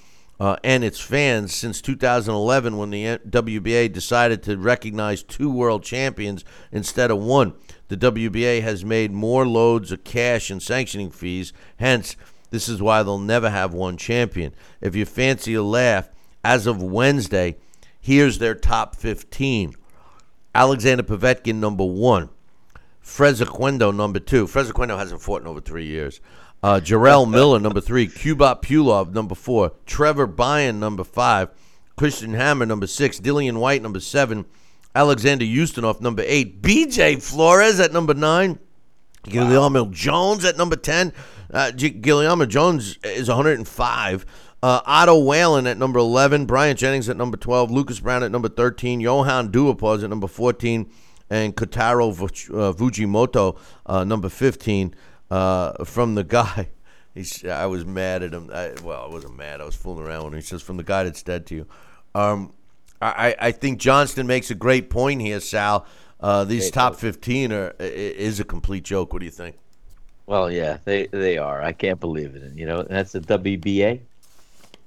[0.41, 6.45] uh, and its fans since 2011 when the WBA decided to recognize two world champions
[6.73, 7.53] instead of one.
[7.89, 12.17] The WBA has made more loads of cash and sanctioning fees, hence,
[12.51, 14.55] this is why they'll never have one champion.
[14.81, 16.09] If you fancy a laugh,
[16.45, 17.57] as of Wednesday,
[18.01, 19.75] here's their top 15.
[20.55, 22.31] Alexander Povetkin, number one.
[23.01, 24.47] Fres Oquendo, number two.
[24.47, 26.21] Fres Oquendo hasn't fought in over three years.
[26.63, 28.09] Uh, Jarrell Miller, number three.
[28.09, 29.73] Kubrat Pulev, number four.
[29.87, 31.51] Trevor Bryan, number five.
[31.97, 33.21] Christian Hammer, number six.
[33.21, 34.45] Dillian Whyte, number seven.
[34.95, 36.63] Alexander Ustinov, number eight.
[36.63, 38.59] BJ Flores at number nine.
[39.27, 39.33] Wow.
[39.33, 41.13] Guillermo Jones at number 10.
[41.53, 44.27] Uh, Guillermo Jones is 105.
[44.63, 46.47] Uh, Otto Wallin at number 11.
[46.47, 47.71] Brian Jennings at number 12.
[47.71, 49.01] Lucas Browne at number 13.
[49.01, 50.91] Johann Duhaupas at number 14
[51.31, 53.57] and Kyotaro uh, Fujimoto,
[53.87, 54.95] uh, number 15,
[55.31, 56.69] uh, from the guy.
[57.15, 58.51] He's, I was mad at him.
[58.53, 59.61] I, well, I wasn't mad.
[59.61, 60.41] I was fooling around with him.
[60.41, 61.67] He says, from the guy that's dead to you.
[62.15, 62.53] Um,
[63.03, 65.87] I, I think Johnston makes a great point here, Sal.
[66.21, 69.13] Uh, these top 15 are is a complete joke.
[69.13, 69.57] What do you think?
[70.31, 71.61] Well, yeah, they they are.
[71.61, 72.43] I can't believe it.
[72.45, 73.99] And, you know, that's the WBA.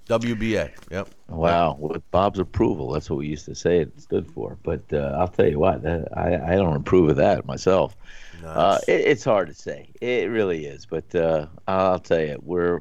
[0.08, 0.72] WBA.
[0.90, 1.10] Yep.
[1.28, 4.58] Wow, with Bob's approval, that's what we used to say it stood for.
[4.64, 7.94] But uh, I'll tell you what, that, I I don't approve of that myself.
[8.42, 8.56] Nice.
[8.56, 9.90] Uh, it, it's hard to say.
[10.00, 10.86] It really is.
[10.86, 12.80] But uh, I'll tell you, we're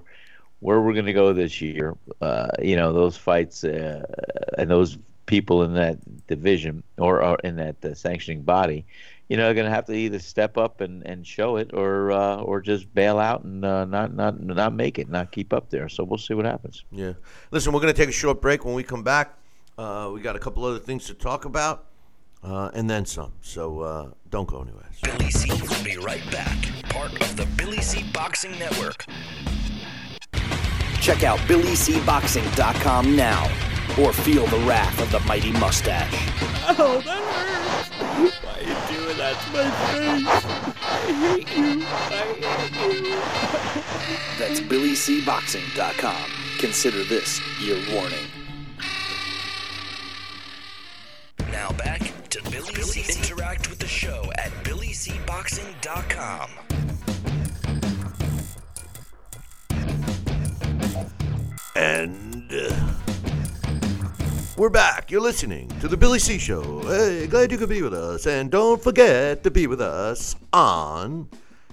[0.60, 1.96] where we're going to go this year.
[2.20, 4.04] Uh, you know, those fights uh,
[4.56, 5.98] and those people in that
[6.28, 8.84] division or, or in that uh, sanctioning body
[9.32, 12.36] you know, going to have to either step up and, and show it, or uh,
[12.36, 15.88] or just bail out and uh, not not not make it, not keep up there.
[15.88, 16.84] So we'll see what happens.
[16.90, 17.14] Yeah.
[17.50, 18.66] Listen, we're going to take a short break.
[18.66, 19.38] When we come back,
[19.78, 21.86] uh, we got a couple other things to talk about,
[22.44, 23.32] uh, and then some.
[23.40, 24.90] So uh, don't go anywhere.
[25.02, 26.58] Billy C will be right back.
[26.90, 29.06] Part of the Billy C Boxing Network.
[31.00, 33.50] Check out BillyCBoxing.com now,
[33.98, 36.12] or feel the wrath of the mighty mustache.
[36.78, 37.62] Oh, that hurts.
[39.12, 40.26] Why are you doing that to my face?
[40.82, 41.84] I hate you.
[41.86, 42.24] I
[42.78, 43.20] hate you.
[44.38, 46.30] That's BillyCBoxing.com.
[46.58, 48.26] Consider this your warning.
[51.50, 53.18] Now back to Billy, C.
[53.18, 56.50] Interact with the show at BillyCBoxing.com.
[61.74, 63.01] And uh,
[64.62, 65.10] we're back.
[65.10, 66.82] You're listening to the Billy C Show.
[66.82, 68.28] Hey, glad you could be with us.
[68.28, 71.28] And don't forget to be with us on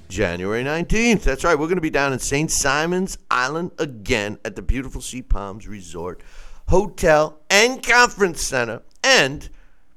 [0.07, 1.21] January 19th.
[1.21, 1.53] That's right.
[1.53, 2.49] We're going to be down in St.
[2.49, 6.23] Simon's Island again at the beautiful Sea Palms Resort
[6.69, 8.81] Hotel and Conference Center.
[9.03, 9.47] And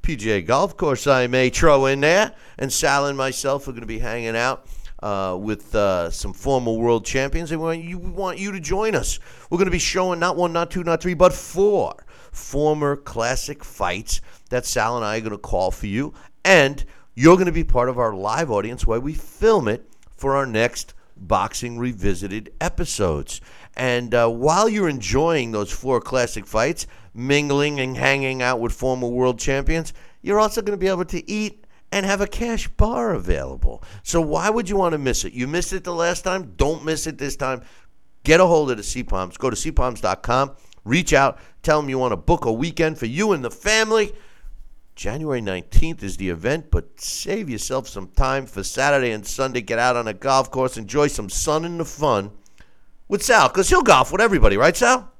[0.02, 2.34] PGA Golf Course, I may throw in there.
[2.58, 4.66] And Sal and myself are going to be hanging out
[5.02, 7.52] uh, with uh, some former world champions.
[7.52, 9.18] And we want, you, we want you to join us.
[9.48, 11.96] We're going to be showing not one, not two, not three, but four
[12.32, 16.12] former classic fights that Sal and I are going to call for you.
[16.44, 16.84] And
[17.14, 20.46] you're going to be part of our live audience while we film it for our
[20.46, 23.40] next Boxing Revisited episodes.
[23.76, 29.08] And uh, while you're enjoying those four classic fights, mingling and hanging out with former
[29.08, 29.92] world champions,
[30.22, 33.82] you're also going to be able to eat and have a cash bar available.
[34.02, 35.32] So why would you want to miss it?
[35.32, 36.54] You missed it the last time.
[36.56, 37.62] Don't miss it this time.
[38.24, 39.36] Get a hold of the Sea Palms.
[39.36, 40.56] Go to seapalms.com.
[40.84, 41.38] Reach out.
[41.62, 44.12] Tell them you want to book a weekend for you and the family.
[44.94, 49.60] January 19th is the event, but save yourself some time for Saturday and Sunday.
[49.60, 52.30] Get out on a golf course, enjoy some sun and the fun
[53.08, 55.10] with Sal, because he'll golf with everybody, right, Sal?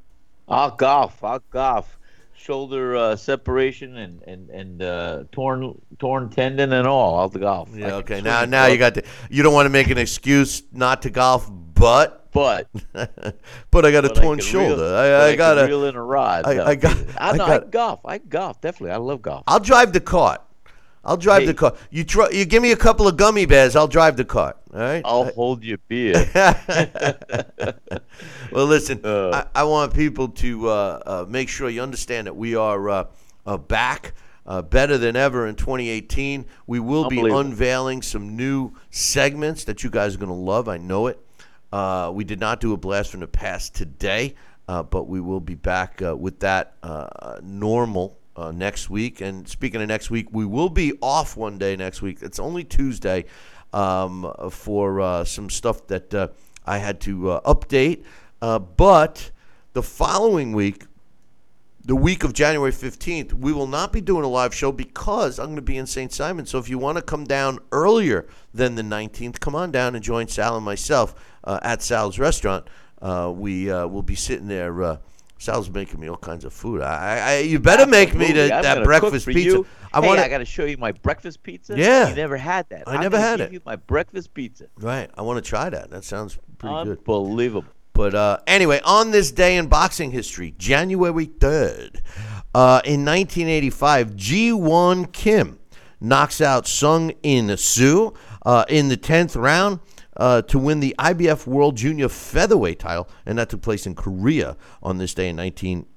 [0.48, 1.22] I'll golf.
[1.24, 1.98] I'll golf.
[2.34, 7.18] Shoulder uh, separation and and and uh, torn torn tendon and all.
[7.18, 7.70] I'll golf.
[7.72, 8.20] Yeah, okay.
[8.20, 9.04] Now, now you got to.
[9.30, 11.48] You don't want to make an excuse not to golf,
[11.82, 12.68] but But
[13.70, 14.82] but I got a but I torn shoulder.
[14.84, 15.66] Reel, I, I can got a.
[15.66, 16.46] reel in a rod.
[16.46, 18.00] I- No, I got- I, I know, I got- can golf.
[18.06, 18.60] I golf.
[18.60, 18.92] Definitely.
[18.92, 19.44] I love golf.
[19.46, 20.40] I'll drive the cart.
[21.04, 21.46] I'll drive Hey.
[21.46, 21.76] the cart.
[21.90, 22.28] You try.
[22.30, 23.74] You give me a couple of gummy bears.
[23.74, 24.56] I'll drive the cart.
[24.72, 25.02] All right.
[25.04, 26.14] I'll hold your beer.
[28.52, 29.44] well, listen, Uh.
[29.54, 33.04] I, I want people to uh, uh, make sure you understand that we are uh,
[33.46, 34.14] uh, back.
[34.44, 36.44] Uh, better than ever in 2018.
[36.66, 40.68] We will be unveiling some new segments that you guys are going to love.
[40.68, 41.20] I know it.
[41.72, 44.34] Uh, we did not do a blast from the past today,
[44.68, 48.18] uh, but we will be back uh, with that uh, normal
[48.52, 49.20] next week.
[49.20, 52.18] And speaking of next week, we will be off one day next week.
[52.22, 53.24] It's only Tuesday
[53.72, 56.32] um, for some stuff that
[56.66, 58.04] I had to update.
[58.40, 59.30] But
[59.72, 60.86] the following week,
[61.84, 65.46] the week of January 15th, we will not be doing a live show because I'm
[65.46, 66.12] going to be in St.
[66.12, 66.46] Simon.
[66.46, 70.04] So if you want to come down earlier than the 19th, come on down and
[70.04, 71.14] join Sal and myself
[71.44, 72.68] uh, at Sal's restaurant.
[73.00, 74.82] Uh, we uh, will be sitting there.
[74.82, 74.96] Uh,
[75.38, 76.82] Sal's making me all kinds of food.
[76.82, 79.40] I, I, you better make me the, that breakfast pizza.
[79.40, 79.66] You.
[79.92, 81.76] I hey, want I got to show you my breakfast pizza.
[81.76, 82.10] Yeah.
[82.10, 82.86] you never had that.
[82.86, 83.52] I I'm never had it.
[83.52, 84.66] You my breakfast pizza.
[84.78, 85.10] right.
[85.18, 85.90] I want to try that.
[85.90, 86.98] That sounds pretty good.
[86.98, 87.64] Unbelievable.
[87.92, 92.00] But uh, anyway, on this day in boxing history, January 3rd,
[92.54, 95.58] uh, in 1985, Ji-Won Kim
[96.00, 98.14] knocks out Sung In Soo
[98.44, 99.80] uh, in the 10th round
[100.16, 104.56] uh, to win the IBF World Junior Featherweight title, and that took place in Korea
[104.82, 105.91] on this day in 1985.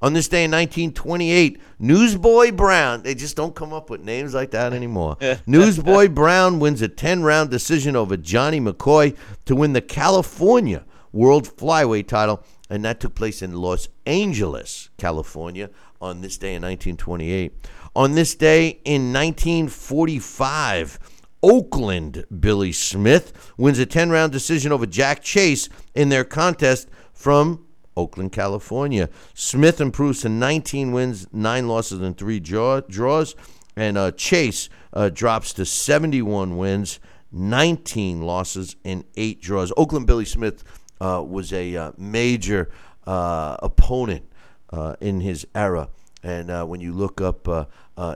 [0.00, 4.50] On this day in 1928, Newsboy Brown, they just don't come up with names like
[4.50, 5.16] that anymore.
[5.46, 9.16] Newsboy Brown wins a 10 round decision over Johnny McCoy
[9.46, 15.70] to win the California World Flyweight title, and that took place in Los Angeles, California,
[16.00, 17.52] on this day in 1928.
[17.94, 20.98] On this day in 1945,
[21.42, 27.66] Oakland Billy Smith wins a 10 round decision over Jack Chase in their contest from
[27.96, 29.08] Oakland, California.
[29.34, 33.34] Smith improves to 19 wins, 9 losses, and 3 draw, draws.
[33.76, 37.00] And uh, Chase uh, drops to 71 wins,
[37.30, 39.72] 19 losses, and 8 draws.
[39.76, 40.64] Oakland Billy Smith
[41.00, 42.70] uh, was a uh, major
[43.06, 44.24] uh, opponent
[44.70, 45.88] uh, in his era.
[46.22, 47.48] And when you look up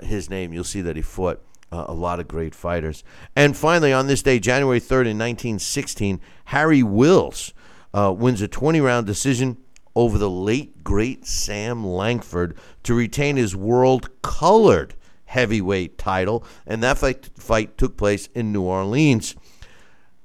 [0.05, 1.43] his name, you'll see that he fought
[1.73, 3.03] a lot of great fighters.
[3.35, 7.53] And finally, on this day, January 3rd, in 1916, Harry Wills
[7.93, 9.57] wins a 20 round decision
[9.97, 14.95] over the late, great Sam Langford to retain his world colored
[15.25, 16.45] heavyweight title.
[16.67, 19.35] And that fight, fight took place in New Orleans.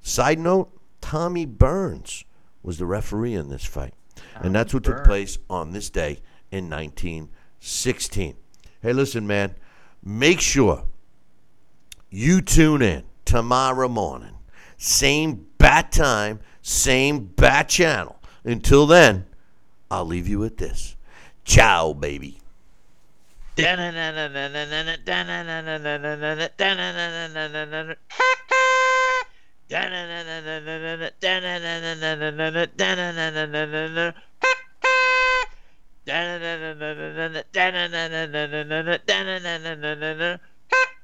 [0.02, 2.26] Side note Tommy Burns
[2.62, 3.94] was the referee in this fight.
[4.36, 6.20] and that's what took place on this day
[6.52, 8.36] in 1916.
[8.82, 9.56] Hey, listen, man,
[10.04, 10.84] make sure
[12.10, 14.38] you tune in tomorrow morning.
[14.78, 18.20] Same bat time, same bat channel.
[18.44, 19.26] Until then,
[19.92, 20.96] I'll leave you with this.
[21.44, 22.38] Ciao, baby.